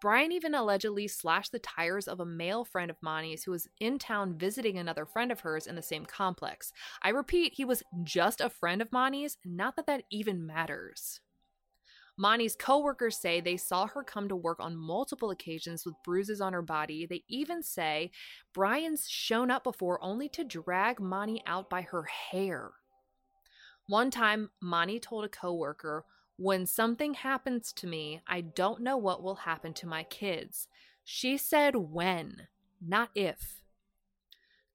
Brian 0.02 0.32
even 0.32 0.56
allegedly 0.56 1.08
slashed 1.08 1.52
the 1.52 1.60
tires 1.60 2.08
of 2.08 2.20
a 2.20 2.26
male 2.26 2.66
friend 2.66 2.90
of 2.90 2.98
Moni's 3.02 3.44
who 3.44 3.52
was 3.52 3.70
in 3.80 4.00
town 4.00 4.36
visiting 4.36 4.80
another 4.80 5.06
friend 5.06 5.32
of 5.32 5.42
hers 5.42 5.68
in 5.68 5.76
the 5.76 5.82
same 5.84 6.06
complex. 6.06 6.74
I 7.04 7.10
repeat, 7.10 7.54
he 7.54 7.64
was 7.64 7.84
just 8.04 8.42
a 8.42 8.50
friend 8.50 8.82
of 8.82 8.92
Moni's, 8.92 9.38
not 9.46 9.76
that 9.76 9.86
that 9.86 10.04
even 10.10 10.46
matters. 10.46 11.22
Moni's 12.18 12.56
coworkers 12.56 13.18
say 13.18 13.40
they 13.40 13.58
saw 13.58 13.88
her 13.88 14.04
come 14.04 14.28
to 14.28 14.36
work 14.36 14.60
on 14.60 14.76
multiple 14.76 15.30
occasions 15.30 15.86
with 15.86 15.96
bruises 16.04 16.42
on 16.42 16.54
her 16.54 16.62
body. 16.64 17.06
They 17.06 17.24
even 17.30 17.62
say 17.62 18.12
Brian's 18.54 19.08
shown 19.08 19.52
up 19.52 19.64
before 19.64 20.04
only 20.04 20.28
to 20.30 20.44
drag 20.44 21.00
Moni 21.00 21.44
out 21.46 21.70
by 21.70 21.84
her 21.84 22.04
hair. 22.04 22.72
One 23.88 24.10
time, 24.12 24.50
Moni 24.62 25.00
told 25.00 25.26
a 25.26 25.30
coworker, 25.30 26.06
when 26.42 26.66
something 26.66 27.14
happens 27.14 27.72
to 27.74 27.86
me, 27.86 28.22
I 28.28 28.42
don't 28.42 28.82
know 28.82 28.98
what 28.98 29.22
will 29.22 29.36
happen 29.36 29.74
to 29.76 29.88
my 29.88 30.02
kids. 30.04 30.68
She 31.04 31.38
said 31.38 31.76
when, 31.76 32.48
not 32.86 33.10
if. 33.14 33.61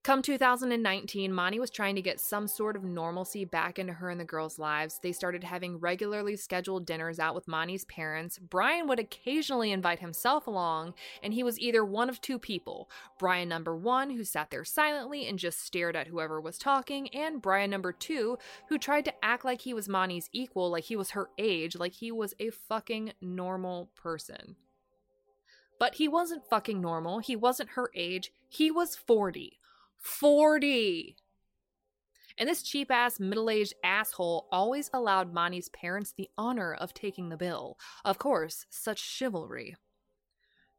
Come 0.07 0.23
2019, 0.23 1.33
Moni 1.33 1.59
was 1.59 1.69
trying 1.69 1.97
to 1.97 2.01
get 2.01 2.21
some 2.21 2.47
sort 2.47 2.77
of 2.77 2.85
normalcy 2.85 3.45
back 3.45 3.77
into 3.81 3.92
her 3.92 4.09
and 4.09 4.21
the 4.21 4.25
girls' 4.25 4.57
lives. 4.57 5.01
They 5.03 5.11
started 5.11 5.42
having 5.42 5.81
regularly 5.81 6.37
scheduled 6.37 6.87
dinners 6.87 7.19
out 7.19 7.35
with 7.35 7.49
Moni's 7.49 7.85
parents. 7.87 8.38
Brian 8.38 8.87
would 8.87 9.01
occasionally 9.01 9.73
invite 9.73 9.99
himself 9.99 10.47
along, 10.47 10.95
and 11.25 11.35
he 11.35 11.42
was 11.42 11.59
either 11.59 11.85
one 11.85 12.09
of 12.09 12.21
two 12.21 12.38
people 12.38 12.88
Brian 13.19 13.49
number 13.49 13.75
one, 13.75 14.11
who 14.11 14.23
sat 14.23 14.51
there 14.51 14.64
silently 14.64 15.27
and 15.27 15.40
just 15.40 15.59
stared 15.61 15.97
at 15.97 16.07
whoever 16.07 16.40
was 16.40 16.57
talking, 16.57 17.09
and 17.09 17.42
Brian 17.42 17.71
number 17.71 17.90
two, 17.90 18.38
who 18.69 18.79
tried 18.79 19.07
to 19.07 19.25
act 19.25 19.45
like 19.45 19.62
he 19.62 19.75
was 19.75 19.88
Moni's 19.88 20.31
equal, 20.33 20.71
like 20.71 20.85
he 20.85 20.95
was 20.95 21.11
her 21.11 21.31
age, 21.37 21.75
like 21.75 21.95
he 21.95 22.12
was 22.12 22.33
a 22.38 22.51
fucking 22.51 23.12
normal 23.21 23.90
person. 23.97 24.55
But 25.81 25.97
he 25.97 26.07
wasn't 26.07 26.49
fucking 26.49 26.81
normal. 26.81 27.19
He 27.19 27.35
wasn't 27.35 27.71
her 27.71 27.90
age. 27.92 28.31
He 28.49 28.71
was 28.71 28.95
40. 28.95 29.59
40. 30.07 31.16
And 32.38 32.49
this 32.49 32.62
cheap 32.62 32.90
ass 32.90 33.19
middle 33.19 33.51
aged 33.51 33.75
asshole 33.83 34.47
always 34.53 34.90
allowed 34.92 35.33
Moni's 35.33 35.69
parents 35.71 36.12
the 36.16 36.29
honor 36.38 36.75
of 36.75 36.95
taking 36.95 37.29
the 37.29 37.37
bill. 37.37 37.79
Of 38.05 38.19
course, 38.19 38.66
such 38.71 38.99
chivalry. 38.99 39.75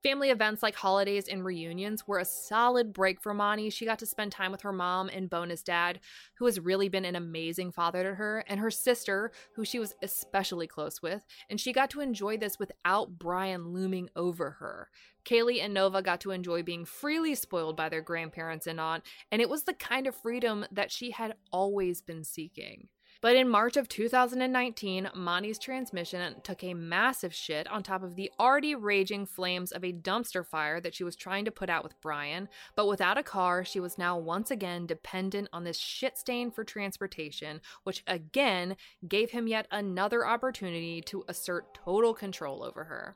Family 0.04 0.30
events 0.30 0.62
like 0.62 0.76
holidays 0.76 1.28
and 1.28 1.44
reunions 1.44 2.08
were 2.08 2.20
a 2.20 2.26
solid 2.26 2.94
break 2.94 3.20
for 3.20 3.34
Moni. 3.34 3.72
She 3.72 3.86
got 3.86 3.98
to 4.00 4.06
spend 4.06 4.32
time 4.32 4.52
with 4.52 4.62
her 4.62 4.72
mom 4.72 5.10
and 5.10 5.30
bonus 5.30 5.64
dad, 5.64 6.00
who 6.36 6.46
has 6.46 6.60
really 6.60 6.88
been 6.88 7.04
an 7.04 7.16
amazing 7.16 7.72
father 7.72 8.04
to 8.04 8.14
her, 8.14 8.44
and 8.48 8.60
her 8.60 8.70
sister, 8.70 9.32
who 9.56 9.66
she 9.66 9.80
was 9.80 9.96
especially 10.04 10.68
close 10.68 11.02
with, 11.02 11.26
and 11.50 11.60
she 11.60 11.74
got 11.74 11.90
to 11.90 12.02
enjoy 12.02 12.38
this 12.38 12.60
without 12.60 13.18
Brian 13.18 13.70
looming 13.70 14.10
over 14.16 14.52
her. 14.52 14.90
Kaylee 15.26 15.64
and 15.64 15.74
Nova 15.74 16.04
got 16.04 16.22
to 16.22 16.32
enjoy 16.32 16.62
being 16.62 16.86
freely 16.86 17.34
spoiled 17.34 17.76
by 17.76 17.90
their 17.90 18.02
grandparents 18.02 18.68
and 18.68 18.80
aunt, 18.80 19.04
and 19.32 19.42
it 19.42 19.50
was 19.50 19.64
the 19.64 19.74
kind 19.74 20.06
of 20.06 20.16
freedom 20.16 20.66
that 20.72 20.92
she 20.92 21.12
had 21.12 21.34
always 21.52 22.02
been 22.04 22.24
seeking. 22.24 22.88
But 23.22 23.36
in 23.36 23.50
March 23.50 23.78
of 23.78 23.90
2019, 23.90 25.10
Moni's 25.16 25.60
transmission 25.60 26.36
took 26.44 26.64
a 26.64 26.74
massive 26.74 27.34
shit 27.34 27.68
on 27.70 27.84
top 27.84 28.04
of 28.04 28.16
the 28.16 28.32
already 28.40 28.76
raging 28.76 29.26
flames 29.26 29.72
of 29.72 29.84
a 29.84 29.94
dumpster 29.94 30.46
fire 30.46 30.80
that 30.82 30.94
she 30.94 31.04
was 31.04 31.16
trying 31.16 31.46
to 31.46 31.52
put 31.52 31.70
out 31.70 31.84
with 31.84 32.00
Brian. 32.02 32.48
But 32.76 32.88
without 32.88 33.18
a 33.18 33.24
car, 33.24 33.66
she 33.66 33.80
was 33.80 33.98
now 33.98 34.18
once 34.18 34.52
again 34.52 34.86
dependent 34.86 35.50
on 35.52 35.64
this 35.64 35.78
shit 35.78 36.18
stain 36.18 36.52
for 36.52 36.64
transportation, 36.64 37.62
which 37.84 38.04
again 38.06 38.76
gave 39.08 39.32
him 39.32 39.48
yet 39.48 39.68
another 39.72 40.26
opportunity 40.26 41.02
to 41.02 41.24
assert 41.28 41.74
total 41.74 42.14
control 42.14 42.64
over 42.64 42.86
her. 42.86 43.16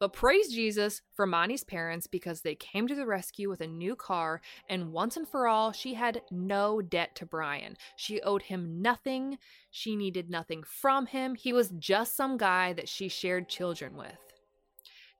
But 0.00 0.14
praise 0.14 0.48
Jesus 0.48 1.02
for 1.12 1.26
Moni's 1.26 1.62
parents 1.62 2.06
because 2.06 2.40
they 2.40 2.54
came 2.54 2.88
to 2.88 2.94
the 2.94 3.04
rescue 3.04 3.50
with 3.50 3.60
a 3.60 3.66
new 3.66 3.94
car, 3.94 4.40
and 4.66 4.92
once 4.92 5.18
and 5.18 5.28
for 5.28 5.46
all, 5.46 5.72
she 5.72 5.92
had 5.92 6.22
no 6.30 6.80
debt 6.80 7.14
to 7.16 7.26
Brian. 7.26 7.76
She 7.96 8.22
owed 8.22 8.42
him 8.42 8.80
nothing, 8.80 9.36
she 9.70 9.94
needed 9.94 10.30
nothing 10.30 10.62
from 10.62 11.04
him. 11.04 11.34
He 11.34 11.52
was 11.52 11.74
just 11.78 12.16
some 12.16 12.38
guy 12.38 12.72
that 12.72 12.88
she 12.88 13.08
shared 13.08 13.50
children 13.50 13.94
with. 13.94 14.16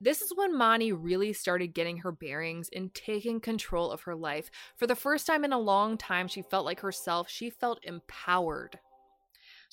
This 0.03 0.23
is 0.23 0.33
when 0.35 0.57
Moni 0.57 0.91
really 0.91 1.31
started 1.31 1.75
getting 1.75 1.97
her 1.97 2.11
bearings 2.11 2.67
and 2.75 2.91
taking 2.91 3.39
control 3.39 3.91
of 3.91 4.01
her 4.01 4.15
life. 4.15 4.49
For 4.75 4.87
the 4.87 4.95
first 4.95 5.27
time 5.27 5.45
in 5.45 5.53
a 5.53 5.59
long 5.59 5.95
time, 5.95 6.27
she 6.27 6.41
felt 6.41 6.65
like 6.65 6.79
herself. 6.79 7.29
She 7.29 7.51
felt 7.51 7.77
empowered. 7.83 8.79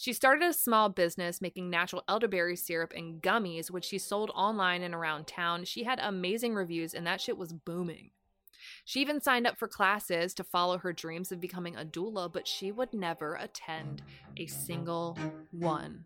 She 0.01 0.13
started 0.13 0.49
a 0.49 0.53
small 0.53 0.91
business 0.91 1.41
making 1.41 1.71
natural 1.71 2.05
elderberry 2.07 2.55
syrup 2.55 2.93
and 2.97 3.21
gummies, 3.21 3.69
which 3.69 3.85
she 3.85 3.99
sold 3.99 4.31
online 4.33 4.85
and 4.85 4.95
around 4.95 5.27
town. 5.27 5.65
She 5.65 5.83
had 5.83 5.99
amazing 6.01 6.55
reviews, 6.55 6.95
and 6.95 7.05
that 7.09 7.21
shit 7.21 7.37
was 7.37 7.53
booming. 7.53 8.11
She 8.85 9.01
even 9.01 9.21
signed 9.21 9.49
up 9.49 9.59
for 9.59 9.67
classes 9.67 10.35
to 10.35 10.45
follow 10.45 10.79
her 10.79 10.93
dreams 10.93 11.33
of 11.33 11.41
becoming 11.41 11.75
a 11.75 11.85
doula, 11.85 12.33
but 12.33 12.47
she 12.47 12.71
would 12.71 12.95
never 12.95 13.35
attend 13.35 14.03
a 14.37 14.47
single 14.47 15.19
one. 15.51 16.05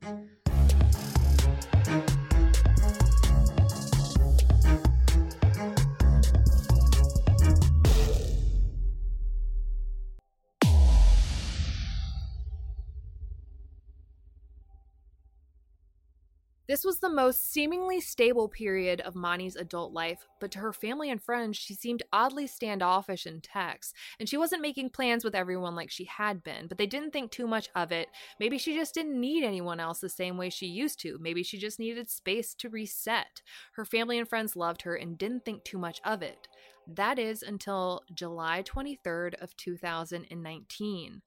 This 16.72 16.84
was 16.86 17.00
the 17.00 17.10
most 17.10 17.52
seemingly 17.52 18.00
stable 18.00 18.48
period 18.48 19.02
of 19.02 19.14
Moni's 19.14 19.56
adult 19.56 19.92
life, 19.92 20.26
but 20.40 20.50
to 20.52 20.58
her 20.60 20.72
family 20.72 21.10
and 21.10 21.22
friends, 21.22 21.58
she 21.58 21.74
seemed 21.74 22.02
oddly 22.14 22.46
standoffish 22.46 23.26
in 23.26 23.42
texts, 23.42 23.92
and 24.18 24.26
she 24.26 24.38
wasn't 24.38 24.62
making 24.62 24.88
plans 24.88 25.22
with 25.22 25.34
everyone 25.34 25.74
like 25.74 25.90
she 25.90 26.04
had 26.04 26.42
been, 26.42 26.68
but 26.68 26.78
they 26.78 26.86
didn't 26.86 27.10
think 27.10 27.30
too 27.30 27.46
much 27.46 27.68
of 27.74 27.92
it. 27.92 28.08
Maybe 28.40 28.56
she 28.56 28.74
just 28.74 28.94
didn't 28.94 29.20
need 29.20 29.44
anyone 29.44 29.80
else 29.80 30.00
the 30.00 30.08
same 30.08 30.38
way 30.38 30.48
she 30.48 30.64
used 30.64 30.98
to. 31.00 31.18
Maybe 31.20 31.42
she 31.42 31.58
just 31.58 31.78
needed 31.78 32.08
space 32.08 32.54
to 32.54 32.70
reset. 32.70 33.42
Her 33.74 33.84
family 33.84 34.18
and 34.18 34.26
friends 34.26 34.56
loved 34.56 34.80
her 34.80 34.94
and 34.94 35.18
didn't 35.18 35.44
think 35.44 35.64
too 35.64 35.76
much 35.76 36.00
of 36.06 36.22
it. 36.22 36.48
That 36.86 37.18
is 37.18 37.42
until 37.42 38.00
July 38.14 38.62
23rd 38.62 39.34
of 39.42 39.54
2019. 39.58 41.20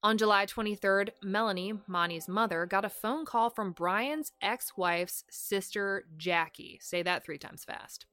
On 0.00 0.16
July 0.16 0.46
23rd, 0.46 1.10
Melanie, 1.24 1.72
Moni's 1.88 2.28
mother, 2.28 2.66
got 2.66 2.84
a 2.84 2.88
phone 2.88 3.24
call 3.24 3.50
from 3.50 3.72
Brian's 3.72 4.30
ex 4.40 4.76
wife's 4.76 5.24
sister, 5.28 6.04
Jackie. 6.16 6.78
Say 6.80 7.02
that 7.02 7.24
three 7.24 7.38
times 7.38 7.64
fast. 7.64 8.06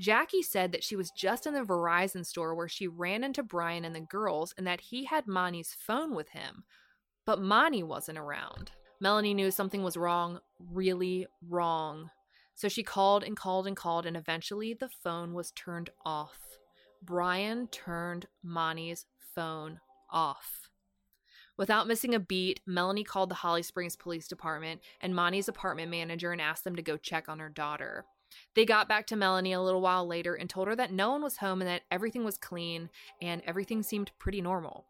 Jackie 0.00 0.40
said 0.42 0.72
that 0.72 0.82
she 0.82 0.96
was 0.96 1.10
just 1.10 1.46
in 1.46 1.52
the 1.52 1.60
Verizon 1.60 2.24
store 2.24 2.54
where 2.54 2.68
she 2.68 2.88
ran 2.88 3.22
into 3.22 3.42
Brian 3.42 3.84
and 3.84 3.94
the 3.94 4.00
girls 4.00 4.54
and 4.56 4.66
that 4.66 4.80
he 4.80 5.04
had 5.04 5.26
Moni's 5.26 5.76
phone 5.78 6.14
with 6.14 6.30
him, 6.30 6.64
but 7.26 7.42
Moni 7.42 7.82
wasn't 7.82 8.18
around. 8.18 8.70
Melanie 8.98 9.34
knew 9.34 9.50
something 9.50 9.82
was 9.82 9.98
wrong, 9.98 10.40
really 10.58 11.26
wrong. 11.46 12.08
So 12.54 12.68
she 12.68 12.82
called 12.82 13.22
and 13.22 13.36
called 13.36 13.66
and 13.66 13.76
called, 13.76 14.06
and 14.06 14.16
eventually 14.16 14.72
the 14.72 14.88
phone 14.88 15.34
was 15.34 15.50
turned 15.50 15.90
off. 16.06 16.38
Brian 17.02 17.66
turned 17.68 18.28
Moni's 18.42 19.04
phone 19.34 19.78
off. 20.10 20.70
Without 21.56 21.86
missing 21.86 22.14
a 22.14 22.20
beat, 22.20 22.60
Melanie 22.66 23.04
called 23.04 23.28
the 23.28 23.36
Holly 23.36 23.62
Springs 23.62 23.96
Police 23.96 24.26
Department 24.26 24.80
and 25.00 25.14
Moni's 25.14 25.48
apartment 25.48 25.90
manager 25.90 26.32
and 26.32 26.40
asked 26.40 26.64
them 26.64 26.76
to 26.76 26.82
go 26.82 26.96
check 26.96 27.28
on 27.28 27.38
her 27.38 27.48
daughter. 27.48 28.04
They 28.54 28.64
got 28.64 28.88
back 28.88 29.06
to 29.08 29.16
Melanie 29.16 29.52
a 29.52 29.60
little 29.60 29.82
while 29.82 30.06
later 30.06 30.34
and 30.34 30.48
told 30.48 30.68
her 30.68 30.76
that 30.76 30.92
no 30.92 31.10
one 31.10 31.22
was 31.22 31.38
home 31.38 31.60
and 31.60 31.68
that 31.68 31.82
everything 31.90 32.24
was 32.24 32.38
clean 32.38 32.88
and 33.20 33.42
everything 33.46 33.82
seemed 33.82 34.10
pretty 34.18 34.40
normal. 34.40 34.86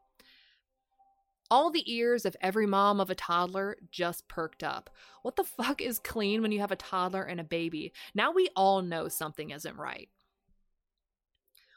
All 1.50 1.70
the 1.70 1.92
ears 1.92 2.24
of 2.24 2.36
every 2.40 2.66
mom 2.66 2.98
of 3.00 3.10
a 3.10 3.14
toddler 3.14 3.76
just 3.90 4.26
perked 4.28 4.62
up. 4.62 4.88
What 5.22 5.36
the 5.36 5.44
fuck 5.44 5.80
is 5.82 5.98
clean 5.98 6.42
when 6.42 6.52
you 6.52 6.60
have 6.60 6.72
a 6.72 6.76
toddler 6.76 7.22
and 7.22 7.40
a 7.40 7.44
baby? 7.44 7.92
Now 8.14 8.32
we 8.32 8.48
all 8.56 8.82
know 8.82 9.08
something 9.08 9.50
isn't 9.50 9.76
right. 9.76 10.08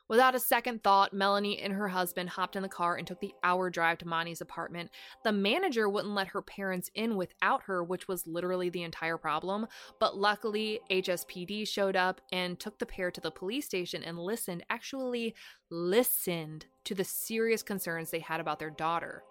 Without 0.08 0.36
a 0.36 0.40
second 0.40 0.84
thought, 0.84 1.14
Melanie 1.14 1.60
and 1.60 1.74
her 1.74 1.88
husband 1.88 2.30
hopped 2.30 2.56
in 2.56 2.62
the 2.62 2.70
car 2.70 2.96
and 2.96 3.08
took 3.08 3.20
the 3.20 3.34
hour 3.44 3.72
drive 3.72 3.98
to 4.00 4.08
Moni's 4.08 4.42
apartment. 4.42 4.92
The 5.24 5.32
manager 5.32 5.90
wouldn't 5.90 6.14
let 6.14 6.28
her 6.28 6.44
parents 6.44 6.92
in 6.94 7.16
without 7.16 7.64
her, 7.64 7.84
which 7.84 8.08
was 8.08 8.28
literally 8.28 8.70
the 8.70 8.84
entire 8.84 9.18
problem. 9.18 9.66
But 10.00 10.16
luckily, 10.16 10.80
HSPD 10.92 11.68
showed 11.68 11.96
up 11.96 12.22
and 12.32 12.60
took 12.60 12.78
the 12.78 12.86
pair 12.86 13.10
to 13.10 13.22
the 13.22 13.32
police 13.32 13.66
station 13.66 14.04
and 14.04 14.20
listened, 14.20 14.64
actually 14.70 15.34
listened 15.72 16.68
to 16.84 16.94
the 16.94 17.04
serious 17.04 17.64
concerns 17.64 18.12
they 18.12 18.20
had 18.20 18.40
about 18.40 18.60
their 18.60 18.70
daughter. 18.70 19.24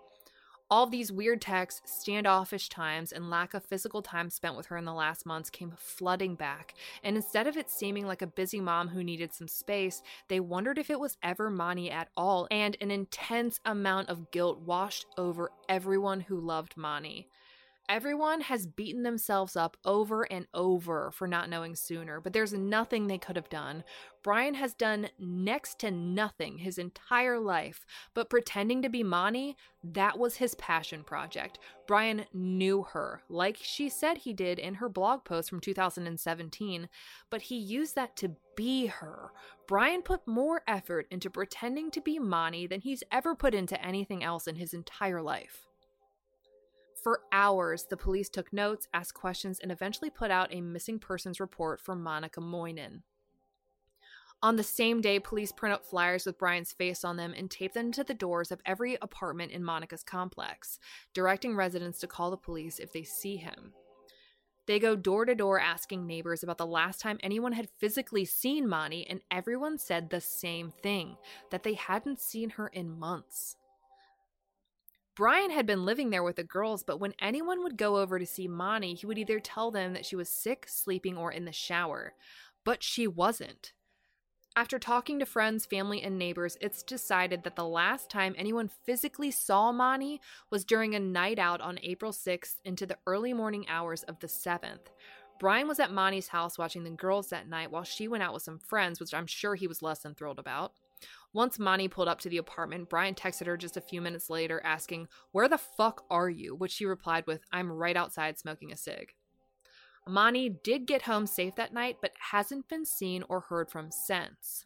All 0.70 0.86
these 0.86 1.12
weird 1.12 1.42
texts, 1.42 2.00
standoffish 2.00 2.70
times, 2.70 3.12
and 3.12 3.28
lack 3.28 3.52
of 3.52 3.62
physical 3.62 4.00
time 4.00 4.30
spent 4.30 4.56
with 4.56 4.66
her 4.66 4.78
in 4.78 4.86
the 4.86 4.94
last 4.94 5.26
months 5.26 5.50
came 5.50 5.74
flooding 5.76 6.36
back, 6.36 6.74
and 7.02 7.16
instead 7.16 7.46
of 7.46 7.58
it 7.58 7.68
seeming 7.68 8.06
like 8.06 8.22
a 8.22 8.26
busy 8.26 8.60
mom 8.60 8.88
who 8.88 9.04
needed 9.04 9.34
some 9.34 9.46
space, 9.46 10.02
they 10.28 10.40
wondered 10.40 10.78
if 10.78 10.88
it 10.88 10.98
was 10.98 11.18
ever 11.22 11.50
Moni 11.50 11.90
at 11.90 12.08
all, 12.16 12.48
and 12.50 12.78
an 12.80 12.90
intense 12.90 13.60
amount 13.66 14.08
of 14.08 14.30
guilt 14.30 14.58
washed 14.60 15.04
over 15.18 15.52
everyone 15.68 16.20
who 16.20 16.40
loved 16.40 16.78
Moni. 16.78 17.28
Everyone 17.86 18.40
has 18.40 18.66
beaten 18.66 19.02
themselves 19.02 19.56
up 19.56 19.76
over 19.84 20.22
and 20.32 20.46
over 20.54 21.10
for 21.10 21.28
not 21.28 21.50
knowing 21.50 21.76
sooner, 21.76 22.18
but 22.18 22.32
there's 22.32 22.54
nothing 22.54 23.06
they 23.06 23.18
could 23.18 23.36
have 23.36 23.50
done. 23.50 23.84
Brian 24.22 24.54
has 24.54 24.72
done 24.72 25.10
next 25.18 25.78
to 25.80 25.90
nothing 25.90 26.56
his 26.56 26.78
entire 26.78 27.38
life, 27.38 27.84
but 28.14 28.30
pretending 28.30 28.80
to 28.80 28.88
be 28.88 29.02
Moni, 29.02 29.54
that 29.82 30.18
was 30.18 30.36
his 30.36 30.54
passion 30.54 31.04
project. 31.04 31.58
Brian 31.86 32.24
knew 32.32 32.84
her, 32.84 33.22
like 33.28 33.58
she 33.60 33.90
said 33.90 34.16
he 34.16 34.32
did 34.32 34.58
in 34.58 34.74
her 34.76 34.88
blog 34.88 35.22
post 35.24 35.50
from 35.50 35.60
2017, 35.60 36.88
but 37.28 37.42
he 37.42 37.56
used 37.58 37.94
that 37.96 38.16
to 38.16 38.34
be 38.56 38.86
her. 38.86 39.30
Brian 39.68 40.00
put 40.00 40.26
more 40.26 40.62
effort 40.66 41.06
into 41.10 41.28
pretending 41.28 41.90
to 41.90 42.00
be 42.00 42.18
Moni 42.18 42.66
than 42.66 42.80
he's 42.80 43.02
ever 43.12 43.34
put 43.34 43.54
into 43.54 43.84
anything 43.84 44.24
else 44.24 44.46
in 44.46 44.56
his 44.56 44.72
entire 44.72 45.20
life. 45.20 45.63
For 47.04 47.20
hours, 47.32 47.84
the 47.84 47.98
police 47.98 48.30
took 48.30 48.50
notes, 48.50 48.88
asked 48.94 49.12
questions, 49.12 49.60
and 49.60 49.70
eventually 49.70 50.08
put 50.08 50.30
out 50.30 50.54
a 50.54 50.62
missing 50.62 50.98
persons 50.98 51.38
report 51.38 51.78
for 51.78 51.94
Monica 51.94 52.40
Moynan. 52.40 53.02
On 54.42 54.56
the 54.56 54.62
same 54.62 55.02
day, 55.02 55.20
police 55.20 55.52
print 55.52 55.74
out 55.74 55.84
flyers 55.84 56.24
with 56.24 56.38
Brian's 56.38 56.72
face 56.72 57.04
on 57.04 57.18
them 57.18 57.34
and 57.36 57.50
tape 57.50 57.74
them 57.74 57.92
to 57.92 58.04
the 58.04 58.14
doors 58.14 58.50
of 58.50 58.62
every 58.64 58.96
apartment 59.02 59.52
in 59.52 59.62
Monica's 59.62 60.02
complex, 60.02 60.78
directing 61.12 61.54
residents 61.54 61.98
to 61.98 62.06
call 62.06 62.30
the 62.30 62.38
police 62.38 62.78
if 62.78 62.90
they 62.94 63.02
see 63.02 63.36
him. 63.36 63.74
They 64.66 64.78
go 64.78 64.96
door 64.96 65.26
to 65.26 65.34
door 65.34 65.60
asking 65.60 66.06
neighbors 66.06 66.42
about 66.42 66.56
the 66.56 66.66
last 66.66 67.02
time 67.02 67.18
anyone 67.22 67.52
had 67.52 67.68
physically 67.78 68.24
seen 68.24 68.66
Moni, 68.66 69.06
and 69.06 69.20
everyone 69.30 69.76
said 69.76 70.08
the 70.08 70.22
same 70.22 70.72
thing 70.82 71.18
that 71.50 71.64
they 71.64 71.74
hadn't 71.74 72.18
seen 72.18 72.48
her 72.48 72.68
in 72.68 72.98
months. 72.98 73.56
Brian 75.16 75.50
had 75.50 75.66
been 75.66 75.84
living 75.84 76.10
there 76.10 76.24
with 76.24 76.36
the 76.36 76.44
girls, 76.44 76.82
but 76.82 76.98
when 76.98 77.14
anyone 77.20 77.62
would 77.62 77.76
go 77.76 77.98
over 77.98 78.18
to 78.18 78.26
see 78.26 78.48
Moni, 78.48 78.94
he 78.94 79.06
would 79.06 79.18
either 79.18 79.38
tell 79.38 79.70
them 79.70 79.92
that 79.92 80.04
she 80.04 80.16
was 80.16 80.28
sick, 80.28 80.66
sleeping, 80.68 81.16
or 81.16 81.30
in 81.30 81.44
the 81.44 81.52
shower. 81.52 82.14
But 82.64 82.82
she 82.82 83.06
wasn't. 83.06 83.72
After 84.56 84.78
talking 84.78 85.18
to 85.18 85.26
friends, 85.26 85.66
family, 85.66 86.00
and 86.02 86.16
neighbors, 86.16 86.56
it's 86.60 86.82
decided 86.82 87.42
that 87.42 87.56
the 87.56 87.66
last 87.66 88.08
time 88.08 88.34
anyone 88.36 88.70
physically 88.84 89.30
saw 89.30 89.72
Moni 89.72 90.20
was 90.50 90.64
during 90.64 90.94
a 90.94 91.00
night 91.00 91.40
out 91.40 91.60
on 91.60 91.78
April 91.82 92.12
6th 92.12 92.56
into 92.64 92.86
the 92.86 92.98
early 93.06 93.32
morning 93.32 93.66
hours 93.68 94.04
of 94.04 94.20
the 94.20 94.28
7th. 94.28 94.90
Brian 95.40 95.66
was 95.66 95.80
at 95.80 95.92
Moni's 95.92 96.28
house 96.28 96.56
watching 96.56 96.84
the 96.84 96.90
girls 96.90 97.28
that 97.28 97.48
night 97.48 97.72
while 97.72 97.82
she 97.82 98.06
went 98.06 98.22
out 98.22 98.32
with 98.32 98.44
some 98.44 98.60
friends, 98.60 99.00
which 99.00 99.12
I'm 99.12 99.26
sure 99.26 99.56
he 99.56 99.66
was 99.66 99.82
less 99.82 100.00
than 100.00 100.14
thrilled 100.14 100.38
about. 100.38 100.72
Once 101.34 101.58
Moni 101.58 101.88
pulled 101.88 102.06
up 102.06 102.20
to 102.20 102.28
the 102.28 102.38
apartment, 102.38 102.88
Brian 102.88 103.14
texted 103.14 103.46
her 103.46 103.56
just 103.56 103.76
a 103.76 103.80
few 103.80 104.00
minutes 104.00 104.30
later 104.30 104.62
asking, 104.64 105.08
Where 105.32 105.48
the 105.48 105.58
fuck 105.58 106.04
are 106.08 106.30
you? 106.30 106.54
Which 106.54 106.70
she 106.70 106.86
replied 106.86 107.26
with, 107.26 107.42
I'm 107.52 107.70
right 107.70 107.96
outside 107.96 108.38
smoking 108.38 108.72
a 108.72 108.76
cig. 108.76 109.14
Moni 110.06 110.48
did 110.48 110.86
get 110.86 111.02
home 111.02 111.26
safe 111.26 111.56
that 111.56 111.74
night, 111.74 111.96
but 112.00 112.12
hasn't 112.30 112.68
been 112.68 112.84
seen 112.84 113.24
or 113.28 113.40
heard 113.40 113.68
from 113.68 113.90
since. 113.90 114.64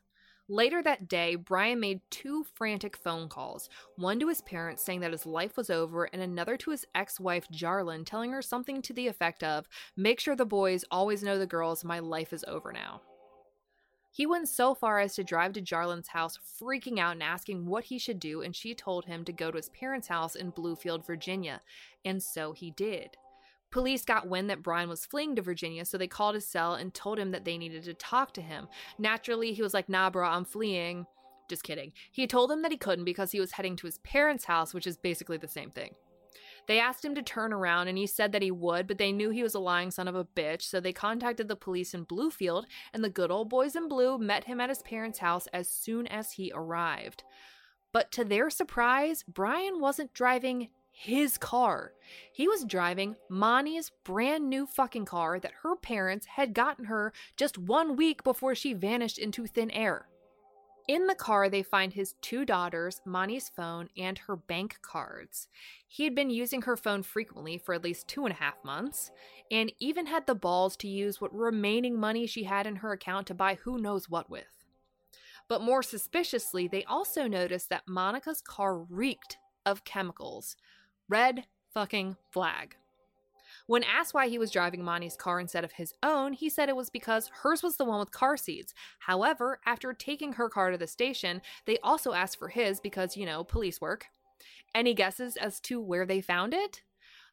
Later 0.50 0.82
that 0.82 1.08
day, 1.08 1.36
Brian 1.36 1.80
made 1.80 2.00
two 2.10 2.44
frantic 2.54 2.96
phone 2.96 3.28
calls 3.28 3.68
one 3.96 4.20
to 4.20 4.28
his 4.28 4.42
parents 4.42 4.82
saying 4.82 5.00
that 5.00 5.12
his 5.12 5.24
life 5.24 5.56
was 5.56 5.70
over, 5.70 6.04
and 6.04 6.20
another 6.20 6.58
to 6.58 6.70
his 6.70 6.84
ex 6.94 7.18
wife, 7.18 7.46
Jarlin, 7.50 8.04
telling 8.04 8.32
her 8.32 8.42
something 8.42 8.82
to 8.82 8.92
the 8.92 9.08
effect 9.08 9.42
of, 9.42 9.66
Make 9.96 10.20
sure 10.20 10.36
the 10.36 10.44
boys 10.44 10.84
always 10.90 11.22
know 11.22 11.38
the 11.38 11.46
girls, 11.46 11.82
my 11.82 11.98
life 11.98 12.34
is 12.34 12.44
over 12.46 12.72
now. 12.72 13.00
He 14.18 14.26
went 14.26 14.48
so 14.48 14.74
far 14.74 14.98
as 14.98 15.14
to 15.14 15.22
drive 15.22 15.52
to 15.52 15.60
Jarlin's 15.60 16.08
house, 16.08 16.40
freaking 16.60 16.98
out 16.98 17.12
and 17.12 17.22
asking 17.22 17.66
what 17.66 17.84
he 17.84 18.00
should 18.00 18.18
do, 18.18 18.42
and 18.42 18.54
she 18.54 18.74
told 18.74 19.04
him 19.04 19.24
to 19.24 19.32
go 19.32 19.52
to 19.52 19.56
his 19.56 19.68
parents' 19.68 20.08
house 20.08 20.34
in 20.34 20.50
Bluefield, 20.50 21.06
Virginia, 21.06 21.60
and 22.04 22.20
so 22.20 22.50
he 22.50 22.72
did. 22.72 23.10
Police 23.70 24.04
got 24.04 24.26
wind 24.26 24.50
that 24.50 24.60
Brian 24.60 24.88
was 24.88 25.06
fleeing 25.06 25.36
to 25.36 25.42
Virginia, 25.42 25.84
so 25.84 25.96
they 25.96 26.08
called 26.08 26.34
his 26.34 26.48
cell 26.48 26.74
and 26.74 26.92
told 26.92 27.16
him 27.16 27.30
that 27.30 27.44
they 27.44 27.56
needed 27.56 27.84
to 27.84 27.94
talk 27.94 28.34
to 28.34 28.42
him. 28.42 28.66
Naturally, 28.98 29.52
he 29.52 29.62
was 29.62 29.72
like, 29.72 29.88
nah, 29.88 30.10
bro, 30.10 30.26
I'm 30.26 30.44
fleeing. 30.44 31.06
Just 31.48 31.62
kidding. 31.62 31.92
He 32.10 32.26
told 32.26 32.50
them 32.50 32.62
that 32.62 32.72
he 32.72 32.76
couldn't 32.76 33.04
because 33.04 33.30
he 33.30 33.38
was 33.38 33.52
heading 33.52 33.76
to 33.76 33.86
his 33.86 33.98
parents' 33.98 34.46
house, 34.46 34.74
which 34.74 34.88
is 34.88 34.96
basically 34.96 35.36
the 35.36 35.46
same 35.46 35.70
thing. 35.70 35.94
They 36.68 36.78
asked 36.78 37.04
him 37.04 37.14
to 37.14 37.22
turn 37.22 37.52
around 37.52 37.88
and 37.88 37.96
he 37.96 38.06
said 38.06 38.30
that 38.32 38.42
he 38.42 38.50
would, 38.50 38.86
but 38.86 38.98
they 38.98 39.10
knew 39.10 39.30
he 39.30 39.42
was 39.42 39.54
a 39.54 39.58
lying 39.58 39.90
son 39.90 40.06
of 40.06 40.14
a 40.14 40.24
bitch, 40.24 40.62
so 40.62 40.78
they 40.78 40.92
contacted 40.92 41.48
the 41.48 41.56
police 41.56 41.94
in 41.94 42.04
Bluefield, 42.04 42.66
and 42.92 43.02
the 43.02 43.08
good 43.08 43.30
old 43.30 43.48
boys 43.48 43.74
in 43.74 43.88
blue 43.88 44.18
met 44.18 44.44
him 44.44 44.60
at 44.60 44.68
his 44.68 44.82
parents' 44.82 45.18
house 45.18 45.46
as 45.48 45.68
soon 45.68 46.06
as 46.06 46.32
he 46.32 46.52
arrived. 46.54 47.24
But 47.90 48.12
to 48.12 48.24
their 48.24 48.50
surprise, 48.50 49.24
Brian 49.26 49.80
wasn't 49.80 50.12
driving 50.12 50.68
his 50.92 51.38
car. 51.38 51.92
He 52.32 52.46
was 52.46 52.64
driving 52.64 53.16
Moni's 53.30 53.90
brand 54.04 54.50
new 54.50 54.66
fucking 54.66 55.06
car 55.06 55.40
that 55.40 55.52
her 55.62 55.74
parents 55.74 56.26
had 56.26 56.52
gotten 56.52 56.84
her 56.86 57.14
just 57.36 57.56
one 57.56 57.96
week 57.96 58.22
before 58.22 58.54
she 58.54 58.74
vanished 58.74 59.18
into 59.18 59.46
thin 59.46 59.70
air. 59.70 60.08
In 60.88 61.06
the 61.06 61.14
car, 61.14 61.50
they 61.50 61.62
find 61.62 61.92
his 61.92 62.14
two 62.22 62.46
daughters, 62.46 63.02
Moni's 63.04 63.50
phone, 63.50 63.90
and 63.94 64.16
her 64.16 64.36
bank 64.36 64.78
cards. 64.80 65.46
He 65.86 66.04
had 66.04 66.14
been 66.14 66.30
using 66.30 66.62
her 66.62 66.78
phone 66.78 67.02
frequently 67.02 67.58
for 67.58 67.74
at 67.74 67.84
least 67.84 68.08
two 68.08 68.24
and 68.24 68.32
a 68.32 68.38
half 68.38 68.64
months, 68.64 69.10
and 69.50 69.70
even 69.78 70.06
had 70.06 70.26
the 70.26 70.34
balls 70.34 70.78
to 70.78 70.88
use 70.88 71.20
what 71.20 71.34
remaining 71.34 72.00
money 72.00 72.26
she 72.26 72.44
had 72.44 72.66
in 72.66 72.76
her 72.76 72.92
account 72.92 73.26
to 73.26 73.34
buy 73.34 73.56
who 73.56 73.76
knows 73.76 74.08
what 74.08 74.30
with. 74.30 74.46
But 75.46 75.60
more 75.60 75.82
suspiciously, 75.82 76.68
they 76.68 76.84
also 76.84 77.26
noticed 77.26 77.68
that 77.68 77.86
Monica's 77.86 78.40
car 78.40 78.78
reeked 78.78 79.36
of 79.66 79.84
chemicals. 79.84 80.56
Red 81.06 81.44
fucking 81.74 82.16
flag. 82.30 82.76
When 83.68 83.84
asked 83.84 84.14
why 84.14 84.28
he 84.28 84.38
was 84.38 84.50
driving 84.50 84.82
Moni's 84.82 85.14
car 85.14 85.38
instead 85.38 85.62
of 85.62 85.72
his 85.72 85.92
own, 86.02 86.32
he 86.32 86.48
said 86.48 86.70
it 86.70 86.76
was 86.76 86.88
because 86.88 87.30
hers 87.42 87.62
was 87.62 87.76
the 87.76 87.84
one 87.84 88.00
with 88.00 88.10
car 88.10 88.38
seats. 88.38 88.72
However, 88.98 89.60
after 89.66 89.92
taking 89.92 90.32
her 90.32 90.48
car 90.48 90.70
to 90.70 90.78
the 90.78 90.86
station, 90.86 91.42
they 91.66 91.76
also 91.82 92.14
asked 92.14 92.38
for 92.38 92.48
his 92.48 92.80
because, 92.80 93.14
you 93.14 93.26
know, 93.26 93.44
police 93.44 93.78
work. 93.78 94.06
Any 94.74 94.94
guesses 94.94 95.36
as 95.36 95.60
to 95.60 95.82
where 95.82 96.06
they 96.06 96.22
found 96.22 96.54
it? 96.54 96.80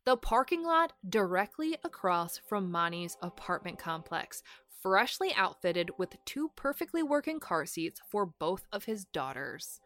The 0.03 0.17
parking 0.17 0.63
lot 0.63 0.91
directly 1.07 1.77
across 1.85 2.37
from 2.49 2.69
Moni's 2.69 3.15
apartment 3.21 3.79
complex, 3.79 4.43
freshly 4.81 5.33
outfitted 5.35 5.89
with 5.97 6.17
two 6.25 6.51
perfectly 6.57 7.01
working 7.01 7.39
car 7.39 7.65
seats 7.65 8.01
for 8.11 8.25
both 8.25 8.65
of 8.73 8.83
his 8.83 9.05
daughters. 9.05 9.79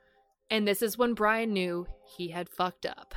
And 0.49 0.67
this 0.67 0.81
is 0.81 0.97
when 0.97 1.13
Brian 1.13 1.53
knew 1.53 1.85
he 2.17 2.29
had 2.29 2.49
fucked 2.49 2.88
up. 2.88 3.13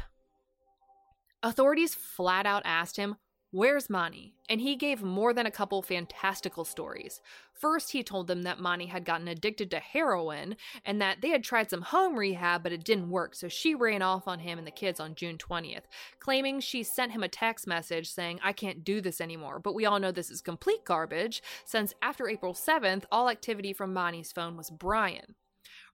Authorities 1.42 1.94
flat 1.94 2.46
out 2.46 2.62
asked 2.64 2.96
him, 2.96 3.16
Where's 3.54 3.90
Moni? 3.90 4.32
And 4.48 4.62
he 4.62 4.76
gave 4.76 5.02
more 5.02 5.34
than 5.34 5.44
a 5.44 5.50
couple 5.50 5.82
fantastical 5.82 6.64
stories. 6.64 7.20
First, 7.52 7.92
he 7.92 8.02
told 8.02 8.26
them 8.26 8.44
that 8.44 8.58
Moni 8.58 8.86
had 8.86 9.04
gotten 9.04 9.28
addicted 9.28 9.70
to 9.70 9.78
heroin 9.78 10.56
and 10.86 11.02
that 11.02 11.20
they 11.20 11.28
had 11.28 11.44
tried 11.44 11.68
some 11.68 11.82
home 11.82 12.18
rehab, 12.18 12.62
but 12.62 12.72
it 12.72 12.82
didn't 12.82 13.10
work, 13.10 13.34
so 13.34 13.48
she 13.48 13.74
ran 13.74 14.00
off 14.00 14.26
on 14.26 14.38
him 14.38 14.56
and 14.56 14.66
the 14.66 14.70
kids 14.70 14.98
on 14.98 15.14
June 15.14 15.36
20th, 15.36 15.82
claiming 16.18 16.60
she 16.60 16.82
sent 16.82 17.12
him 17.12 17.22
a 17.22 17.28
text 17.28 17.66
message 17.66 18.08
saying, 18.08 18.40
I 18.42 18.54
can't 18.54 18.84
do 18.84 19.02
this 19.02 19.20
anymore. 19.20 19.58
But 19.58 19.74
we 19.74 19.84
all 19.84 20.00
know 20.00 20.12
this 20.12 20.30
is 20.30 20.40
complete 20.40 20.86
garbage, 20.86 21.42
since 21.66 21.92
after 22.00 22.30
April 22.30 22.54
7th, 22.54 23.04
all 23.12 23.28
activity 23.28 23.74
from 23.74 23.92
Moni's 23.92 24.32
phone 24.32 24.56
was 24.56 24.70
Brian. 24.70 25.34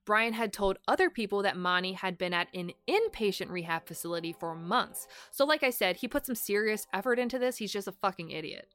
Brian 0.09 0.33
had 0.33 0.51
told 0.51 0.79
other 0.87 1.07
people 1.07 1.43
that 1.43 1.55
Moni 1.55 1.93
had 1.93 2.17
been 2.17 2.33
at 2.33 2.47
an 2.55 2.71
inpatient 2.87 3.51
rehab 3.51 3.85
facility 3.85 4.33
for 4.33 4.55
months. 4.55 5.05
So, 5.29 5.45
like 5.45 5.61
I 5.61 5.69
said, 5.69 5.97
he 5.97 6.07
put 6.07 6.25
some 6.25 6.33
serious 6.33 6.87
effort 6.91 7.19
into 7.19 7.37
this. 7.37 7.57
He's 7.57 7.71
just 7.71 7.87
a 7.87 7.91
fucking 7.91 8.31
idiot. 8.31 8.69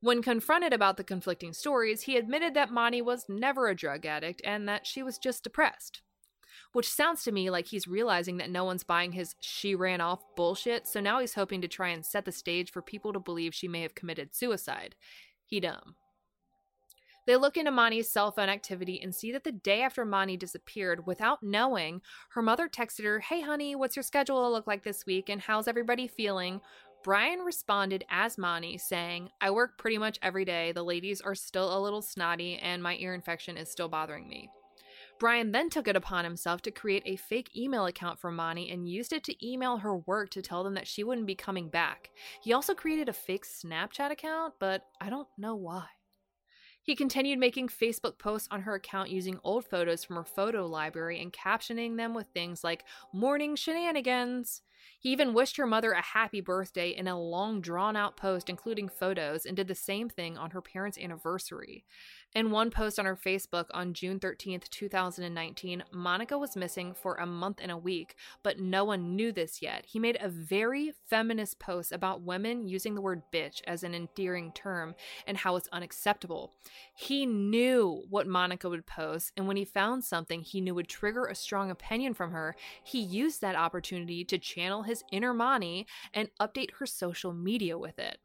When 0.00 0.22
confronted 0.22 0.72
about 0.72 0.96
the 0.96 1.04
conflicting 1.04 1.52
stories, 1.52 2.00
he 2.00 2.16
admitted 2.16 2.54
that 2.54 2.72
Moni 2.72 3.02
was 3.02 3.26
never 3.28 3.68
a 3.68 3.74
drug 3.74 4.06
addict 4.06 4.40
and 4.42 4.66
that 4.66 4.86
she 4.86 5.02
was 5.02 5.18
just 5.18 5.44
depressed. 5.44 6.00
Which 6.72 6.88
sounds 6.88 7.22
to 7.24 7.30
me 7.30 7.50
like 7.50 7.66
he's 7.66 7.86
realizing 7.86 8.38
that 8.38 8.48
no 8.48 8.64
one's 8.64 8.84
buying 8.84 9.12
his 9.12 9.34
she 9.40 9.74
ran 9.74 10.00
off 10.00 10.22
bullshit, 10.34 10.88
so 10.88 10.98
now 10.98 11.20
he's 11.20 11.34
hoping 11.34 11.60
to 11.60 11.68
try 11.68 11.90
and 11.90 12.06
set 12.06 12.24
the 12.24 12.32
stage 12.32 12.70
for 12.70 12.80
people 12.80 13.12
to 13.12 13.20
believe 13.20 13.54
she 13.54 13.68
may 13.68 13.82
have 13.82 13.94
committed 13.94 14.34
suicide. 14.34 14.94
He 15.44 15.60
dumb. 15.60 15.96
They 17.26 17.36
look 17.36 17.56
into 17.56 17.70
Moni's 17.70 18.08
cell 18.08 18.30
phone 18.30 18.48
activity 18.48 19.00
and 19.02 19.14
see 19.14 19.32
that 19.32 19.44
the 19.44 19.52
day 19.52 19.82
after 19.82 20.04
Moni 20.04 20.36
disappeared, 20.36 21.06
without 21.06 21.42
knowing, 21.42 22.00
her 22.30 22.42
mother 22.42 22.68
texted 22.68 23.04
her, 23.04 23.18
Hey, 23.18 23.40
honey, 23.40 23.74
what's 23.74 23.96
your 23.96 24.04
schedule 24.04 24.50
look 24.50 24.66
like 24.66 24.84
this 24.84 25.04
week 25.06 25.28
and 25.28 25.40
how's 25.40 25.66
everybody 25.66 26.06
feeling? 26.06 26.60
Brian 27.02 27.40
responded 27.40 28.04
as 28.10 28.38
Moni, 28.38 28.78
saying, 28.78 29.30
I 29.40 29.50
work 29.50 29.78
pretty 29.78 29.98
much 29.98 30.18
every 30.22 30.44
day. 30.44 30.72
The 30.72 30.82
ladies 30.82 31.20
are 31.20 31.34
still 31.34 31.76
a 31.76 31.82
little 31.82 32.02
snotty 32.02 32.58
and 32.58 32.82
my 32.82 32.96
ear 32.96 33.14
infection 33.14 33.56
is 33.56 33.70
still 33.70 33.88
bothering 33.88 34.28
me. 34.28 34.48
Brian 35.18 35.50
then 35.50 35.70
took 35.70 35.88
it 35.88 35.96
upon 35.96 36.24
himself 36.24 36.62
to 36.62 36.70
create 36.70 37.02
a 37.06 37.16
fake 37.16 37.56
email 37.56 37.86
account 37.86 38.20
for 38.20 38.30
Moni 38.30 38.70
and 38.70 38.88
used 38.88 39.12
it 39.12 39.24
to 39.24 39.46
email 39.46 39.78
her 39.78 39.96
work 39.96 40.30
to 40.30 40.42
tell 40.42 40.62
them 40.62 40.74
that 40.74 40.86
she 40.86 41.04
wouldn't 41.04 41.26
be 41.26 41.34
coming 41.34 41.70
back. 41.70 42.10
He 42.42 42.52
also 42.52 42.74
created 42.74 43.08
a 43.08 43.14
fake 43.14 43.46
Snapchat 43.46 44.10
account, 44.10 44.54
but 44.60 44.82
I 45.00 45.08
don't 45.08 45.28
know 45.38 45.54
why. 45.54 45.86
He 46.86 46.94
continued 46.94 47.40
making 47.40 47.66
Facebook 47.66 48.16
posts 48.16 48.46
on 48.52 48.62
her 48.62 48.76
account 48.76 49.10
using 49.10 49.40
old 49.42 49.64
photos 49.64 50.04
from 50.04 50.14
her 50.14 50.24
photo 50.24 50.66
library 50.66 51.20
and 51.20 51.32
captioning 51.32 51.96
them 51.96 52.14
with 52.14 52.28
things 52.28 52.62
like 52.62 52.84
morning 53.12 53.56
shenanigans. 53.56 54.62
He 55.00 55.10
even 55.10 55.34
wished 55.34 55.56
her 55.56 55.66
mother 55.66 55.90
a 55.90 56.00
happy 56.00 56.40
birthday 56.40 56.90
in 56.90 57.08
a 57.08 57.20
long 57.20 57.60
drawn 57.60 57.96
out 57.96 58.16
post, 58.16 58.48
including 58.48 58.88
photos, 58.88 59.44
and 59.44 59.56
did 59.56 59.66
the 59.66 59.74
same 59.74 60.08
thing 60.08 60.38
on 60.38 60.52
her 60.52 60.62
parents' 60.62 60.96
anniversary. 60.96 61.84
In 62.36 62.50
one 62.50 62.70
post 62.70 62.98
on 62.98 63.06
her 63.06 63.16
Facebook 63.16 63.64
on 63.72 63.94
June 63.94 64.20
13th, 64.20 64.68
2019, 64.68 65.84
Monica 65.90 66.36
was 66.36 66.54
missing 66.54 66.92
for 66.92 67.14
a 67.14 67.24
month 67.24 67.60
and 67.62 67.70
a 67.72 67.78
week, 67.78 68.14
but 68.42 68.60
no 68.60 68.84
one 68.84 69.16
knew 69.16 69.32
this 69.32 69.62
yet. 69.62 69.86
He 69.86 69.98
made 69.98 70.18
a 70.20 70.28
very 70.28 70.92
feminist 71.06 71.58
post 71.58 71.92
about 71.92 72.20
women 72.20 72.68
using 72.68 72.94
the 72.94 73.00
word 73.00 73.22
bitch 73.32 73.62
as 73.66 73.82
an 73.82 73.94
endearing 73.94 74.52
term 74.52 74.94
and 75.26 75.38
how 75.38 75.56
it's 75.56 75.70
unacceptable. 75.72 76.52
He 76.94 77.24
knew 77.24 78.04
what 78.10 78.26
Monica 78.26 78.68
would 78.68 78.84
post, 78.84 79.32
and 79.34 79.48
when 79.48 79.56
he 79.56 79.64
found 79.64 80.04
something 80.04 80.42
he 80.42 80.60
knew 80.60 80.74
would 80.74 80.88
trigger 80.88 81.24
a 81.24 81.34
strong 81.34 81.70
opinion 81.70 82.12
from 82.12 82.32
her, 82.32 82.54
he 82.84 83.00
used 83.00 83.40
that 83.40 83.56
opportunity 83.56 84.26
to 84.26 84.36
channel 84.36 84.82
his 84.82 85.04
inner 85.10 85.32
Moni 85.32 85.86
and 86.12 86.28
update 86.38 86.72
her 86.72 86.84
social 86.84 87.32
media 87.32 87.78
with 87.78 87.98
it. 87.98 88.18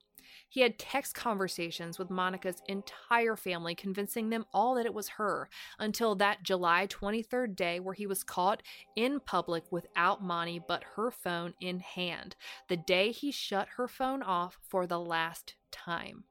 He 0.52 0.60
had 0.60 0.78
text 0.78 1.16
conversations 1.16 1.98
with 1.98 2.10
Monica's 2.10 2.62
entire 2.68 3.38
family, 3.38 3.74
convincing 3.74 4.30
them 4.30 4.46
all 4.54 4.76
that 4.76 4.86
it 4.86 4.94
was 4.94 5.08
her, 5.08 5.48
until 5.80 6.14
that 6.16 6.44
July 6.44 6.88
23rd 6.88 7.56
day 7.56 7.80
where 7.80 7.94
he 7.94 8.06
was 8.06 8.26
caught 8.26 8.62
in 8.98 9.22
public 9.22 9.64
without 9.72 10.22
Moni 10.22 10.60
but 10.60 10.84
her 10.98 11.10
phone 11.10 11.54
in 11.62 11.80
hand, 11.80 12.36
the 12.68 12.76
day 12.76 13.14
he 13.14 13.32
shut 13.32 13.70
her 13.78 13.88
phone 13.88 14.22
off 14.22 14.60
for 14.68 14.86
the 14.86 15.00
last 15.00 15.56
time. 15.72 16.26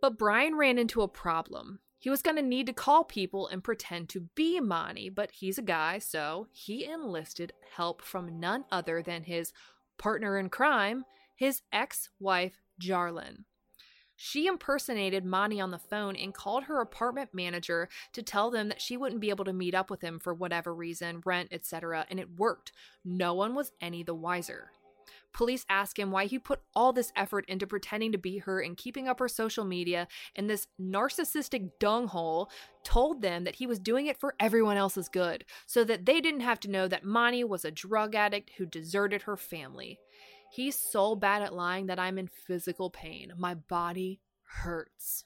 But 0.00 0.18
Brian 0.18 0.56
ran 0.56 0.76
into 0.76 1.02
a 1.02 1.06
problem. 1.06 1.78
He 2.00 2.10
was 2.10 2.22
going 2.22 2.36
to 2.36 2.42
need 2.42 2.66
to 2.66 2.72
call 2.72 3.04
people 3.04 3.46
and 3.46 3.62
pretend 3.62 4.08
to 4.08 4.28
be 4.34 4.58
Moni, 4.58 5.10
but 5.10 5.30
he's 5.30 5.58
a 5.58 5.62
guy, 5.62 6.00
so 6.00 6.48
he 6.50 6.84
enlisted 6.84 7.52
help 7.76 8.02
from 8.02 8.40
none 8.40 8.64
other 8.72 9.00
than 9.00 9.22
his 9.22 9.52
partner 9.96 10.36
in 10.36 10.48
crime, 10.48 11.04
his 11.36 11.62
ex 11.72 12.10
wife, 12.18 12.63
Jarlin. 12.80 13.44
She 14.16 14.46
impersonated 14.46 15.24
Moni 15.24 15.60
on 15.60 15.72
the 15.72 15.78
phone 15.78 16.14
and 16.14 16.32
called 16.32 16.64
her 16.64 16.80
apartment 16.80 17.30
manager 17.32 17.88
to 18.12 18.22
tell 18.22 18.50
them 18.50 18.68
that 18.68 18.80
she 18.80 18.96
wouldn't 18.96 19.20
be 19.20 19.30
able 19.30 19.44
to 19.44 19.52
meet 19.52 19.74
up 19.74 19.90
with 19.90 20.02
him 20.02 20.20
for 20.20 20.32
whatever 20.32 20.72
reason, 20.72 21.20
rent, 21.24 21.48
etc., 21.50 22.06
and 22.08 22.20
it 22.20 22.38
worked. 22.38 22.72
No 23.04 23.34
one 23.34 23.54
was 23.54 23.72
any 23.80 24.02
the 24.02 24.14
wiser. 24.14 24.70
Police 25.32 25.66
ask 25.68 25.98
him 25.98 26.12
why 26.12 26.26
he 26.26 26.38
put 26.38 26.60
all 26.76 26.92
this 26.92 27.12
effort 27.16 27.44
into 27.48 27.66
pretending 27.66 28.12
to 28.12 28.18
be 28.18 28.38
her 28.38 28.60
and 28.60 28.76
keeping 28.76 29.08
up 29.08 29.18
her 29.18 29.26
social 29.26 29.64
media, 29.64 30.06
and 30.36 30.48
this 30.48 30.68
narcissistic 30.80 31.70
dunghole 31.80 32.48
told 32.84 33.20
them 33.20 33.42
that 33.42 33.56
he 33.56 33.66
was 33.66 33.80
doing 33.80 34.06
it 34.06 34.16
for 34.16 34.36
everyone 34.38 34.76
else's 34.76 35.08
good, 35.08 35.44
so 35.66 35.82
that 35.82 36.06
they 36.06 36.20
didn't 36.20 36.40
have 36.40 36.60
to 36.60 36.70
know 36.70 36.86
that 36.86 37.04
Moni 37.04 37.42
was 37.42 37.64
a 37.64 37.72
drug 37.72 38.14
addict 38.14 38.52
who 38.58 38.64
deserted 38.64 39.22
her 39.22 39.36
family. 39.36 39.98
He's 40.50 40.78
so 40.78 41.16
bad 41.16 41.42
at 41.42 41.54
lying 41.54 41.86
that 41.86 41.98
I'm 41.98 42.18
in 42.18 42.28
physical 42.28 42.90
pain. 42.90 43.32
My 43.36 43.54
body 43.54 44.20
hurts. 44.44 45.24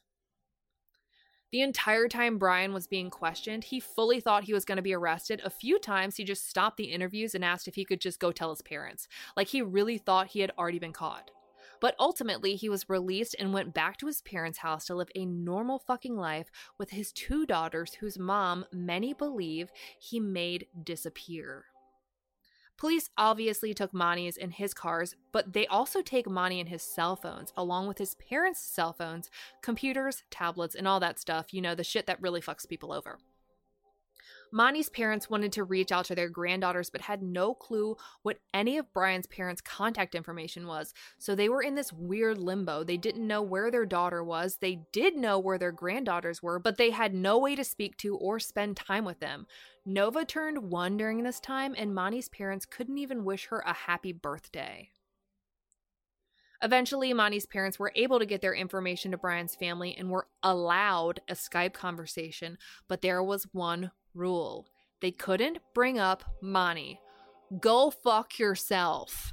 The 1.50 1.62
entire 1.62 2.08
time 2.08 2.36
Brian 2.36 2.74
was 2.74 2.86
being 2.86 3.08
questioned, 3.08 3.64
he 3.64 3.80
fully 3.80 4.20
thought 4.20 4.44
he 4.44 4.52
was 4.52 4.66
going 4.66 4.76
to 4.76 4.82
be 4.82 4.94
arrested. 4.94 5.40
A 5.42 5.50
few 5.50 5.78
times 5.78 6.16
he 6.16 6.24
just 6.24 6.48
stopped 6.48 6.76
the 6.76 6.84
interviews 6.84 7.34
and 7.34 7.42
asked 7.42 7.66
if 7.66 7.74
he 7.74 7.86
could 7.86 8.02
just 8.02 8.20
go 8.20 8.32
tell 8.32 8.50
his 8.50 8.60
parents. 8.60 9.08
Like 9.34 9.48
he 9.48 9.62
really 9.62 9.96
thought 9.96 10.28
he 10.28 10.40
had 10.40 10.52
already 10.58 10.78
been 10.78 10.92
caught. 10.92 11.30
But 11.80 11.94
ultimately, 11.98 12.56
he 12.56 12.68
was 12.68 12.88
released 12.88 13.36
and 13.38 13.52
went 13.52 13.72
back 13.72 13.98
to 13.98 14.06
his 14.06 14.20
parents' 14.22 14.58
house 14.58 14.86
to 14.86 14.94
live 14.94 15.10
a 15.14 15.24
normal 15.24 15.78
fucking 15.78 16.16
life 16.16 16.50
with 16.76 16.90
his 16.90 17.12
two 17.12 17.46
daughters, 17.46 17.94
whose 17.94 18.18
mom 18.18 18.66
many 18.72 19.14
believe 19.14 19.70
he 19.98 20.18
made 20.18 20.66
disappear. 20.82 21.66
Police 22.78 23.10
obviously 23.18 23.74
took 23.74 23.92
Moni's 23.92 24.36
and 24.36 24.52
his 24.52 24.72
cars, 24.72 25.16
but 25.32 25.52
they 25.52 25.66
also 25.66 26.00
take 26.00 26.30
Moni 26.30 26.60
and 26.60 26.68
his 26.68 26.82
cell 26.82 27.16
phones, 27.16 27.52
along 27.56 27.88
with 27.88 27.98
his 27.98 28.14
parents' 28.14 28.60
cell 28.60 28.92
phones, 28.92 29.30
computers, 29.62 30.22
tablets, 30.30 30.76
and 30.76 30.86
all 30.86 31.00
that 31.00 31.18
stuff. 31.18 31.52
You 31.52 31.60
know, 31.60 31.74
the 31.74 31.82
shit 31.82 32.06
that 32.06 32.22
really 32.22 32.40
fucks 32.40 32.68
people 32.68 32.92
over. 32.92 33.18
Moni's 34.50 34.88
parents 34.88 35.28
wanted 35.28 35.52
to 35.52 35.64
reach 35.64 35.92
out 35.92 36.06
to 36.06 36.14
their 36.14 36.30
granddaughters 36.30 36.88
but 36.88 37.02
had 37.02 37.22
no 37.22 37.52
clue 37.52 37.96
what 38.22 38.38
any 38.54 38.78
of 38.78 38.92
Brian's 38.94 39.26
parents' 39.26 39.60
contact 39.60 40.14
information 40.14 40.66
was, 40.66 40.94
so 41.18 41.34
they 41.34 41.48
were 41.48 41.62
in 41.62 41.74
this 41.74 41.92
weird 41.92 42.38
limbo. 42.38 42.82
They 42.82 42.96
didn't 42.96 43.26
know 43.26 43.42
where 43.42 43.70
their 43.70 43.84
daughter 43.84 44.24
was. 44.24 44.56
They 44.56 44.80
did 44.92 45.16
know 45.16 45.38
where 45.38 45.58
their 45.58 45.72
granddaughters 45.72 46.42
were, 46.42 46.58
but 46.58 46.78
they 46.78 46.90
had 46.90 47.12
no 47.12 47.38
way 47.38 47.56
to 47.56 47.64
speak 47.64 47.96
to 47.98 48.16
or 48.16 48.38
spend 48.38 48.76
time 48.76 49.04
with 49.04 49.20
them. 49.20 49.46
Nova 49.88 50.26
turned 50.26 50.70
one 50.70 50.98
during 50.98 51.22
this 51.22 51.40
time, 51.40 51.74
and 51.74 51.94
Moni's 51.94 52.28
parents 52.28 52.66
couldn't 52.66 52.98
even 52.98 53.24
wish 53.24 53.46
her 53.46 53.60
a 53.60 53.72
happy 53.72 54.12
birthday. 54.12 54.90
Eventually, 56.62 57.14
Moni's 57.14 57.46
parents 57.46 57.78
were 57.78 57.90
able 57.94 58.18
to 58.18 58.26
get 58.26 58.42
their 58.42 58.54
information 58.54 59.12
to 59.12 59.16
Brian's 59.16 59.54
family 59.54 59.96
and 59.96 60.10
were 60.10 60.26
allowed 60.42 61.20
a 61.26 61.32
Skype 61.32 61.72
conversation, 61.72 62.58
but 62.86 63.00
there 63.00 63.22
was 63.22 63.46
one 63.52 63.90
rule 64.14 64.66
they 65.00 65.10
couldn't 65.10 65.56
bring 65.74 65.98
up 65.98 66.22
Moni. 66.42 67.00
Go 67.58 67.90
fuck 67.90 68.38
yourself. 68.38 69.32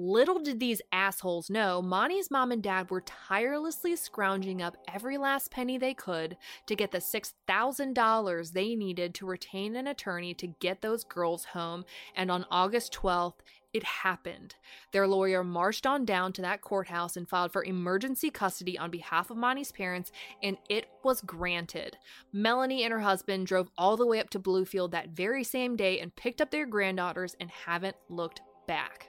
Little 0.00 0.38
did 0.38 0.60
these 0.60 0.80
assholes 0.92 1.50
know, 1.50 1.82
Moni's 1.82 2.30
mom 2.30 2.52
and 2.52 2.62
dad 2.62 2.88
were 2.88 3.00
tirelessly 3.00 3.96
scrounging 3.96 4.62
up 4.62 4.76
every 4.94 5.18
last 5.18 5.50
penny 5.50 5.76
they 5.76 5.92
could 5.92 6.36
to 6.66 6.76
get 6.76 6.92
the 6.92 6.98
$6,000 6.98 8.52
they 8.52 8.76
needed 8.76 9.12
to 9.16 9.26
retain 9.26 9.74
an 9.74 9.88
attorney 9.88 10.34
to 10.34 10.46
get 10.46 10.82
those 10.82 11.02
girls 11.02 11.46
home. 11.46 11.84
And 12.14 12.30
on 12.30 12.46
August 12.48 12.92
12th, 12.92 13.40
it 13.72 13.82
happened. 13.82 14.54
Their 14.92 15.08
lawyer 15.08 15.42
marched 15.42 15.84
on 15.84 16.04
down 16.04 16.32
to 16.34 16.42
that 16.42 16.60
courthouse 16.60 17.16
and 17.16 17.28
filed 17.28 17.52
for 17.52 17.64
emergency 17.64 18.30
custody 18.30 18.78
on 18.78 18.92
behalf 18.92 19.30
of 19.30 19.36
Moni's 19.36 19.72
parents, 19.72 20.12
and 20.44 20.58
it 20.70 20.86
was 21.02 21.22
granted. 21.22 21.98
Melanie 22.32 22.84
and 22.84 22.92
her 22.92 23.00
husband 23.00 23.48
drove 23.48 23.68
all 23.76 23.96
the 23.96 24.06
way 24.06 24.20
up 24.20 24.30
to 24.30 24.38
Bluefield 24.38 24.92
that 24.92 25.08
very 25.08 25.42
same 25.42 25.74
day 25.74 25.98
and 25.98 26.14
picked 26.14 26.40
up 26.40 26.52
their 26.52 26.66
granddaughters 26.66 27.34
and 27.40 27.50
haven't 27.50 27.96
looked 28.08 28.42
back. 28.68 29.08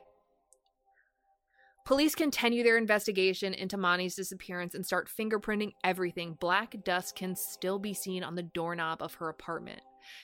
Police 1.86 2.13
continue 2.13 2.63
their 2.63 2.78
investigation 2.78 3.54
into 3.54 3.78
Moni's 3.78 4.15
disappearance 4.15 4.76
and 4.76 4.86
start 4.86 5.10
fingerprinting 5.10 5.74
everything. 5.84 6.38
Black 6.39 6.76
dust 6.84 7.15
can 7.15 7.36
still 7.36 7.80
be 7.80 7.94
seen 7.94 8.24
on 8.24 8.36
the 8.36 8.44
doorknob 8.44 9.02
of 9.02 9.15
her 9.15 9.30
apartment. 9.30 9.82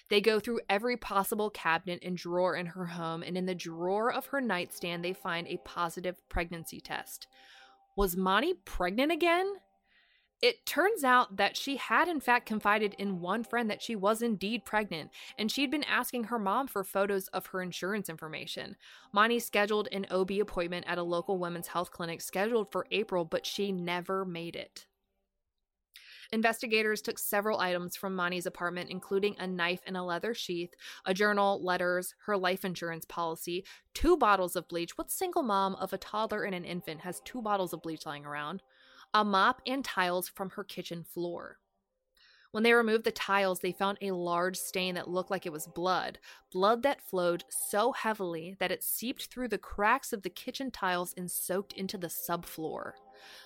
They 0.10 0.22
go 0.22 0.40
through 0.40 0.62
every 0.70 0.96
possible 0.96 1.50
cabinet 1.50 2.00
and 2.04 2.18
drawer 2.18 2.56
in 2.56 2.68
her 2.68 2.86
home, 2.86 3.24
and 3.24 3.38
in 3.38 3.46
the 3.46 3.56
drawer 3.56 4.12
of 4.12 4.28
her 4.28 4.42
nightstand, 4.42 5.04
they 5.04 5.14
find 5.14 5.48
a 5.48 5.58
positive 5.66 6.18
pregnancy 6.30 6.80
test. 6.80 7.28
Was 7.96 8.16
Moni 8.16 8.54
pregnant 8.54 9.12
again? 9.12 9.52
It 10.42 10.66
turns 10.66 11.04
out 11.04 11.38
that 11.38 11.56
she 11.56 11.78
had, 11.78 12.08
in 12.08 12.20
fact, 12.20 12.46
confided 12.46 12.94
in 13.00 13.22
one 13.22 13.44
friend 13.44 13.70
that 13.70 13.82
she 13.82 13.96
was 13.96 14.22
indeed 14.22 14.66
pregnant, 14.66 15.10
and 15.38 15.50
she'd 15.50 15.72
been 15.72 15.84
asking 15.86 16.26
her 16.26 16.38
mom 16.38 16.68
for 16.68 16.84
photos 16.84 17.28
of 17.30 17.48
her 17.48 17.62
insurance 17.62 18.10
information. 18.10 18.76
Moni 19.14 19.40
scheduled 19.40 19.88
an 19.92 20.06
OB 20.12 20.32
appointment 20.42 20.86
at 20.88 20.98
a 20.98 21.04
local 21.04 21.38
women's 21.40 21.68
health 21.68 21.92
clinic 21.92 22.22
scheduled 22.22 22.72
for 22.72 22.86
April, 22.92 23.24
but 23.24 23.46
she 23.46 23.72
never 23.72 24.26
made 24.26 24.56
it. 24.56 24.86
Investigators 26.32 27.02
took 27.02 27.20
several 27.20 27.60
items 27.60 27.96
from 27.96 28.16
Moni's 28.16 28.46
apartment, 28.46 28.90
including 28.90 29.36
a 29.40 29.48
knife 29.48 29.82
and 29.86 29.96
a 29.96 30.04
leather 30.04 30.34
sheath, 30.34 30.74
a 31.06 31.14
journal, 31.14 31.64
letters, 31.64 32.14
her 32.26 32.36
life 32.36 32.66
insurance 32.66 33.06
policy, 33.06 33.64
two 33.94 34.18
bottles 34.18 34.56
of 34.56 34.68
bleach. 34.68 34.98
What 34.98 35.12
single 35.12 35.44
mom 35.44 35.76
of 35.76 35.94
a 35.94 35.98
toddler 35.98 36.44
and 36.44 36.56
an 36.56 36.66
infant 36.66 37.02
has 37.02 37.22
two 37.22 37.42
bottles 37.42 37.74
of 37.74 37.82
bleach 37.82 38.06
lying 38.06 38.26
around? 38.26 38.64
A 39.16 39.24
mop, 39.24 39.62
and 39.66 39.86
tiles 39.86 40.28
from 40.28 40.50
her 40.50 40.66
kitchen 40.66 41.06
floor. 41.06 41.60
When 42.52 42.64
they 42.64 42.74
removed 42.74 43.06
the 43.06 43.12
tiles, 43.12 43.62
they 43.62 43.72
found 43.72 43.98
a 44.02 44.12
large 44.12 44.58
stain 44.58 44.96
that 44.96 45.10
looked 45.10 45.32
like 45.32 45.46
it 45.46 45.54
was 45.54 45.68
blood, 45.68 46.20
blood 46.52 46.84
that 46.84 47.00
flowed 47.02 47.46
so 47.50 47.94
heavily 47.94 48.58
that 48.60 48.74
it 48.74 48.84
seeped 48.84 49.28
through 49.28 49.48
the 49.48 49.58
cracks 49.58 50.12
of 50.12 50.24
the 50.24 50.30
kitchen 50.30 50.70
tiles 50.70 51.14
and 51.16 51.32
soaked 51.32 51.72
into 51.72 51.98
the 51.98 52.08
subfloor. 52.08 52.92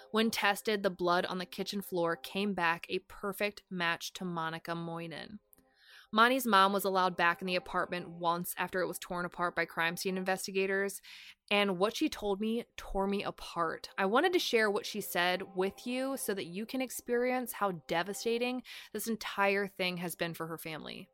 When 0.09 0.31
tested, 0.31 0.81
the 0.81 0.89
blood 0.89 1.27
on 1.27 1.37
the 1.37 1.45
kitchen 1.45 1.83
floor 1.83 2.15
came 2.15 2.55
back 2.55 2.87
a 2.89 2.99
perfect 3.07 3.61
match 3.69 4.11
to 4.13 4.25
Monica 4.25 4.73
Moynan. 4.73 5.37
Moni's 6.11 6.47
mom 6.47 6.73
was 6.73 6.85
allowed 6.85 7.15
back 7.15 7.41
in 7.41 7.47
the 7.47 7.55
apartment 7.55 8.09
once 8.09 8.55
after 8.57 8.81
it 8.81 8.87
was 8.87 8.97
torn 8.97 9.25
apart 9.25 9.55
by 9.55 9.65
crime 9.65 9.95
scene 9.95 10.17
investigators, 10.17 11.01
and 11.51 11.77
what 11.77 11.95
she 11.95 12.09
told 12.09 12.41
me 12.41 12.63
tore 12.77 13.05
me 13.05 13.23
apart. 13.23 13.89
I 13.97 14.05
wanted 14.05 14.33
to 14.33 14.39
share 14.39 14.71
what 14.71 14.87
she 14.87 15.01
said 15.01 15.43
with 15.55 15.85
you 15.85 16.17
so 16.17 16.33
that 16.33 16.47
you 16.47 16.65
can 16.65 16.81
experience 16.81 17.53
how 17.53 17.81
devastating 17.87 18.63
this 18.91 19.07
entire 19.07 19.67
thing 19.67 19.97
has 19.97 20.15
been 20.15 20.33
for 20.33 20.47
her 20.47 20.57
family. 20.57 21.09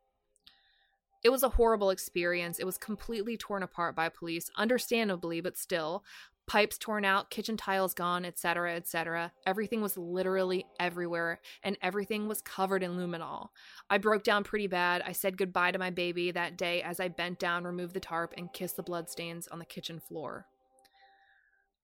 It 1.25 1.29
was 1.29 1.43
a 1.43 1.49
horrible 1.49 1.89
experience. 1.89 2.59
It 2.59 2.65
was 2.65 2.77
completely 2.77 3.35
torn 3.35 3.63
apart 3.63 3.95
by 3.95 4.09
police, 4.09 4.49
understandably, 4.55 5.41
but 5.41 5.57
still 5.57 6.03
pipes 6.47 6.77
torn 6.77 7.05
out, 7.05 7.29
kitchen 7.29 7.57
tiles 7.57 7.93
gone, 7.93 8.25
etc., 8.25 8.75
etc. 8.75 9.31
Everything 9.45 9.81
was 9.81 9.97
literally 9.97 10.65
everywhere, 10.79 11.39
and 11.63 11.77
everything 11.81 12.27
was 12.27 12.41
covered 12.41 12.83
in 12.83 12.97
luminol. 12.97 13.49
I 13.89 13.97
broke 13.97 14.23
down 14.23 14.43
pretty 14.43 14.67
bad. 14.67 15.01
I 15.05 15.11
said 15.11 15.37
goodbye 15.37 15.71
to 15.71 15.79
my 15.79 15.89
baby 15.89 16.31
that 16.31 16.57
day 16.57 16.81
as 16.81 16.99
I 16.99 17.07
bent 17.07 17.39
down, 17.39 17.63
removed 17.63 17.93
the 17.93 17.99
tarp, 17.99 18.33
and 18.37 18.53
kissed 18.53 18.75
the 18.77 18.83
bloodstains 18.83 19.47
on 19.47 19.59
the 19.59 19.65
kitchen 19.65 19.99
floor. 19.99 20.47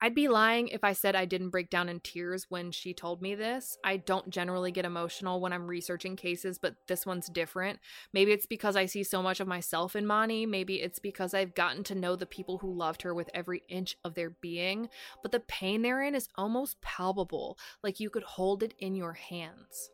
I'd 0.03 0.15
be 0.15 0.27
lying 0.27 0.69
if 0.69 0.83
I 0.83 0.93
said 0.93 1.15
I 1.15 1.25
didn't 1.25 1.51
break 1.51 1.69
down 1.69 1.87
in 1.87 1.99
tears 1.99 2.47
when 2.49 2.71
she 2.71 2.91
told 2.91 3.21
me 3.21 3.35
this. 3.35 3.77
I 3.83 3.97
don't 3.97 4.31
generally 4.31 4.71
get 4.71 4.83
emotional 4.83 5.39
when 5.39 5.53
I'm 5.53 5.67
researching 5.67 6.15
cases, 6.15 6.57
but 6.57 6.75
this 6.87 7.05
one's 7.05 7.29
different. 7.29 7.79
Maybe 8.11 8.31
it's 8.31 8.47
because 8.47 8.75
I 8.75 8.87
see 8.87 9.03
so 9.03 9.21
much 9.21 9.39
of 9.39 9.47
myself 9.47 9.95
in 9.95 10.07
Moni. 10.07 10.47
Maybe 10.47 10.81
it's 10.81 10.97
because 10.97 11.35
I've 11.35 11.53
gotten 11.53 11.83
to 11.83 11.93
know 11.93 12.15
the 12.15 12.25
people 12.25 12.57
who 12.57 12.73
loved 12.73 13.03
her 13.03 13.13
with 13.13 13.29
every 13.31 13.61
inch 13.69 13.95
of 14.03 14.15
their 14.15 14.31
being. 14.31 14.89
But 15.21 15.31
the 15.31 15.39
pain 15.39 15.83
they're 15.83 16.01
in 16.01 16.15
is 16.15 16.29
almost 16.33 16.81
palpable, 16.81 17.59
like 17.83 17.99
you 17.99 18.09
could 18.09 18.23
hold 18.23 18.63
it 18.63 18.73
in 18.79 18.95
your 18.95 19.13
hands. 19.13 19.91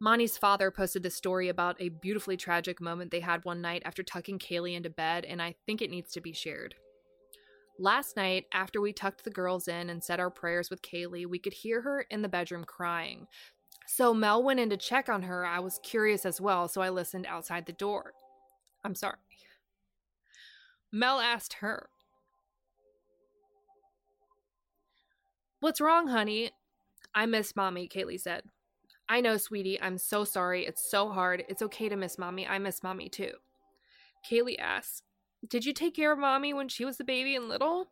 Moni's 0.00 0.36
father 0.36 0.72
posted 0.72 1.04
this 1.04 1.14
story 1.14 1.48
about 1.48 1.80
a 1.80 1.90
beautifully 1.90 2.36
tragic 2.36 2.80
moment 2.80 3.12
they 3.12 3.20
had 3.20 3.44
one 3.44 3.62
night 3.62 3.82
after 3.84 4.02
tucking 4.02 4.40
Kaylee 4.40 4.74
into 4.74 4.90
bed, 4.90 5.24
and 5.24 5.40
I 5.40 5.54
think 5.64 5.80
it 5.80 5.90
needs 5.90 6.10
to 6.12 6.20
be 6.20 6.32
shared. 6.32 6.74
Last 7.78 8.16
night, 8.16 8.46
after 8.52 8.80
we 8.80 8.92
tucked 8.92 9.24
the 9.24 9.30
girls 9.30 9.68
in 9.68 9.90
and 9.90 10.02
said 10.02 10.18
our 10.18 10.30
prayers 10.30 10.70
with 10.70 10.82
Kaylee, 10.82 11.26
we 11.26 11.38
could 11.38 11.52
hear 11.52 11.82
her 11.82 12.06
in 12.10 12.22
the 12.22 12.28
bedroom 12.28 12.64
crying. 12.64 13.26
So 13.86 14.14
Mel 14.14 14.42
went 14.42 14.60
in 14.60 14.70
to 14.70 14.76
check 14.76 15.08
on 15.08 15.22
her. 15.22 15.44
I 15.44 15.60
was 15.60 15.78
curious 15.82 16.24
as 16.24 16.40
well, 16.40 16.68
so 16.68 16.80
I 16.80 16.88
listened 16.88 17.26
outside 17.26 17.66
the 17.66 17.72
door. 17.72 18.12
I'm 18.84 18.94
sorry. 18.94 19.16
Mel 20.90 21.20
asked 21.20 21.54
her, 21.54 21.88
What's 25.60 25.80
wrong, 25.80 26.08
honey? 26.08 26.50
I 27.14 27.26
miss 27.26 27.56
mommy, 27.56 27.88
Kaylee 27.88 28.20
said. 28.20 28.42
I 29.08 29.20
know, 29.20 29.36
sweetie. 29.36 29.80
I'm 29.80 29.98
so 29.98 30.24
sorry. 30.24 30.66
It's 30.66 30.90
so 30.90 31.10
hard. 31.10 31.44
It's 31.48 31.62
okay 31.62 31.88
to 31.88 31.96
miss 31.96 32.18
mommy. 32.18 32.46
I 32.46 32.58
miss 32.58 32.82
mommy 32.82 33.08
too. 33.08 33.32
Kaylee 34.30 34.58
asked, 34.58 35.02
did 35.48 35.64
you 35.64 35.72
take 35.72 35.94
care 35.94 36.12
of 36.12 36.18
mommy 36.18 36.52
when 36.52 36.68
she 36.68 36.84
was 36.84 36.98
a 37.00 37.04
baby 37.04 37.36
and 37.36 37.48
little? 37.48 37.88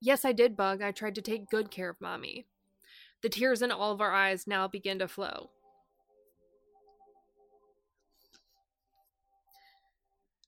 Yes, 0.00 0.24
I 0.24 0.32
did, 0.32 0.56
Bug. 0.56 0.82
I 0.82 0.92
tried 0.92 1.16
to 1.16 1.22
take 1.22 1.50
good 1.50 1.70
care 1.70 1.90
of 1.90 2.00
mommy. 2.00 2.46
The 3.22 3.28
tears 3.28 3.62
in 3.62 3.72
all 3.72 3.92
of 3.92 4.00
our 4.00 4.12
eyes 4.12 4.46
now 4.46 4.68
begin 4.68 4.98
to 5.00 5.08
flow. 5.08 5.50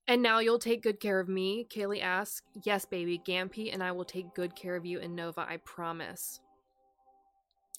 And 0.07 0.23
now 0.23 0.41
you'll 0.41 0.59
take 0.59 0.83
good 0.83 0.99
care 0.99 1.21
of 1.21 1.29
me? 1.29 1.67
Kaylee 1.69 2.03
asks. 2.03 2.43
Yes, 2.65 2.85
baby. 2.85 3.21
Gampy 3.25 3.73
and 3.73 3.83
I 3.83 3.93
will 3.93 4.05
take 4.05 4.35
good 4.35 4.57
care 4.57 4.75
of 4.77 4.85
you 4.85 5.01
and 5.01 5.15
Nova, 5.15 5.47
I 5.49 5.59
promise. 5.59 6.41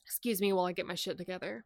Excuse 0.05 0.41
me 0.41 0.53
while 0.53 0.65
I 0.65 0.71
get 0.73 0.87
my 0.87 0.95
shit 0.95 1.17
together. 1.17 1.65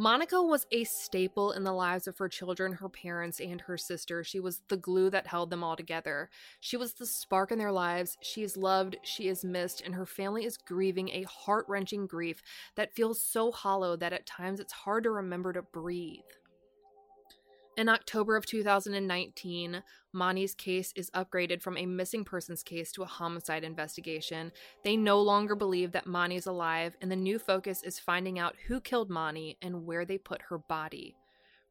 Monica 0.00 0.40
was 0.40 0.64
a 0.70 0.84
staple 0.84 1.50
in 1.50 1.64
the 1.64 1.72
lives 1.72 2.06
of 2.06 2.16
her 2.18 2.28
children, 2.28 2.70
her 2.74 2.88
parents, 2.88 3.40
and 3.40 3.60
her 3.62 3.76
sister. 3.76 4.22
She 4.22 4.38
was 4.38 4.62
the 4.68 4.76
glue 4.76 5.10
that 5.10 5.26
held 5.26 5.50
them 5.50 5.64
all 5.64 5.74
together. 5.74 6.30
She 6.60 6.76
was 6.76 6.92
the 6.92 7.04
spark 7.04 7.50
in 7.50 7.58
their 7.58 7.72
lives. 7.72 8.16
She 8.22 8.44
is 8.44 8.56
loved, 8.56 8.98
she 9.02 9.26
is 9.26 9.44
missed, 9.44 9.80
and 9.80 9.96
her 9.96 10.06
family 10.06 10.44
is 10.44 10.56
grieving 10.56 11.08
a 11.08 11.24
heart 11.24 11.64
wrenching 11.66 12.06
grief 12.06 12.40
that 12.76 12.94
feels 12.94 13.20
so 13.20 13.50
hollow 13.50 13.96
that 13.96 14.12
at 14.12 14.24
times 14.24 14.60
it's 14.60 14.72
hard 14.72 15.02
to 15.02 15.10
remember 15.10 15.52
to 15.52 15.62
breathe. 15.62 16.20
In 17.78 17.88
October 17.88 18.34
of 18.34 18.44
2019, 18.44 19.84
Moni's 20.12 20.52
case 20.52 20.92
is 20.96 21.12
upgraded 21.12 21.62
from 21.62 21.76
a 21.76 21.86
missing 21.86 22.24
persons 22.24 22.64
case 22.64 22.90
to 22.90 23.04
a 23.04 23.06
homicide 23.06 23.62
investigation. 23.62 24.50
They 24.82 24.96
no 24.96 25.22
longer 25.22 25.54
believe 25.54 25.92
that 25.92 26.04
Moni's 26.04 26.46
alive, 26.46 26.96
and 27.00 27.08
the 27.08 27.14
new 27.14 27.38
focus 27.38 27.84
is 27.84 28.00
finding 28.00 28.36
out 28.36 28.56
who 28.66 28.80
killed 28.80 29.10
Moni 29.10 29.58
and 29.62 29.86
where 29.86 30.04
they 30.04 30.18
put 30.18 30.42
her 30.48 30.58
body. 30.58 31.14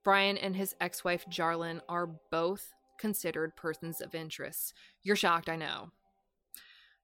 Brian 0.05 0.37
and 0.37 0.55
his 0.55 0.77
ex 0.79 1.03
wife 1.03 1.25
Jarlin 1.29 1.81
are 1.89 2.07
both 2.31 2.73
considered 2.97 3.57
persons 3.57 3.99
of 3.99 4.15
interest. 4.15 4.75
You're 5.03 5.17
shocked, 5.17 5.49
I 5.49 5.57
know. 5.57 5.91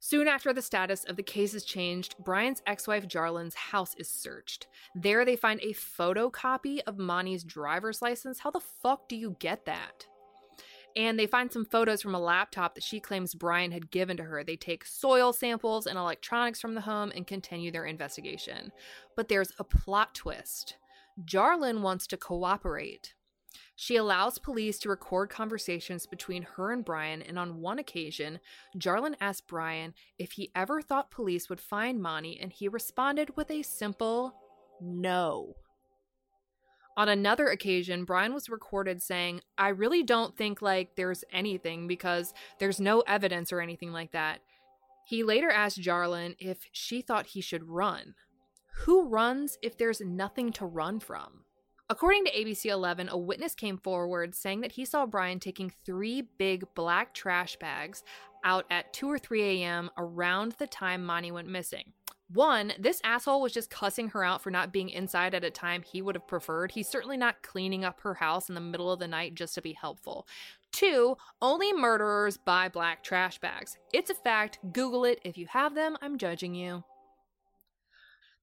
Soon 0.06 0.28
after 0.28 0.52
the 0.52 0.62
status 0.62 1.06
of 1.06 1.16
the 1.16 1.24
case 1.24 1.54
is 1.54 1.64
changed, 1.64 2.16
Brian's 2.20 2.62
ex 2.68 2.90
wife 2.90 3.08
Jarlin's 3.08 3.56
house 3.56 3.96
is 3.98 4.10
searched. 4.10 4.68
There, 4.94 5.24
they 5.24 5.38
find 5.38 5.62
a 5.62 5.74
photocopy 5.74 6.82
of 6.86 6.98
Moni's 6.98 7.46
driver's 7.46 8.02
license. 8.02 8.40
How 8.40 8.52
the 8.52 8.60
fuck 8.60 9.08
do 9.08 9.16
you 9.16 9.38
get 9.40 9.64
that? 9.64 10.06
And 10.98 11.18
they 11.18 11.26
find 11.26 11.50
some 11.50 11.64
photos 11.64 12.02
from 12.02 12.16
a 12.16 12.20
laptop 12.20 12.76
that 12.76 12.84
she 12.84 13.00
claims 13.00 13.34
Brian 13.34 13.72
had 13.72 13.92
given 13.92 14.18
to 14.18 14.24
her. 14.24 14.44
They 14.44 14.58
take 14.58 14.84
soil 14.84 15.32
samples 15.32 15.88
and 15.88 15.98
electronics 15.98 16.60
from 16.60 16.76
the 16.76 16.82
home 16.82 17.14
and 17.16 17.26
continue 17.26 17.72
their 17.72 17.86
investigation. 17.86 18.74
But 19.16 19.30
there's 19.30 19.54
a 19.58 19.64
plot 19.64 20.16
twist. 20.16 20.76
Jarlin 21.24 21.80
wants 21.80 22.08
to 22.08 22.18
cooperate. 22.18 23.14
She 23.76 23.96
allows 23.96 24.38
police 24.38 24.80
to 24.80 24.90
record 24.90 25.30
conversations 25.30 26.06
between 26.06 26.44
her 26.44 26.72
and 26.72 26.86
Brian, 26.86 27.22
and 27.22 27.38
on 27.38 27.62
one 27.62 27.80
occasion, 27.80 28.40
Jarlin 28.78 29.16
asked 29.20 29.48
Brian 29.48 29.94
if 30.18 30.34
he 30.34 30.52
ever 30.56 30.82
thought 30.82 31.12
police 31.12 31.50
would 31.50 31.60
find 31.60 32.02
Moni, 32.02 32.40
and 32.40 32.52
he 32.52 32.68
responded 32.68 33.36
with 33.36 33.50
a 33.52 33.64
simple 33.64 34.36
no. 34.82 35.56
On 36.96 37.10
another 37.10 37.48
occasion, 37.48 38.06
Brian 38.06 38.34
was 38.34 38.50
recorded 38.50 39.02
saying, 39.02 39.42
I 39.58 39.70
really 39.70 40.04
don't 40.04 40.38
think 40.38 40.62
like 40.62 40.96
there's 40.96 41.24
anything 41.32 41.88
because 41.88 42.34
there's 42.60 42.80
no 42.80 43.02
evidence 43.02 43.52
or 43.52 43.62
anything 43.62 43.92
like 43.92 44.12
that. 44.12 44.42
He 45.06 45.24
later 45.24 45.50
asked 45.50 45.82
Jarlin 45.82 46.36
if 46.40 46.60
she 46.72 47.02
thought 47.02 47.28
he 47.28 47.42
should 47.42 47.68
run. 47.68 48.14
Who 48.86 49.08
runs 49.08 49.58
if 49.62 49.78
there's 49.78 50.02
nothing 50.02 50.52
to 50.54 50.66
run 50.66 51.00
from? 51.00 51.43
According 51.94 52.26
to 52.26 52.32
ABC 52.32 52.72
11, 52.72 53.10
a 53.10 53.18
witness 53.20 53.54
came 53.54 53.78
forward 53.78 54.34
saying 54.34 54.62
that 54.62 54.72
he 54.72 54.84
saw 54.84 55.06
Brian 55.06 55.40
taking 55.40 55.72
three 55.86 56.24
big 56.40 56.66
black 56.74 57.14
trash 57.14 57.56
bags 57.58 58.04
out 58.44 58.66
at 58.72 58.92
2 58.94 59.08
or 59.08 59.20
3 59.20 59.62
a.m. 59.62 59.92
around 59.96 60.54
the 60.54 60.66
time 60.66 61.06
Moni 61.06 61.32
went 61.32 61.48
missing. 61.48 61.94
One, 62.34 62.74
this 62.80 63.00
asshole 63.04 63.44
was 63.44 63.54
just 63.54 63.70
cussing 63.70 64.10
her 64.10 64.24
out 64.24 64.42
for 64.42 64.50
not 64.50 64.74
being 64.74 64.90
inside 64.90 65.36
at 65.36 65.44
a 65.44 65.52
time 65.52 65.84
he 65.84 66.02
would 66.02 66.16
have 66.16 66.28
preferred. 66.28 66.72
He's 66.72 66.90
certainly 66.90 67.16
not 67.16 67.44
cleaning 67.44 67.86
up 67.86 68.00
her 68.00 68.16
house 68.16 68.50
in 68.50 68.56
the 68.56 68.62
middle 68.62 68.92
of 68.92 68.98
the 68.98 69.08
night 69.08 69.36
just 69.36 69.54
to 69.54 69.62
be 69.62 69.74
helpful. 69.74 70.26
Two, 70.72 71.16
only 71.44 71.74
murderers 71.74 72.38
buy 72.38 72.70
black 72.70 73.04
trash 73.04 73.38
bags. 73.38 73.78
It's 73.94 74.10
a 74.10 74.16
fact. 74.16 74.58
Google 74.72 75.06
it. 75.06 75.20
If 75.24 75.38
you 75.38 75.46
have 75.46 75.76
them, 75.76 75.96
I'm 76.02 76.18
judging 76.18 76.56
you. 76.56 76.84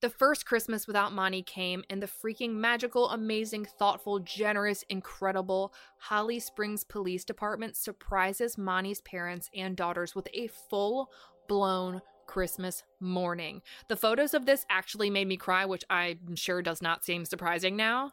The 0.00 0.08
first 0.08 0.46
Christmas 0.46 0.86
without 0.86 1.12
Moni 1.12 1.42
came, 1.42 1.84
and 1.90 2.02
the 2.02 2.06
freaking 2.06 2.54
magical, 2.54 3.10
amazing, 3.10 3.66
thoughtful, 3.78 4.18
generous, 4.20 4.82
incredible 4.88 5.74
Holly 5.98 6.40
Springs 6.40 6.84
Police 6.84 7.22
Department 7.22 7.76
surprises 7.76 8.56
Moni's 8.56 9.02
parents 9.02 9.50
and 9.54 9.76
daughters 9.76 10.14
with 10.14 10.26
a 10.32 10.46
full 10.70 11.10
blown 11.48 12.00
Christmas 12.26 12.82
morning. 12.98 13.60
The 13.88 13.96
photos 13.96 14.32
of 14.32 14.46
this 14.46 14.64
actually 14.70 15.10
made 15.10 15.28
me 15.28 15.36
cry, 15.36 15.66
which 15.66 15.84
I'm 15.90 16.34
sure 16.34 16.62
does 16.62 16.80
not 16.80 17.04
seem 17.04 17.26
surprising 17.26 17.76
now. 17.76 18.12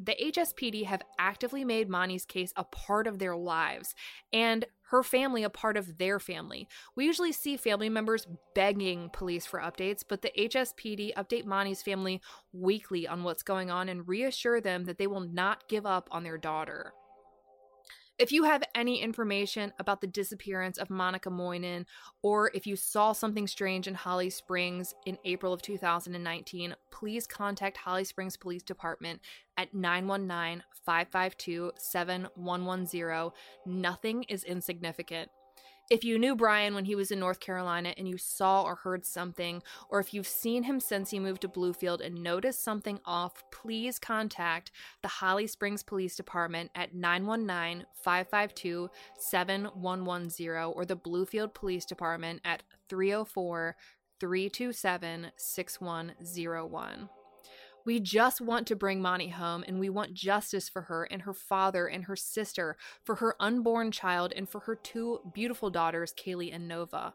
The 0.00 0.14
HSPD 0.14 0.84
have 0.84 1.02
actively 1.18 1.64
made 1.64 1.88
Moni's 1.88 2.24
case 2.24 2.52
a 2.56 2.62
part 2.62 3.08
of 3.08 3.18
their 3.18 3.36
lives 3.36 3.96
and 4.32 4.64
her 4.90 5.02
family 5.02 5.42
a 5.42 5.50
part 5.50 5.76
of 5.76 5.98
their 5.98 6.20
family. 6.20 6.68
We 6.94 7.04
usually 7.04 7.32
see 7.32 7.56
family 7.56 7.88
members 7.88 8.26
begging 8.54 9.10
police 9.12 9.44
for 9.44 9.58
updates, 9.58 10.04
but 10.08 10.22
the 10.22 10.30
HSPD 10.38 11.14
update 11.14 11.46
Moni's 11.46 11.82
family 11.82 12.20
weekly 12.52 13.08
on 13.08 13.24
what's 13.24 13.42
going 13.42 13.70
on 13.70 13.88
and 13.88 14.06
reassure 14.06 14.60
them 14.60 14.84
that 14.84 14.98
they 14.98 15.08
will 15.08 15.20
not 15.20 15.68
give 15.68 15.84
up 15.84 16.08
on 16.12 16.22
their 16.22 16.38
daughter. 16.38 16.92
If 18.18 18.32
you 18.32 18.42
have 18.42 18.64
any 18.74 19.00
information 19.00 19.72
about 19.78 20.00
the 20.00 20.08
disappearance 20.08 20.76
of 20.76 20.90
Monica 20.90 21.30
Moynan, 21.30 21.86
or 22.20 22.50
if 22.52 22.66
you 22.66 22.74
saw 22.74 23.12
something 23.12 23.46
strange 23.46 23.86
in 23.86 23.94
Holly 23.94 24.28
Springs 24.28 24.92
in 25.06 25.18
April 25.24 25.52
of 25.52 25.62
2019, 25.62 26.74
please 26.90 27.28
contact 27.28 27.76
Holly 27.76 28.02
Springs 28.02 28.36
Police 28.36 28.64
Department 28.64 29.20
at 29.56 29.72
919 29.72 30.64
552 30.84 31.70
7110. 31.78 33.30
Nothing 33.66 34.24
is 34.24 34.42
insignificant. 34.42 35.30
If 35.90 36.04
you 36.04 36.18
knew 36.18 36.36
Brian 36.36 36.74
when 36.74 36.84
he 36.84 36.94
was 36.94 37.10
in 37.10 37.18
North 37.18 37.40
Carolina 37.40 37.94
and 37.96 38.06
you 38.06 38.18
saw 38.18 38.62
or 38.62 38.74
heard 38.74 39.06
something, 39.06 39.62
or 39.88 40.00
if 40.00 40.12
you've 40.12 40.28
seen 40.28 40.64
him 40.64 40.80
since 40.80 41.10
he 41.10 41.18
moved 41.18 41.40
to 41.42 41.48
Bluefield 41.48 42.04
and 42.04 42.22
noticed 42.22 42.62
something 42.62 43.00
off, 43.06 43.42
please 43.50 43.98
contact 43.98 44.70
the 45.00 45.08
Holly 45.08 45.46
Springs 45.46 45.82
Police 45.82 46.14
Department 46.14 46.70
at 46.74 46.94
919 46.94 47.86
552 47.94 48.90
7110 49.18 50.74
or 50.74 50.84
the 50.84 50.94
Bluefield 50.94 51.54
Police 51.54 51.86
Department 51.86 52.42
at 52.44 52.62
304 52.90 53.74
327 54.20 55.32
6101. 55.36 57.08
We 57.88 58.00
just 58.00 58.42
want 58.42 58.66
to 58.66 58.76
bring 58.76 59.00
Moni 59.00 59.30
home 59.30 59.64
and 59.66 59.80
we 59.80 59.88
want 59.88 60.12
justice 60.12 60.68
for 60.68 60.82
her 60.82 61.04
and 61.04 61.22
her 61.22 61.32
father 61.32 61.86
and 61.86 62.04
her 62.04 62.16
sister, 62.16 62.76
for 63.02 63.14
her 63.14 63.34
unborn 63.40 63.92
child, 63.92 64.30
and 64.36 64.46
for 64.46 64.60
her 64.60 64.74
two 64.76 65.20
beautiful 65.32 65.70
daughters, 65.70 66.12
Kaylee 66.12 66.54
and 66.54 66.68
Nova. 66.68 67.14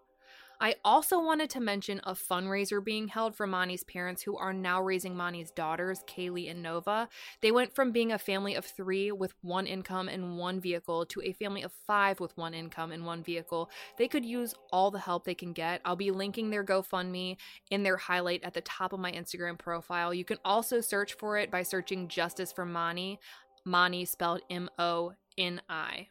I 0.63 0.75
also 0.85 1.19
wanted 1.19 1.49
to 1.49 1.59
mention 1.59 1.99
a 2.05 2.13
fundraiser 2.13 2.81
being 2.81 3.09
held 3.09 3.35
for 3.35 3.45
Moni's 3.45 3.83
parents 3.83 4.21
who 4.21 4.37
are 4.37 4.53
now 4.53 4.81
raising 4.81 5.13
Moni's 5.13 5.51
daughters, 5.51 6.05
Kaylee 6.07 6.49
and 6.49 6.63
Nova. 6.63 7.09
They 7.41 7.51
went 7.51 7.75
from 7.75 7.91
being 7.91 8.13
a 8.13 8.17
family 8.17 8.55
of 8.55 8.63
three 8.63 9.11
with 9.11 9.33
one 9.41 9.67
income 9.67 10.07
and 10.07 10.37
one 10.37 10.61
vehicle 10.61 11.05
to 11.07 11.21
a 11.21 11.33
family 11.33 11.63
of 11.63 11.73
five 11.85 12.21
with 12.21 12.37
one 12.37 12.53
income 12.53 12.93
and 12.93 13.05
one 13.05 13.23
vehicle. 13.23 13.69
They 13.97 14.07
could 14.07 14.23
use 14.23 14.55
all 14.71 14.89
the 14.89 14.99
help 14.99 15.25
they 15.25 15.35
can 15.35 15.51
get. 15.51 15.81
I'll 15.83 15.97
be 15.97 16.11
linking 16.11 16.49
their 16.49 16.63
GoFundMe 16.63 17.35
in 17.69 17.83
their 17.83 17.97
highlight 17.97 18.45
at 18.45 18.53
the 18.53 18.61
top 18.61 18.93
of 18.93 19.01
my 19.01 19.11
Instagram 19.11 19.59
profile. 19.59 20.13
You 20.13 20.23
can 20.23 20.37
also 20.45 20.79
search 20.79 21.15
for 21.15 21.37
it 21.37 21.51
by 21.51 21.63
searching 21.63 22.07
Justice 22.07 22.53
for 22.53 22.65
Moni. 22.65 23.19
Moni 23.65 24.05
spelled 24.05 24.39
M 24.49 24.69
O 24.79 25.11
N 25.37 25.61
I. 25.67 26.07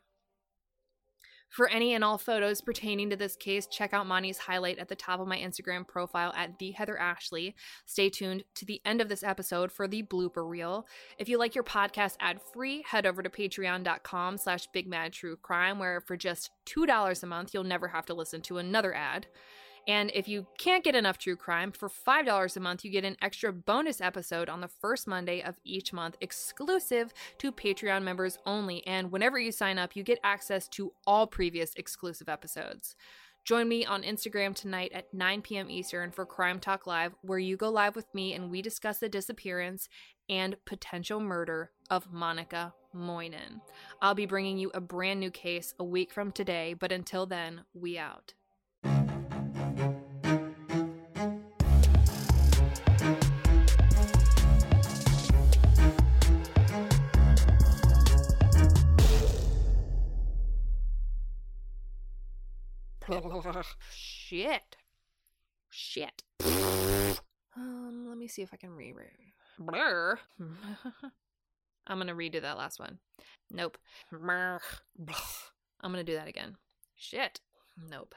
For 1.52 1.68
any 1.68 1.92
and 1.92 2.02
all 2.02 2.16
photos 2.16 2.62
pertaining 2.62 3.10
to 3.10 3.16
this 3.16 3.36
case, 3.36 3.66
check 3.66 3.92
out 3.92 4.06
Moni's 4.06 4.38
highlight 4.38 4.78
at 4.78 4.88
the 4.88 4.96
top 4.96 5.20
of 5.20 5.28
my 5.28 5.36
Instagram 5.36 5.86
profile 5.86 6.32
at 6.34 6.58
the 6.58 6.70
Heather 6.70 6.96
Ashley. 6.96 7.54
Stay 7.84 8.08
tuned 8.08 8.44
to 8.54 8.64
the 8.64 8.80
end 8.86 9.02
of 9.02 9.10
this 9.10 9.22
episode 9.22 9.70
for 9.70 9.86
the 9.86 10.02
blooper 10.02 10.48
reel. 10.48 10.86
If 11.18 11.28
you 11.28 11.36
like 11.36 11.54
your 11.54 11.62
podcast 11.62 12.16
ad 12.20 12.40
free, 12.54 12.82
head 12.86 13.04
over 13.04 13.22
to 13.22 13.28
patreon.com 13.28 14.38
slash 14.38 14.66
bigmadtruecrime, 14.74 15.78
where 15.78 16.00
for 16.00 16.16
just 16.16 16.52
$2 16.64 17.22
a 17.22 17.26
month, 17.26 17.52
you'll 17.52 17.64
never 17.64 17.88
have 17.88 18.06
to 18.06 18.14
listen 18.14 18.40
to 18.40 18.56
another 18.56 18.94
ad. 18.94 19.26
And 19.88 20.12
if 20.14 20.28
you 20.28 20.46
can't 20.58 20.84
get 20.84 20.94
enough 20.94 21.18
true 21.18 21.36
crime, 21.36 21.72
for 21.72 21.88
$5 21.88 22.56
a 22.56 22.60
month, 22.60 22.84
you 22.84 22.90
get 22.90 23.04
an 23.04 23.16
extra 23.20 23.52
bonus 23.52 24.00
episode 24.00 24.48
on 24.48 24.60
the 24.60 24.68
first 24.68 25.08
Monday 25.08 25.42
of 25.42 25.56
each 25.64 25.92
month, 25.92 26.16
exclusive 26.20 27.12
to 27.38 27.50
Patreon 27.50 28.02
members 28.02 28.38
only. 28.46 28.86
And 28.86 29.10
whenever 29.10 29.38
you 29.38 29.50
sign 29.50 29.78
up, 29.78 29.96
you 29.96 30.04
get 30.04 30.20
access 30.22 30.68
to 30.68 30.92
all 31.06 31.26
previous 31.26 31.74
exclusive 31.74 32.28
episodes. 32.28 32.94
Join 33.44 33.68
me 33.68 33.84
on 33.84 34.04
Instagram 34.04 34.54
tonight 34.54 34.92
at 34.94 35.12
9 35.12 35.42
p.m. 35.42 35.68
Eastern 35.68 36.12
for 36.12 36.24
Crime 36.24 36.60
Talk 36.60 36.86
Live, 36.86 37.12
where 37.22 37.40
you 37.40 37.56
go 37.56 37.70
live 37.70 37.96
with 37.96 38.06
me 38.14 38.34
and 38.34 38.52
we 38.52 38.62
discuss 38.62 38.98
the 38.98 39.08
disappearance 39.08 39.88
and 40.28 40.54
potential 40.64 41.18
murder 41.18 41.72
of 41.90 42.12
Monica 42.12 42.72
Moynan. 42.94 43.60
I'll 44.00 44.14
be 44.14 44.26
bringing 44.26 44.58
you 44.58 44.70
a 44.74 44.80
brand 44.80 45.18
new 45.18 45.32
case 45.32 45.74
a 45.80 45.84
week 45.84 46.12
from 46.12 46.30
today, 46.30 46.74
but 46.74 46.92
until 46.92 47.26
then, 47.26 47.62
we 47.74 47.98
out. 47.98 48.34
Shit. 63.90 64.76
Shit. 65.70 66.22
um, 67.56 68.06
let 68.08 68.18
me 68.18 68.28
see 68.28 68.42
if 68.42 68.50
I 68.52 68.56
can 68.56 68.70
reread. 68.70 69.32
Blur. 69.58 70.18
I'm 71.86 71.98
gonna 71.98 72.14
redo 72.14 72.40
that 72.40 72.58
last 72.58 72.78
one. 72.78 72.98
Nope. 73.50 73.78
I'm 75.80 75.90
gonna 75.90 76.04
do 76.04 76.14
that 76.14 76.28
again. 76.28 76.56
Shit. 76.94 77.40
Nope. 77.90 78.14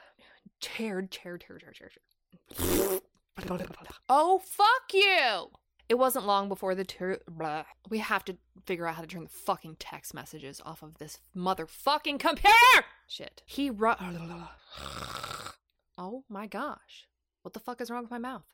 Oh, 4.08 4.38
fuck 4.38 4.92
you! 4.92 5.50
It 5.88 5.94
wasn't 5.98 6.26
long 6.26 6.48
before 6.48 6.74
the 6.74 6.84
tur- 6.84 7.20
blah. 7.28 7.64
We 7.88 7.98
have 7.98 8.24
to 8.24 8.36
figure 8.64 8.86
out 8.88 8.96
how 8.96 9.02
to 9.02 9.06
turn 9.08 9.22
the 9.22 9.28
fucking 9.28 9.76
text 9.78 10.14
messages 10.14 10.60
off 10.64 10.82
of 10.82 10.98
this 10.98 11.20
motherfucking 11.36 12.18
computer! 12.18 12.84
Shit. 13.06 13.42
He 13.46 13.70
ru- 13.70 13.94
Oh 15.98 16.24
my 16.28 16.46
gosh. 16.46 17.06
What 17.42 17.54
the 17.54 17.60
fuck 17.60 17.80
is 17.80 17.90
wrong 17.90 18.02
with 18.02 18.10
my 18.10 18.18
mouth? 18.18 18.44